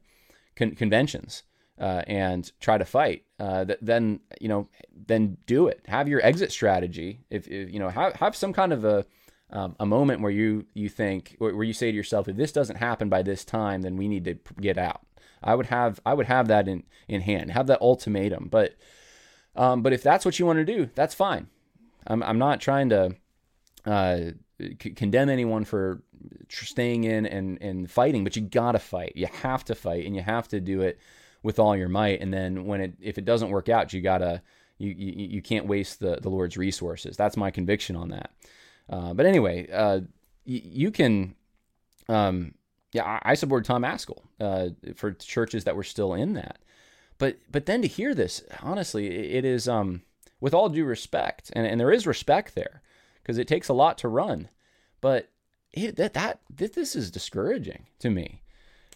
con- 0.55 0.75
conventions, 0.75 1.41
uh, 1.80 2.03
and 2.07 2.51
try 2.59 2.78
to 2.78 2.86
fight, 2.86 3.24
uh, 3.39 3.65
th- 3.65 3.80
then 3.82 4.19
you 4.39 4.47
know, 4.47 4.69
then 4.95 5.38
do 5.45 5.67
it. 5.67 5.82
Have 5.88 6.07
your 6.07 6.24
exit 6.26 6.51
strategy. 6.51 7.21
If, 7.30 7.47
if 7.47 7.71
you 7.71 7.80
know, 7.80 7.89
have 7.89 8.13
have 8.13 8.36
some 8.36 8.53
kind 8.53 8.71
of 8.71 8.86
a 8.86 9.05
um, 9.49 9.76
a 9.80 9.86
moment 9.86 10.21
where 10.21 10.32
you 10.32 10.65
you 10.74 10.89
think 10.89 11.36
where 11.39 11.63
you 11.63 11.74
say 11.74 11.91
to 11.91 11.97
yourself, 11.97 12.28
if 12.28 12.36
this 12.36 12.51
doesn't 12.51 12.78
happen 12.78 13.09
by 13.09 13.21
this 13.21 13.43
time, 13.43 13.82
then 13.82 13.97
we 13.97 14.07
need 14.07 14.26
to 14.26 14.38
get 14.59 14.78
out. 14.78 15.01
I 15.43 15.55
would 15.55 15.67
have 15.67 15.99
I 16.05 16.13
would 16.13 16.28
have 16.28 16.47
that 16.47 16.67
in 16.67 16.84
in 17.07 17.21
hand. 17.21 17.51
Have 17.51 17.67
that 17.67 17.82
ultimatum. 17.82 18.47
But 18.49 18.76
um, 19.55 19.82
but 19.82 19.93
if 19.93 20.03
that's 20.03 20.26
what 20.26 20.39
you 20.39 20.45
want 20.45 20.57
to 20.59 20.65
do, 20.65 20.89
that's 20.95 21.13
fine. 21.15 21.47
I'm 22.07 22.24
I'm 22.24 22.39
not 22.39 22.61
trying 22.61 22.89
to 22.89 23.15
uh, 23.86 24.19
condemn 24.80 25.30
anyone 25.30 25.65
for 25.65 26.01
staying 26.49 27.03
in 27.03 27.26
and 27.26 27.57
and 27.61 27.89
fighting, 27.89 28.24
but 28.24 28.36
you 28.36 28.43
gotta 28.43 28.80
fight. 28.80 29.13
You 29.15 29.28
have 29.41 29.65
to 29.65 29.76
fight, 29.76 30.05
and 30.05 30.15
you 30.15 30.21
have 30.21 30.47
to 30.49 30.59
do 30.59 30.82
it 30.82 30.99
with 31.43 31.59
all 31.59 31.75
your 31.75 31.89
might. 31.89 32.21
And 32.21 32.33
then 32.33 32.65
when 32.65 32.81
it 32.81 32.93
if 32.99 33.17
it 33.17 33.25
doesn't 33.25 33.49
work 33.49 33.69
out, 33.69 33.93
you 33.93 34.01
gotta 34.01 34.41
you 34.77 34.91
you, 34.91 35.27
you 35.27 35.41
can't 35.41 35.67
waste 35.67 35.99
the 35.99 36.17
the 36.21 36.29
Lord's 36.29 36.57
resources. 36.57 37.15
That's 37.15 37.37
my 37.37 37.51
conviction 37.51 37.95
on 37.95 38.09
that. 38.09 38.31
Uh, 38.89 39.13
but 39.13 39.25
anyway, 39.25 39.69
uh, 39.71 39.99
y- 40.45 40.61
you 40.63 40.91
can. 40.91 41.35
Um, 42.09 42.55
yeah, 42.91 43.05
I, 43.05 43.31
I 43.31 43.33
support 43.35 43.65
Tom 43.65 43.83
Ascol 43.83 44.21
uh, 44.39 44.69
for 44.95 45.13
churches 45.13 45.63
that 45.63 45.75
were 45.75 45.83
still 45.83 46.13
in 46.13 46.33
that. 46.33 46.59
But 47.17 47.37
but 47.51 47.65
then 47.65 47.81
to 47.81 47.87
hear 47.87 48.13
this, 48.13 48.43
honestly, 48.61 49.07
it 49.07 49.45
is 49.45 49.67
um, 49.67 50.01
with 50.39 50.53
all 50.53 50.69
due 50.69 50.85
respect, 50.85 51.51
and, 51.53 51.65
and 51.65 51.79
there 51.79 51.91
is 51.91 52.05
respect 52.05 52.55
there, 52.55 52.81
because 53.21 53.37
it 53.37 53.47
takes 53.47 53.69
a 53.69 53.73
lot 53.73 53.97
to 53.99 54.07
run. 54.07 54.49
But 55.01 55.29
it, 55.71 55.95
that 55.95 56.13
that 56.13 56.39
this 56.49 56.95
is 56.95 57.11
discouraging 57.11 57.87
to 57.99 58.09
me 58.09 58.42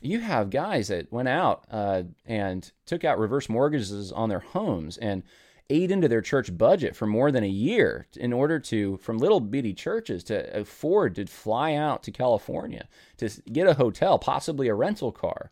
you 0.01 0.19
have 0.19 0.49
guys 0.49 0.89
that 0.89 1.11
went 1.11 1.27
out 1.27 1.65
uh, 1.71 2.03
and 2.25 2.71
took 2.85 3.03
out 3.03 3.19
reverse 3.19 3.49
mortgages 3.49 4.11
on 4.11 4.29
their 4.29 4.39
homes 4.39 4.97
and 4.97 5.23
ate 5.69 5.91
into 5.91 6.07
their 6.07 6.21
church 6.21 6.55
budget 6.57 6.95
for 6.95 7.05
more 7.05 7.31
than 7.31 7.43
a 7.43 7.49
year 7.49 8.07
in 8.15 8.31
order 8.31 8.59
to, 8.59 8.97
from 8.97 9.17
little 9.17 9.39
bitty 9.39 9.73
churches, 9.73 10.23
to 10.25 10.57
afford 10.57 11.15
to 11.15 11.25
fly 11.25 11.73
out 11.73 12.03
to 12.03 12.11
California 12.11 12.87
to 13.17 13.29
get 13.51 13.67
a 13.67 13.73
hotel, 13.73 14.17
possibly 14.17 14.67
a 14.67 14.73
rental 14.73 15.11
car, 15.11 15.51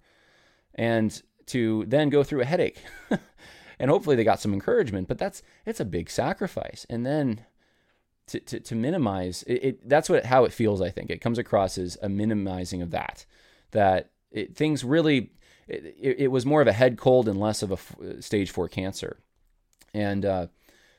and 0.73 1.21
to 1.47 1.85
then 1.87 2.09
go 2.09 2.23
through 2.23 2.41
a 2.41 2.45
headache. 2.45 2.81
and 3.79 3.91
hopefully 3.91 4.15
they 4.15 4.23
got 4.23 4.39
some 4.39 4.53
encouragement, 4.53 5.07
but 5.07 5.17
that's 5.17 5.43
it's 5.65 5.79
a 5.79 5.85
big 5.85 6.09
sacrifice. 6.09 6.85
And 6.89 7.05
then 7.05 7.45
to, 8.27 8.39
to, 8.39 8.59
to 8.59 8.75
minimize 8.75 9.43
it, 9.43 9.63
it, 9.63 9.89
that's 9.89 10.09
what 10.09 10.25
how 10.25 10.45
it 10.45 10.53
feels. 10.53 10.81
I 10.81 10.89
think 10.89 11.09
it 11.09 11.21
comes 11.21 11.37
across 11.37 11.77
as 11.77 11.97
a 12.01 12.09
minimizing 12.09 12.81
of 12.81 12.91
that. 12.91 13.25
That 13.71 14.11
it, 14.35 14.55
things 14.55 14.83
really 14.83 15.31
it, 15.67 15.95
it, 16.19 16.27
was 16.27 16.45
more 16.45 16.61
of 16.61 16.67
a 16.67 16.73
head 16.73 16.97
cold 16.97 17.27
and 17.27 17.39
less 17.39 17.63
of 17.63 17.71
a 17.71 17.73
f- 17.73 17.95
stage 18.19 18.51
four 18.51 18.67
cancer. 18.67 19.17
And 19.93 20.25
uh, 20.25 20.47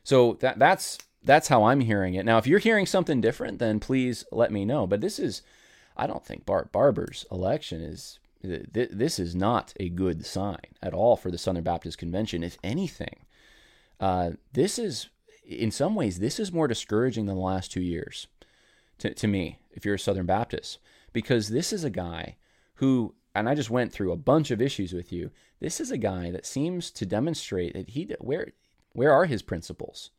so 0.03 0.35
that 0.41 0.59
that's 0.59 0.99
that's 1.23 1.49
how 1.49 1.65
i'm 1.65 1.81
hearing 1.81 2.15
it. 2.15 2.25
Now 2.25 2.39
if 2.39 2.47
you're 2.47 2.59
hearing 2.59 2.87
something 2.87 3.21
different 3.21 3.59
then 3.59 3.79
please 3.79 4.25
let 4.33 4.51
me 4.51 4.65
know. 4.65 4.87
But 4.87 5.01
this 5.01 5.19
is 5.19 5.43
i 5.99 6.07
don't 6.07 6.25
think 6.25 6.45
bart 6.45 6.73
barber's 6.73 7.25
election 7.31 7.81
is 7.81 8.19
th- 8.43 8.91
this 8.93 9.19
is 9.19 9.35
not 9.35 9.73
a 9.79 9.89
good 9.89 10.27
sign 10.27 10.75
at 10.83 10.95
all 10.95 11.17
for 11.17 11.31
the 11.31 11.39
southern 11.39 11.63
baptist 11.65 11.99
convention. 11.99 12.43
If 12.43 12.59
anything 12.65 13.27
uh, 14.01 14.33
this 14.53 14.79
is 14.79 15.09
in 15.47 15.71
some 15.71 15.95
ways 15.95 16.19
this 16.19 16.41
is 16.41 16.53
more 16.53 16.69
discouraging 16.69 17.27
than 17.27 17.37
the 17.37 17.43
last 17.43 17.71
two 17.71 17.83
years 17.83 18.27
to, 18.99 19.13
to 19.15 19.27
me 19.27 19.59
if 19.73 19.85
you're 19.85 19.95
a 19.95 19.99
southern 19.99 20.27
baptist 20.27 20.79
because 21.13 21.49
this 21.49 21.73
is 21.73 21.85
a 21.85 21.91
guy 21.91 22.37
who 22.77 23.15
and 23.39 23.49
I 23.49 23.55
just 23.55 23.71
went 23.71 23.93
through 23.93 24.13
a 24.13 24.17
bunch 24.17 24.51
of 24.51 24.63
issues 24.63 24.93
with 24.93 25.13
you. 25.13 25.31
This 25.61 25.81
is 25.81 25.91
a 25.91 25.99
guy 25.99 26.31
that 26.31 26.47
seems 26.47 26.91
to 26.93 27.07
demonstrate 27.07 27.75
that 27.75 27.91
he 27.91 28.09
where 28.21 28.49
where 28.93 29.13
are 29.13 29.27
his 29.27 29.43
principles? 29.43 30.11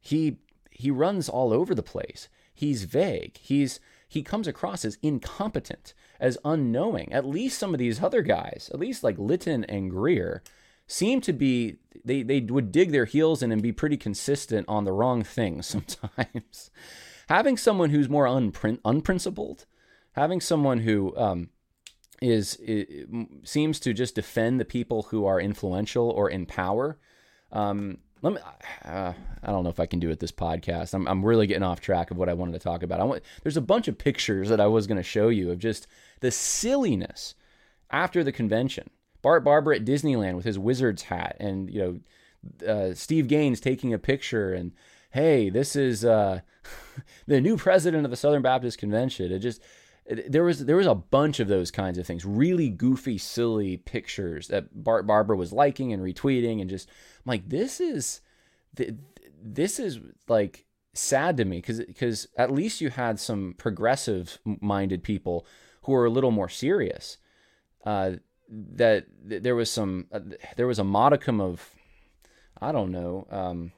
He 0.00 0.38
he 0.70 0.90
runs 0.90 1.28
all 1.28 1.52
over 1.52 1.74
the 1.74 1.82
place. 1.82 2.28
He's 2.52 2.84
vague. 2.84 3.36
He's 3.38 3.80
he 4.08 4.22
comes 4.22 4.46
across 4.46 4.84
as 4.84 4.98
incompetent, 5.02 5.92
as 6.20 6.38
unknowing. 6.44 7.12
At 7.12 7.26
least 7.26 7.58
some 7.58 7.74
of 7.74 7.80
these 7.80 8.02
other 8.02 8.22
guys, 8.22 8.70
at 8.72 8.78
least 8.78 9.02
like 9.02 9.18
Litton 9.18 9.64
and 9.64 9.90
Greear, 9.90 10.40
seem 10.86 11.20
to 11.22 11.32
be 11.32 11.76
they 12.04 12.22
they 12.22 12.40
would 12.40 12.70
dig 12.70 12.92
their 12.92 13.06
heels 13.06 13.42
in 13.42 13.50
and 13.50 13.62
be 13.62 13.72
pretty 13.72 13.96
consistent 13.96 14.68
on 14.68 14.84
the 14.84 14.92
wrong 14.92 15.22
things 15.24 15.66
sometimes. 15.98 16.70
having 17.28 17.56
someone 17.56 17.90
who's 17.90 18.08
more 18.08 18.26
unprin- 18.26 18.80
unprincipled, 18.84 19.66
having 20.12 20.40
someone 20.40 20.78
who 20.80 21.16
um, 21.16 21.48
is, 22.20 22.56
it 22.60 23.08
seems 23.44 23.80
to 23.80 23.92
just 23.92 24.14
defend 24.14 24.60
the 24.60 24.64
people 24.64 25.04
who 25.04 25.26
are 25.26 25.40
influential 25.40 26.10
or 26.10 26.30
in 26.30 26.46
power. 26.46 26.98
Um, 27.52 27.98
let 28.24 28.32
me. 28.32 28.40
Uh, 28.84 29.12
I 29.42 29.52
don't 29.52 29.64
know 29.64 29.70
if 29.70 29.78
I 29.78 29.84
can 29.84 30.00
do 30.00 30.08
it 30.08 30.18
this 30.18 30.32
podcast. 30.32 30.94
I'm 30.94 31.06
I'm 31.06 31.22
really 31.22 31.46
getting 31.46 31.62
off 31.62 31.82
track 31.82 32.10
of 32.10 32.16
what 32.16 32.30
I 32.30 32.32
wanted 32.32 32.52
to 32.52 32.58
talk 32.58 32.82
about. 32.82 32.98
I 33.00 33.04
want. 33.04 33.22
There's 33.42 33.58
a 33.58 33.62
bunch 33.62 33.86
of 33.86 33.98
pictures 33.98 34.48
that 34.48 34.60
I 34.60 34.66
was 34.66 34.86
going 34.86 34.96
to 34.96 35.02
show 35.02 35.28
you 35.28 35.50
of 35.50 35.58
just 35.58 35.86
the 36.20 36.30
silliness 36.30 37.34
after 37.90 38.24
the 38.24 38.32
convention. 38.32 38.88
Bart 39.20 39.44
Barber 39.44 39.74
at 39.74 39.84
Disneyland 39.84 40.36
with 40.36 40.46
his 40.46 40.58
wizard's 40.58 41.02
hat, 41.02 41.36
and 41.38 41.70
you 41.70 42.02
know, 42.66 42.66
uh, 42.66 42.94
Steve 42.94 43.28
Gaines 43.28 43.60
taking 43.60 43.92
a 43.92 43.98
picture, 43.98 44.54
and 44.54 44.72
hey, 45.10 45.50
this 45.50 45.76
is 45.76 46.02
uh, 46.02 46.40
the 47.26 47.42
new 47.42 47.58
president 47.58 48.06
of 48.06 48.10
the 48.10 48.16
Southern 48.16 48.42
Baptist 48.42 48.78
Convention. 48.78 49.32
It 49.32 49.40
just 49.40 49.60
there 50.06 50.44
was 50.44 50.66
there 50.66 50.76
was 50.76 50.86
a 50.86 50.94
bunch 50.94 51.40
of 51.40 51.48
those 51.48 51.70
kinds 51.70 51.96
of 51.96 52.06
things, 52.06 52.24
really 52.24 52.68
goofy, 52.68 53.16
silly 53.16 53.78
pictures 53.78 54.48
that 54.48 54.84
Bart 54.84 55.06
Barber 55.06 55.34
was 55.34 55.52
liking 55.52 55.92
and 55.92 56.02
retweeting, 56.02 56.60
and 56.60 56.68
just 56.68 56.88
I'm 56.88 57.30
like, 57.30 57.48
this 57.48 57.80
is 57.80 58.20
this 59.42 59.78
is 59.78 60.00
like 60.28 60.66
sad 60.92 61.36
to 61.38 61.44
me 61.44 61.58
because 61.58 61.80
because 61.80 62.28
at 62.36 62.52
least 62.52 62.80
you 62.80 62.90
had 62.90 63.18
some 63.18 63.54
progressive 63.56 64.38
minded 64.44 65.02
people 65.02 65.46
who 65.82 65.92
were 65.92 66.06
a 66.06 66.10
little 66.10 66.30
more 66.30 66.48
serious. 66.48 67.18
Uh, 67.84 68.12
that, 68.48 69.06
there 69.24 69.54
was 69.54 69.70
some 69.70 70.06
uh, 70.12 70.20
there 70.56 70.66
was 70.66 70.78
a 70.78 70.84
modicum 70.84 71.40
of 71.40 71.70
I 72.60 72.72
don't 72.72 72.92
know 72.92 73.26
um, 73.30 73.72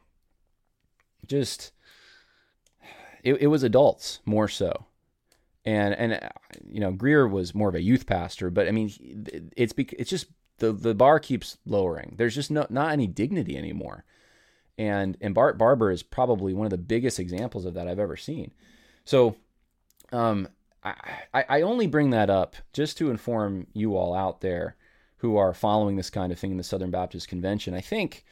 just 1.27 1.73
it, 3.23 3.35
it 3.35 3.47
was 3.47 3.63
adults 3.63 4.21
more 4.25 4.49
so 4.49 4.86
and 5.67 5.95
and 5.95 6.15
uh, 6.15 6.29
you 6.71 6.81
know 6.81 6.93
Greear 6.93 7.31
was 7.31 7.55
more 7.55 7.69
of 7.69 7.75
a 7.75 7.83
youth 7.83 8.07
pastor 8.07 8.49
but 8.51 8.69
I 8.69 8.71
mean 8.71 8.91
it's 9.57 9.75
it's 9.77 10.11
just 10.11 10.27
the 10.59 10.73
the 10.73 10.95
bar 10.95 11.21
keeps 11.21 11.59
lowering 11.67 12.15
there's 12.17 12.35
just 12.35 12.51
no 12.51 12.67
not 12.71 12.93
any 12.93 13.07
dignity 13.07 13.59
anymore 13.59 14.05
and 14.79 15.17
and 15.21 15.35
Bart 15.35 15.59
Barber 15.59 15.91
is 15.91 16.03
probably 16.03 16.53
one 16.53 16.67
of 16.67 16.71
the 16.71 16.79
biggest 16.79 17.19
examples 17.19 17.65
of 17.65 17.75
that 17.75 17.89
I've 17.89 17.99
ever 17.99 18.17
seen. 18.17 18.53
So, 19.05 19.37
um, 20.13 20.49
I 20.83 21.45
I 21.49 21.61
only 21.63 21.87
bring 21.87 22.11
that 22.11 22.31
up 22.31 22.57
just 22.73 22.99
to 22.99 23.11
inform 23.11 23.67
you 23.73 23.97
all 23.97 24.15
out 24.15 24.41
there 24.41 24.77
who 25.19 25.37
are 25.37 25.55
following 25.55 25.97
this 25.97 26.11
kind 26.11 26.31
of 26.31 26.39
thing 26.39 26.51
in 26.51 26.59
the 26.59 26.65
Southern 26.65 26.91
Baptist 26.91 27.29
Convention. 27.29 27.75
I 27.75 27.81
think 27.81 28.25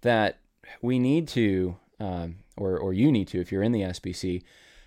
that 0.00 0.40
we 0.82 0.98
need 0.98 1.28
to, 1.28 1.76
um, 2.00 2.36
or 2.56 2.76
or 2.78 2.92
you 2.92 3.12
need 3.12 3.28
to, 3.28 3.40
if 3.40 3.52
you're 3.52 3.62
in 3.62 3.72
the 3.72 3.82
SBC, 3.82 4.42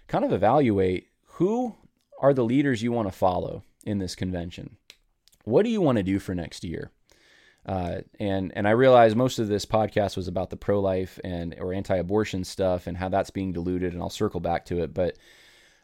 kind 0.08 0.26
of 0.26 0.34
evaluate 0.34 1.08
who 1.40 1.74
are 2.20 2.34
the 2.34 2.44
leaders 2.44 2.84
you 2.84 2.92
want 2.92 3.08
to 3.08 3.18
follow 3.18 3.64
in 3.86 3.98
this 3.98 4.14
convention. 4.14 4.76
What 5.46 5.64
do 5.64 5.70
you 5.70 5.80
want 5.80 5.98
to 5.98 6.04
do 6.04 6.20
for 6.20 6.36
next 6.36 6.66
year? 6.66 6.92
Uh, 7.66 8.00
and 8.20 8.52
and 8.58 8.68
I 8.68 8.72
realize 8.72 9.16
most 9.16 9.40
of 9.40 9.48
this 9.48 9.66
podcast 9.66 10.18
was 10.18 10.28
about 10.28 10.50
the 10.50 10.58
pro 10.58 10.82
life 10.82 11.18
and 11.24 11.56
or 11.58 11.74
anti 11.74 11.96
abortion 11.96 12.44
stuff 12.44 12.88
and 12.88 12.98
how 12.98 13.08
that's 13.08 13.30
being 13.30 13.54
diluted, 13.54 13.94
and 13.94 14.02
I'll 14.02 14.10
circle 14.10 14.42
back 14.42 14.66
to 14.66 14.84
it. 14.84 14.94
But 14.94 15.18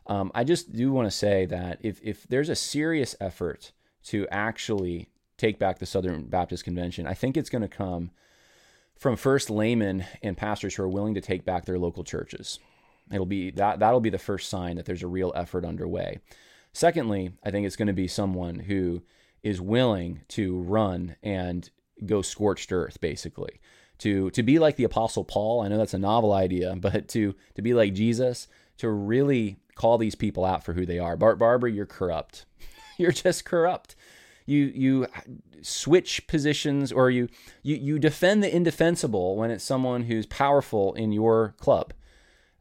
um, 0.07 0.29
I 0.35 0.43
just 0.43 0.73
do 0.73 0.91
want 0.91 1.07
to 1.07 1.17
say 1.17 1.45
that 1.45 1.79
if 1.81 2.01
if 2.03 2.27
there's 2.27 2.49
a 2.49 2.55
serious 2.55 3.15
effort 3.21 3.71
to 4.05 4.27
actually 4.29 5.07
take 5.37 5.57
back 5.57 5.79
the 5.79 5.85
Southern 5.85 6.25
Baptist 6.25 6.65
Convention, 6.65 7.07
I 7.07 7.13
think 7.13 7.37
it's 7.37 7.49
going 7.49 7.61
to 7.61 7.69
come 7.69 8.11
from 8.97 9.15
first 9.15 9.49
laymen 9.49 10.05
and 10.21 10.35
pastors 10.35 10.75
who 10.75 10.83
are 10.83 10.89
willing 10.89 11.13
to 11.13 11.21
take 11.21 11.45
back 11.45 11.63
their 11.63 11.79
local 11.79 12.03
churches. 12.03 12.59
It'll 13.11 13.25
be 13.25 13.51
that 13.51 13.79
that'll 13.79 13.99
be 13.99 14.09
the 14.09 14.17
first 14.17 14.49
sign 14.49 14.77
that 14.77 14.85
there's 14.85 15.03
a 15.03 15.07
real 15.07 15.31
effort 15.35 15.65
underway. 15.65 16.19
Secondly, 16.73 17.31
I 17.43 17.51
think 17.51 17.65
it's 17.65 17.75
going 17.75 17.87
to 17.87 17.93
be 17.93 18.07
someone 18.07 18.59
who 18.59 19.03
is 19.43 19.61
willing 19.61 20.21
to 20.29 20.59
run 20.61 21.15
and 21.23 21.69
go 22.05 22.21
scorched 22.21 22.71
earth, 22.71 22.99
basically. 22.99 23.61
To 23.99 24.29
to 24.31 24.43
be 24.43 24.59
like 24.59 24.75
the 24.75 24.83
Apostle 24.83 25.23
Paul, 25.23 25.61
I 25.61 25.67
know 25.67 25.77
that's 25.77 25.93
a 25.93 25.99
novel 25.99 26.33
idea, 26.33 26.75
but 26.79 27.07
to 27.09 27.35
to 27.53 27.61
be 27.61 27.73
like 27.73 27.93
Jesus, 27.93 28.47
to 28.77 28.89
really 28.89 29.57
call 29.75 29.97
these 29.97 30.15
people 30.15 30.43
out 30.45 30.63
for 30.63 30.73
who 30.73 30.85
they 30.85 30.99
are. 30.99 31.15
Bart 31.15 31.37
Barber, 31.37 31.67
you're 31.67 31.85
corrupt. 31.85 32.45
you're 32.97 33.11
just 33.11 33.45
corrupt. 33.45 33.95
You 34.45 34.65
you 34.75 35.07
switch 35.61 36.27
positions 36.27 36.91
or 36.91 37.09
you, 37.09 37.29
you 37.63 37.75
you 37.75 37.99
defend 37.99 38.43
the 38.43 38.53
indefensible 38.53 39.35
when 39.35 39.49
it's 39.49 39.63
someone 39.63 40.03
who's 40.03 40.25
powerful 40.25 40.93
in 40.93 41.11
your 41.11 41.55
club. 41.59 41.93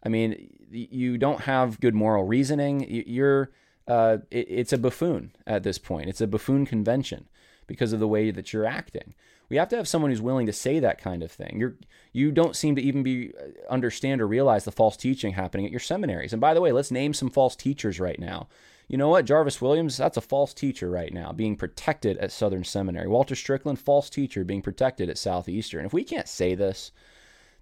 I 0.05 0.09
mean, 0.09 0.51
you 0.71 1.19
don't 1.19 1.43
have 1.43 1.81
good 1.81 1.95
moral 1.95 2.25
reasoning. 2.25 2.87
You're 3.07 3.51
uh, 3.87 4.19
it, 4.31 4.47
it's 4.49 4.73
a 4.73 4.79
buffoon 4.79 5.33
at 5.47 5.63
this 5.63 5.79
point. 5.79 6.09
It's 6.09 6.21
a 6.21 6.27
buffoon 6.27 6.67
convention 6.67 7.29
because 7.67 7.93
of 7.93 8.01
the 8.01 8.09
way 8.09 8.31
that 8.31 8.53
you're 8.53 8.67
acting. 8.67 9.15
We 9.49 9.57
have 9.57 9.69
to 9.69 9.77
have 9.77 9.89
someone 9.89 10.11
who's 10.11 10.23
willing 10.23 10.47
to 10.47 10.53
say 10.53 10.81
that 10.81 10.99
kind 10.99 11.23
of 11.23 11.31
thing. 11.31 11.57
You're 11.59 11.77
you 12.13 12.33
don't 12.33 12.57
seem 12.57 12.77
to 12.77 12.83
even 12.83 13.03
be 13.03 13.33
uh, 13.39 13.73
understand 13.73 14.21
or 14.21 14.27
realize 14.27 14.65
the 14.65 14.73
false 14.73 14.97
teaching 14.97 15.33
happening 15.35 15.67
at 15.67 15.73
your 15.73 15.81
seminaries. 15.81 16.33
And 16.33 16.41
by 16.41 16.55
the 16.55 16.61
way, 16.61 16.73
let's 16.73 16.91
name 16.91 17.13
some 17.13 17.31
false 17.31 17.57
teachers 17.57 18.01
right 18.01 18.19
now. 18.19 18.49
You 18.89 18.99
know 18.99 19.09
what? 19.09 19.25
Jarvis 19.25 19.63
Williams, 19.63 19.97
that's 19.97 20.19
a 20.19 20.23
false 20.23 20.53
teacher 20.53 20.91
right 20.91 21.13
now, 21.13 21.33
being 21.33 21.57
protected 21.57 22.19
at 22.19 22.33
Southern 22.33 22.65
Seminary. 22.65 23.09
Walter 23.09 23.35
Strickland, 23.35 23.79
false 23.79 24.11
teacher, 24.11 24.45
being 24.45 24.61
protected 24.61 25.09
at 25.09 25.19
Southeastern. 25.19 25.87
If 25.87 25.95
we 25.95 26.05
can't 26.05 26.29
say 26.29 26.55
this, 26.55 26.93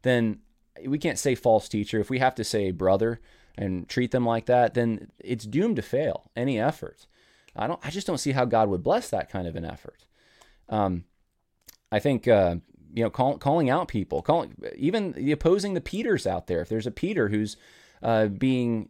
then 0.03 0.41
we 0.87 0.99
can't 0.99 1.19
say 1.19 1.35
false 1.35 1.69
teacher. 1.69 2.01
If 2.01 2.11
we 2.11 2.19
have 2.19 2.35
to 2.37 2.45
say 2.45 2.71
brother, 2.71 3.21
and 3.57 3.89
treat 3.89 4.11
them 4.11 4.25
like 4.25 4.47
that, 4.47 4.75
then 4.75 5.11
it's 5.19 5.45
doomed 5.45 5.77
to 5.77 5.83
fail 5.83 6.31
any 6.37 6.59
effort. 6.59 7.07
I 7.55 7.67
don't. 7.67 7.81
I 7.85 7.91
just 7.91 8.07
don't 8.07 8.19
see 8.19 8.33
how 8.33 8.45
God 8.45 8.69
would 8.69 8.83
bless 8.83 9.11
that 9.11 9.29
kind 9.29 9.47
of 9.47 9.57
an 9.57 9.65
effort. 9.65 10.07
Um, 10.69 11.05
I 11.91 11.99
think 11.99 12.27
uh, 12.27 12.57
you 12.95 13.03
know, 13.03 13.11
call, 13.11 13.37
calling 13.37 13.69
out 13.69 13.89
people, 13.89 14.23
calling 14.23 14.55
even 14.77 15.13
the 15.13 15.33
opposing 15.33 15.75
the 15.75 15.81
Peters 15.81 16.27
out 16.27 16.47
there. 16.47 16.63
If 16.63 16.69
there's 16.69 16.87
a 16.87 16.91
Peter 16.91 17.29
who's 17.29 17.57
uh, 18.03 18.27
being 18.27 18.89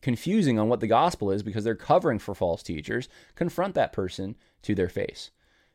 confusing 0.00 0.58
on 0.58 0.68
what 0.68 0.80
the 0.80 0.86
gospel 0.86 1.30
is 1.30 1.42
because 1.42 1.64
they're 1.64 1.74
covering 1.74 2.18
for 2.18 2.34
false 2.34 2.62
teachers, 2.62 3.08
confront 3.34 3.74
that 3.74 3.92
person 3.92 4.36
to 4.62 4.74
their 4.74 4.88
face. 4.88 5.30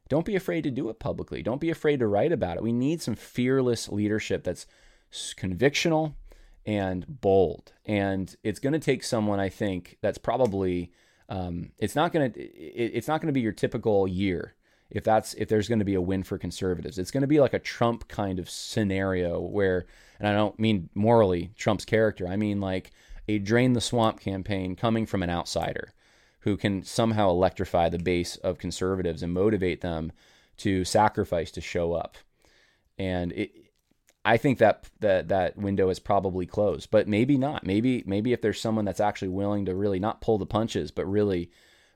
Don't 0.10 0.26
be 0.26 0.36
afraid 0.36 0.64
to 0.64 0.72
do 0.72 0.89
it 0.89 0.99
publicly. 0.99 1.41
Don't 1.41 1.62
be 1.62 1.70
afraid 1.70 1.99
to 1.99 2.07
write 2.07 2.32
about 2.32 2.57
it. 2.57 2.64
We 2.64 2.74
need 2.74 3.01
some 3.01 3.16
fearless 3.16 3.89
leadership 3.89 4.43
that's 4.43 4.66
convictional, 5.12 6.16
and 6.66 7.05
bold. 7.22 7.74
And 7.86 8.36
it's 8.43 8.60
going 8.60 8.74
to 8.74 8.80
take 8.80 9.03
someone, 9.03 9.39
I 9.39 9.49
think, 9.49 9.97
that's 10.01 10.18
probably 10.18 10.91
um, 11.28 11.72
it's 11.78 11.95
not 11.95 12.12
going 12.12 12.32
to 12.32 12.39
it's 12.41 13.07
not 13.07 13.22
going 13.22 13.28
to 13.28 13.34
be 13.34 13.41
your 13.41 13.51
typical 13.51 14.07
year 14.07 14.55
if 14.89 15.03
that's 15.03 15.36
if 15.36 15.47
there's 15.47 15.68
going 15.68 15.80
to 15.80 15.86
be 15.86 15.95
a 15.95 16.01
win 16.01 16.24
for 16.24 16.38
conservatives. 16.38 16.97
It's 16.97 17.12
going 17.12 17.22
to 17.22 17.28
be 17.28 17.39
like 17.39 17.53
a 17.53 17.60
Trump 17.60 18.07
kind 18.07 18.39
of 18.39 18.49
scenario 18.49 19.39
where, 19.39 19.86
and 20.20 20.28
I 20.28 20.34
don't 20.34 20.60
mean 20.60 20.89
morally 20.95 21.51
Trump's 21.55 21.86
character. 21.86 22.28
I 22.28 22.36
mean 22.36 22.60
like 22.60 22.91
a 23.28 23.39
drain 23.39 23.74
the 23.74 23.82
swamp 23.82 24.20
campaign 24.20 24.76
coming 24.76 25.05
from 25.05 25.24
an 25.24 25.30
outsider 25.30 25.93
who 26.42 26.58
can 26.58 26.84
somehow 26.84 27.30
electrify 27.30 27.90
the 27.90 28.00
base 28.00 28.38
of 28.38 28.58
conservatives 28.58 29.22
and 29.22 29.34
motivate 29.34 29.82
them 29.82 30.12
to 30.58 30.86
sacrifice 30.86 31.52
to 31.52 31.62
show 31.62 31.94
up. 31.94 32.18
And 32.98 33.32
it, 33.34 33.52
I 34.26 34.38
think 34.38 34.60
that 34.60 34.90
that 35.00 35.30
that 35.30 35.58
window 35.58 35.90
is 35.90 36.00
probably 36.00 36.46
closed, 36.46 36.92
but 36.92 37.08
maybe 37.08 37.38
not. 37.38 37.66
Maybe 37.66 38.04
maybe 38.06 38.34
if 38.34 38.42
there's 38.42 38.60
someone 38.60 38.86
that's 38.86 39.00
actually 39.00 39.30
willing 39.30 39.66
to 39.66 39.76
really 39.76 40.00
not 40.00 40.22
pull 40.22 40.38
the 40.38 40.46
punches, 40.46 40.92
but 40.92 41.06
really 41.06 41.52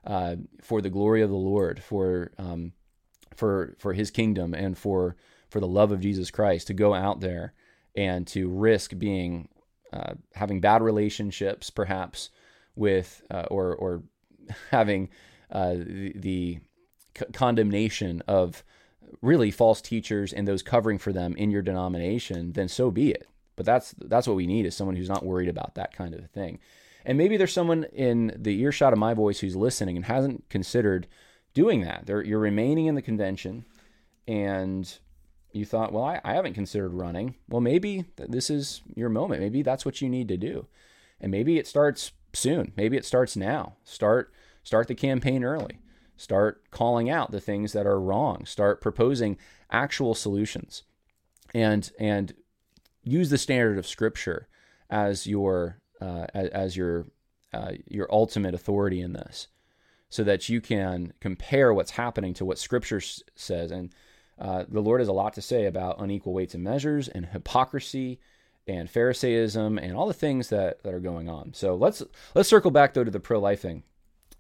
uh, 0.06 0.38
for 0.62 0.82
the 0.82 0.89
glory 0.89 1.22
of 1.22 1.30
the 1.30 1.36
Lord, 1.36 1.84
for 1.84 2.32
um, 2.38 2.72
for 3.36 3.76
for 3.78 3.94
His 3.94 4.10
kingdom, 4.10 4.54
and 4.54 4.78
for 4.78 5.18
for 5.50 5.60
the 5.60 5.68
love 5.68 5.91
of 5.91 6.00
Jesus 6.00 6.32
Christ, 6.32 6.68
to 6.68 6.74
go 6.74 6.94
out 6.94 7.20
there 7.20 7.54
and 7.96 8.26
to 8.28 8.50
risk 8.50 8.98
being 8.98 9.50
uh, 9.91 10.14
having 10.34 10.62
bad 10.62 10.82
relationships, 10.82 11.70
perhaps 11.70 12.30
with 12.76 13.22
uh, 13.30 13.46
or 13.52 13.76
or 13.76 14.04
having 14.72 15.10
uh, 15.52 15.74
the, 15.74 16.14
the 16.16 16.60
c- 17.18 17.26
condemnation 17.34 18.22
of 18.28 18.64
really 19.22 19.52
false 19.52 19.82
teachers 19.82 20.34
and 20.34 20.48
those 20.48 20.62
covering 20.62 20.98
for 20.98 21.14
them 21.14 21.36
in 21.36 21.52
your 21.52 21.62
denomination, 21.62 22.54
then 22.54 22.68
so 22.68 22.91
be 22.91 23.12
it. 23.12 23.28
But 23.56 23.66
that's 23.66 23.94
that's 24.00 24.28
what 24.28 24.36
we 24.36 24.48
need 24.48 24.66
is 24.66 24.76
someone 24.76 24.96
who's 24.96 25.10
not 25.10 25.26
worried 25.26 25.50
about 25.50 25.76
that 25.76 25.96
kind 25.96 26.16
of 26.16 26.30
thing. 26.32 26.60
And 27.06 27.18
maybe 27.18 27.38
there's 27.38 27.54
someone 27.54 27.84
in 27.94 28.34
the 28.36 28.60
earshot 28.62 28.94
of 28.94 29.00
my 29.00 29.14
voice 29.14 29.39
who's 29.39 29.56
listening 29.56 29.96
and 29.96 30.06
hasn't 30.06 30.50
considered 30.50 31.08
doing 31.54 31.82
that. 31.82 32.06
They're, 32.06 32.24
you're 32.24 32.39
remaining 32.39 32.86
in 32.88 32.96
the 32.96 33.02
convention 33.02 33.66
and 34.28 34.91
you 35.52 35.66
thought, 35.66 35.91
well, 35.91 36.04
I, 36.04 36.20
I 36.24 36.34
haven't 36.34 36.54
considered 36.54 36.94
running. 36.94 37.36
Well, 37.50 37.62
maybe 37.62 38.06
this 38.16 38.50
is 38.50 38.82
your 38.96 39.10
moment. 39.10 39.41
Maybe 39.41 39.62
that's 39.62 39.86
what 39.86 40.02
you 40.02 40.10
need 40.10 40.30
to 40.30 40.38
do. 40.38 40.66
And 41.20 41.32
maybe 41.32 41.58
it 41.58 41.68
starts 41.68 42.12
soon. 42.34 42.73
Maybe 42.75 42.97
it 42.97 43.05
starts 43.05 43.36
now. 43.36 43.77
Start 43.84 44.34
start 44.63 44.88
the 44.88 44.95
campaign 44.95 45.43
early. 45.43 45.79
Start 46.15 46.69
calling 46.71 47.09
out 47.09 47.31
the 47.31 47.41
things 47.41 47.73
that 47.73 47.86
are 47.86 47.99
wrong. 47.99 48.45
Start 48.45 48.81
proposing 48.81 49.38
actual 49.71 50.13
solutions. 50.13 50.84
And 51.53 51.91
and 51.99 52.34
use 53.03 53.29
the 53.29 53.38
standard 53.38 53.77
of 53.77 53.88
scripture 53.88 54.47
as 54.89 55.27
your 55.27 55.81
uh, 56.01 56.27
as 56.34 56.75
your 56.77 57.07
uh, 57.53 57.73
your 57.88 58.07
ultimate 58.11 58.53
authority 58.53 59.01
in 59.01 59.13
this, 59.13 59.47
so 60.09 60.23
that 60.23 60.49
you 60.49 60.61
can 60.61 61.13
compare 61.19 61.73
what's 61.73 61.91
happening 61.91 62.34
to 62.36 62.45
what 62.45 62.57
Scripture 62.57 63.01
says. 63.36 63.71
And 63.71 63.93
uh, 64.39 64.65
the 64.67 64.81
Lord 64.81 65.01
has 65.01 65.07
a 65.07 65.13
lot 65.13 65.34
to 65.34 65.41
say 65.41 65.65
about 65.65 66.01
unequal 66.01 66.34
weights 66.34 66.55
and 66.55 66.63
measures 66.63 67.07
and 67.07 67.27
hypocrisy 67.27 68.19
and 68.68 68.89
Pharisaism 68.89 69.78
and 69.78 69.95
all 69.95 70.07
the 70.07 70.14
things 70.14 70.49
that, 70.49 70.84
that 70.84 70.93
are 70.93 70.99
going 70.99 71.30
on. 71.30 71.53
So 71.53 71.76
let's 71.76 72.03
let's 72.34 72.49
circle 72.49 72.72
back 72.72 72.93
though 72.93 73.03
to 73.03 73.11
the 73.11 73.20
pro 73.20 73.39
life 73.39 73.61
thing. 73.61 73.84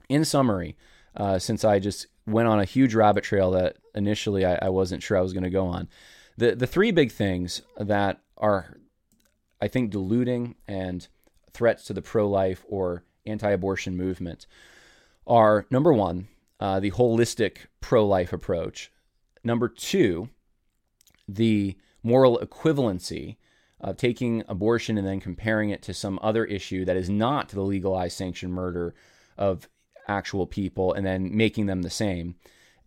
In 0.09 0.25
summary, 0.25 0.77
uh, 1.15 1.39
since 1.39 1.63
I 1.63 1.79
just 1.79 2.07
went 2.25 2.47
on 2.47 2.59
a 2.59 2.65
huge 2.65 2.95
rabbit 2.95 3.23
trail 3.23 3.51
that 3.51 3.77
initially 3.95 4.45
I, 4.45 4.55
I 4.61 4.69
wasn't 4.69 5.03
sure 5.03 5.17
I 5.17 5.21
was 5.21 5.33
going 5.33 5.43
to 5.43 5.49
go 5.49 5.65
on. 5.65 5.89
The 6.37 6.55
the 6.55 6.67
three 6.67 6.91
big 6.91 7.11
things 7.11 7.61
that 7.77 8.21
are, 8.37 8.77
I 9.61 9.67
think, 9.67 9.91
diluting 9.91 10.55
and 10.67 11.07
threats 11.51 11.83
to 11.85 11.93
the 11.93 12.01
pro-life 12.01 12.65
or 12.67 13.03
anti-abortion 13.25 13.95
movement 13.95 14.47
are 15.27 15.65
number 15.69 15.93
one, 15.93 16.27
uh, 16.59 16.79
the 16.79 16.91
holistic 16.91 17.67
pro-life 17.79 18.33
approach. 18.33 18.91
Number 19.43 19.69
two, 19.69 20.29
the 21.27 21.77
moral 22.01 22.39
equivalency 22.39 23.37
of 23.83 23.97
taking 23.97 24.43
abortion 24.47 24.97
and 24.97 25.05
then 25.05 25.19
comparing 25.19 25.69
it 25.69 25.81
to 25.83 25.93
some 25.93 26.17
other 26.21 26.45
issue 26.45 26.85
that 26.85 26.95
is 26.95 27.09
not 27.09 27.49
the 27.49 27.61
legalized 27.61 28.17
sanctioned 28.17 28.53
murder 28.53 28.95
of 29.37 29.67
actual 30.07 30.47
people 30.47 30.93
and 30.93 31.05
then 31.05 31.35
making 31.35 31.65
them 31.65 31.81
the 31.81 31.89
same. 31.89 32.35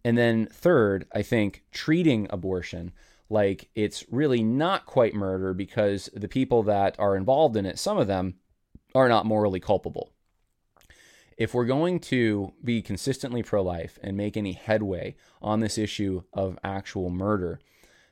And 0.05 0.17
then 0.17 0.47
third, 0.51 1.07
I 1.13 1.23
think 1.23 1.65
treating 1.71 2.27
abortion 2.31 2.93
like 3.29 3.69
it's 3.75 4.05
really 4.11 4.43
not 4.43 4.87
quite 4.87 5.15
murder 5.15 5.53
because 5.53 6.09
the 6.15 6.29
people 6.29 6.63
that 6.65 6.99
are 6.99 7.17
involved 7.17 7.57
in 7.57 7.67
it, 7.67 7.79
some 7.79 7.99
of 7.99 8.07
them 8.07 8.35
are 8.95 9.09
not 9.09 9.27
morally 9.27 9.61
culpable. 9.61 10.13
If 11.37 11.53
we're 11.53 11.67
going 11.67 12.01
to 12.01 12.53
be 12.65 12.81
consistently 12.81 13.43
pro 13.43 13.63
life 13.63 13.99
and 14.03 14.17
make 14.17 14.37
any 14.37 14.53
headway 14.53 15.17
on 15.43 15.61
this 15.61 15.77
issue 15.77 16.23
of 16.33 16.59
actual 16.65 17.11
murder, 17.11 17.61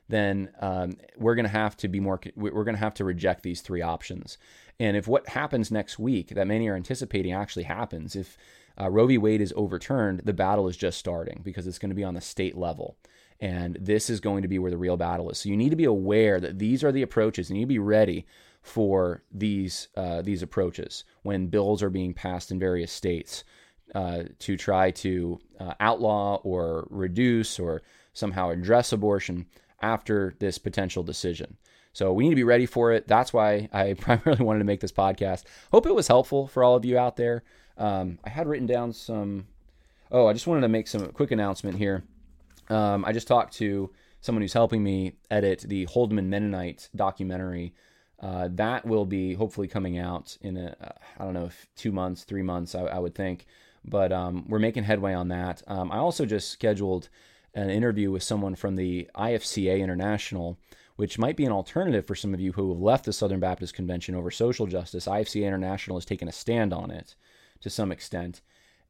then 0.07 0.49
um, 0.61 0.97
we're 1.17 1.35
going 1.35 1.45
to 1.45 1.51
have 1.51 1.75
to 1.77 1.87
be 1.87 1.99
more, 1.99 2.19
we're 2.35 2.63
going 2.63 2.75
to 2.75 2.79
have 2.79 2.93
to 2.95 3.05
reject 3.05 3.43
these 3.43 3.61
three 3.61 3.81
options. 3.81 4.37
And 4.79 4.97
if 4.97 5.07
what 5.07 5.29
happens 5.29 5.71
next 5.71 5.97
week 5.97 6.29
that 6.29 6.47
many 6.47 6.67
are 6.67 6.75
anticipating 6.75 7.33
actually 7.33 7.63
happens, 7.63 8.15
if 8.15 8.37
uh, 8.79 8.89
Roe 8.89 9.07
v. 9.07 9.17
Wade 9.17 9.41
is 9.41 9.53
overturned, 9.55 10.21
the 10.25 10.33
battle 10.33 10.67
is 10.67 10.77
just 10.77 10.99
starting 10.99 11.41
because 11.43 11.65
it's 11.65 11.79
going 11.79 11.89
to 11.89 11.95
be 11.95 12.03
on 12.03 12.13
the 12.13 12.21
state 12.21 12.57
level. 12.57 12.97
And 13.39 13.77
this 13.79 14.09
is 14.09 14.19
going 14.19 14.43
to 14.43 14.47
be 14.47 14.59
where 14.59 14.71
the 14.71 14.77
real 14.77 14.97
battle 14.97 15.29
is. 15.29 15.39
So 15.39 15.49
you 15.49 15.57
need 15.57 15.69
to 15.69 15.75
be 15.75 15.85
aware 15.85 16.39
that 16.39 16.59
these 16.59 16.83
are 16.83 16.91
the 16.91 17.01
approaches 17.01 17.49
and 17.49 17.57
you 17.57 17.65
need 17.65 17.73
to 17.73 17.75
be 17.75 17.79
ready 17.79 18.25
for 18.61 19.23
these 19.31 19.89
uh, 19.95 20.23
these 20.23 20.41
approaches 20.41 21.03
when 21.21 21.47
bills 21.47 21.83
are 21.83 21.89
being 21.89 22.13
passed 22.13 22.49
in 22.49 22.59
various 22.59 22.91
states 22.91 23.43
uh, 23.93 24.23
to 24.39 24.57
try 24.57 24.89
to 24.89 25.39
uh, 25.59 25.73
outlaw 25.79 26.37
or 26.37 26.87
reduce 26.89 27.59
or 27.59 27.83
somehow 28.13 28.49
address 28.49 28.91
abortion 28.91 29.45
after 29.81 30.35
this 30.39 30.57
potential 30.57 31.03
decision. 31.03 31.57
So 31.93 32.11
we 32.11 32.25
need 32.25 32.31
to 32.31 32.35
be 32.35 32.43
ready 32.43 32.65
for 32.65 32.91
it. 32.91 33.07
That's 33.07 33.31
why 33.31 33.69
I 33.71 33.93
primarily 33.97 34.43
wanted 34.43 34.59
to 34.59 34.65
make 34.65 34.81
this 34.81 34.91
podcast. 34.91 35.43
Hope 35.71 35.85
it 35.85 35.95
was 35.95 36.07
helpful 36.07 36.47
for 36.47 36.63
all 36.63 36.75
of 36.75 36.83
you 36.83 36.97
out 36.97 37.15
there. 37.15 37.43
Um, 37.77 38.19
I 38.23 38.29
had 38.29 38.47
written 38.47 38.67
down 38.67 38.93
some. 38.93 39.47
Oh, 40.11 40.27
I 40.27 40.33
just 40.33 40.45
wanted 40.45 40.61
to 40.61 40.67
make 40.67 40.87
some 40.87 41.07
quick 41.11 41.31
announcement 41.31 41.77
here. 41.77 42.03
Um, 42.69 43.05
I 43.05 43.11
just 43.11 43.27
talked 43.27 43.53
to 43.55 43.91
someone 44.21 44.41
who's 44.41 44.53
helping 44.53 44.83
me 44.83 45.13
edit 45.29 45.65
the 45.67 45.85
Holdeman 45.87 46.25
Mennonite 46.25 46.89
documentary. 46.95 47.73
Uh, 48.19 48.49
that 48.51 48.85
will 48.85 49.05
be 49.05 49.33
hopefully 49.33 49.67
coming 49.67 49.97
out 49.97 50.37
in 50.41 50.57
a, 50.57 50.75
uh, 50.81 50.89
I 51.19 51.23
don't 51.23 51.33
know, 51.33 51.49
two 51.75 51.91
months, 51.91 52.23
three 52.23 52.41
months, 52.41 52.75
I, 52.75 52.81
I 52.81 52.99
would 52.99 53.15
think. 53.15 53.45
But 53.83 54.11
um, 54.11 54.45
we're 54.47 54.59
making 54.59 54.83
headway 54.83 55.13
on 55.13 55.27
that. 55.29 55.61
Um, 55.67 55.91
I 55.91 55.97
also 55.97 56.25
just 56.25 56.49
scheduled 56.49 57.09
an 57.55 57.69
interview 57.69 58.11
with 58.11 58.21
someone 58.21 58.53
from 58.53 58.75
the 58.75 59.09
IFCA 59.15 59.79
International, 59.79 60.59
which 60.97 61.17
might 61.17 61.37
be 61.37 61.45
an 61.45 61.51
alternative 61.51 62.05
for 62.05 62.15
some 62.15 62.33
of 62.33 62.39
you 62.39 62.51
who 62.51 62.69
have 62.69 62.81
left 62.81 63.05
the 63.05 63.13
Southern 63.13 63.39
Baptist 63.39 63.73
Convention 63.73 64.13
over 64.13 64.29
social 64.29 64.67
justice. 64.67 65.07
IFCA 65.07 65.45
International 65.45 65.97
has 65.97 66.05
taken 66.05 66.27
a 66.27 66.33
stand 66.33 66.73
on 66.73 66.91
it 66.91 67.15
to 67.61 67.69
some 67.69 67.91
extent. 67.91 68.41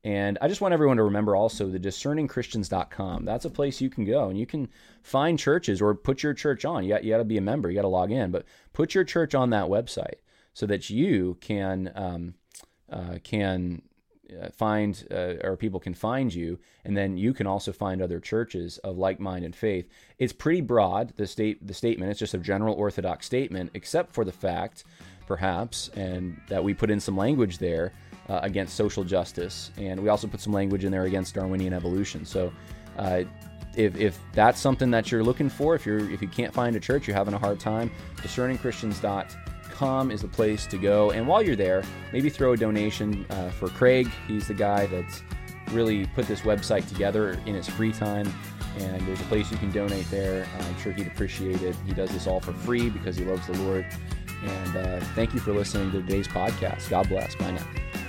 And 0.03 0.37
I 0.39 0.47
just 0.47 0.61
want 0.61 0.73
everyone 0.73 0.97
to 0.97 1.03
remember 1.03 1.35
also 1.35 1.67
the 1.67 1.79
discerningchristians.com. 1.79 3.25
That's 3.25 3.45
a 3.45 3.49
place 3.49 3.81
you 3.81 3.89
can 3.89 4.05
go 4.05 4.29
and 4.29 4.37
you 4.37 4.45
can 4.45 4.69
find 5.01 5.39
churches 5.39 5.81
or 5.81 5.95
put 5.95 6.21
your 6.21 6.35
church 6.35 6.63
on. 6.63 6.83
You 6.83 6.89
got, 6.89 7.03
you 7.03 7.11
got 7.11 7.17
to 7.17 7.23
be 7.23 7.37
a 7.37 7.41
member, 7.41 7.69
you 7.69 7.75
got 7.75 7.83
to 7.83 7.87
log 7.87 8.11
in, 8.11 8.29
but 8.29 8.45
put 8.73 8.93
your 8.93 9.03
church 9.03 9.33
on 9.33 9.49
that 9.51 9.65
website 9.65 10.19
so 10.53 10.67
that 10.67 10.89
you 10.91 11.37
can 11.41 11.91
um, 11.95 12.35
uh, 12.91 13.17
can 13.23 13.81
uh, 14.31 14.49
find 14.49 15.05
uh, 15.11 15.35
or 15.43 15.55
people 15.57 15.79
can 15.79 15.93
find 15.93 16.33
you, 16.33 16.59
and 16.83 16.95
then 16.95 17.17
you 17.17 17.33
can 17.33 17.47
also 17.47 17.71
find 17.71 18.01
other 18.01 18.19
churches 18.19 18.77
of 18.79 18.97
like 18.97 19.19
mind 19.19 19.45
and 19.45 19.55
faith. 19.55 19.87
It's 20.17 20.33
pretty 20.33 20.61
broad. 20.61 21.13
The 21.15 21.27
state 21.27 21.65
the 21.65 21.73
statement. 21.73 22.11
It's 22.11 22.19
just 22.19 22.33
a 22.33 22.39
general 22.39 22.75
Orthodox 22.75 23.25
statement, 23.25 23.71
except 23.73 24.13
for 24.13 24.25
the 24.25 24.31
fact, 24.31 24.83
perhaps, 25.27 25.89
and 25.95 26.39
that 26.49 26.63
we 26.63 26.73
put 26.73 26.89
in 26.89 26.99
some 26.99 27.17
language 27.17 27.57
there 27.57 27.93
uh, 28.29 28.39
against 28.43 28.75
social 28.75 29.03
justice, 29.03 29.71
and 29.77 30.01
we 30.01 30.09
also 30.09 30.27
put 30.27 30.41
some 30.41 30.53
language 30.53 30.85
in 30.85 30.91
there 30.91 31.05
against 31.05 31.35
Darwinian 31.35 31.73
evolution. 31.73 32.25
So, 32.25 32.51
uh, 32.97 33.23
if, 33.75 33.95
if 33.97 34.19
that's 34.33 34.59
something 34.59 34.89
that 34.91 35.11
you're 35.11 35.23
looking 35.23 35.49
for, 35.49 35.75
if 35.75 35.85
you're 35.85 36.09
if 36.11 36.21
you 36.21 36.27
can't 36.27 36.53
find 36.53 36.75
a 36.75 36.79
church, 36.79 37.07
you're 37.07 37.17
having 37.17 37.33
a 37.33 37.39
hard 37.39 37.59
time, 37.59 37.91
discerningchristians.com 38.17 39.44
is 40.11 40.21
the 40.21 40.27
place 40.27 40.65
to 40.67 40.77
go. 40.77 41.11
And 41.11 41.27
while 41.27 41.41
you're 41.41 41.55
there, 41.55 41.83
maybe 42.13 42.29
throw 42.29 42.53
a 42.53 42.57
donation 42.57 43.25
uh, 43.29 43.49
for 43.49 43.67
Craig. 43.69 44.09
He's 44.27 44.47
the 44.47 44.53
guy 44.53 44.85
that's 44.87 45.23
really 45.71 46.05
put 46.07 46.27
this 46.27 46.41
website 46.41 46.87
together 46.87 47.39
in 47.45 47.55
his 47.55 47.67
free 47.67 47.91
time. 47.91 48.31
And 48.79 49.05
there's 49.07 49.21
a 49.21 49.25
place 49.25 49.51
you 49.51 49.57
can 49.57 49.71
donate 49.71 50.09
there. 50.09 50.47
I'm 50.59 50.77
sure 50.79 50.91
he'd 50.91 51.07
appreciate 51.07 51.61
it. 51.61 51.75
He 51.85 51.93
does 51.93 52.09
this 52.09 52.27
all 52.27 52.39
for 52.39 52.53
free 52.53 52.89
because 52.89 53.15
he 53.15 53.25
loves 53.25 53.47
the 53.47 53.57
Lord. 53.63 53.85
And 54.43 54.77
uh, 54.77 54.99
thank 55.15 55.33
you 55.33 55.39
for 55.39 55.53
listening 55.53 55.91
to 55.91 56.01
today's 56.01 56.27
podcast. 56.27 56.89
God 56.89 57.07
bless. 57.09 57.35
Bye 57.35 57.51
now. 57.51 58.04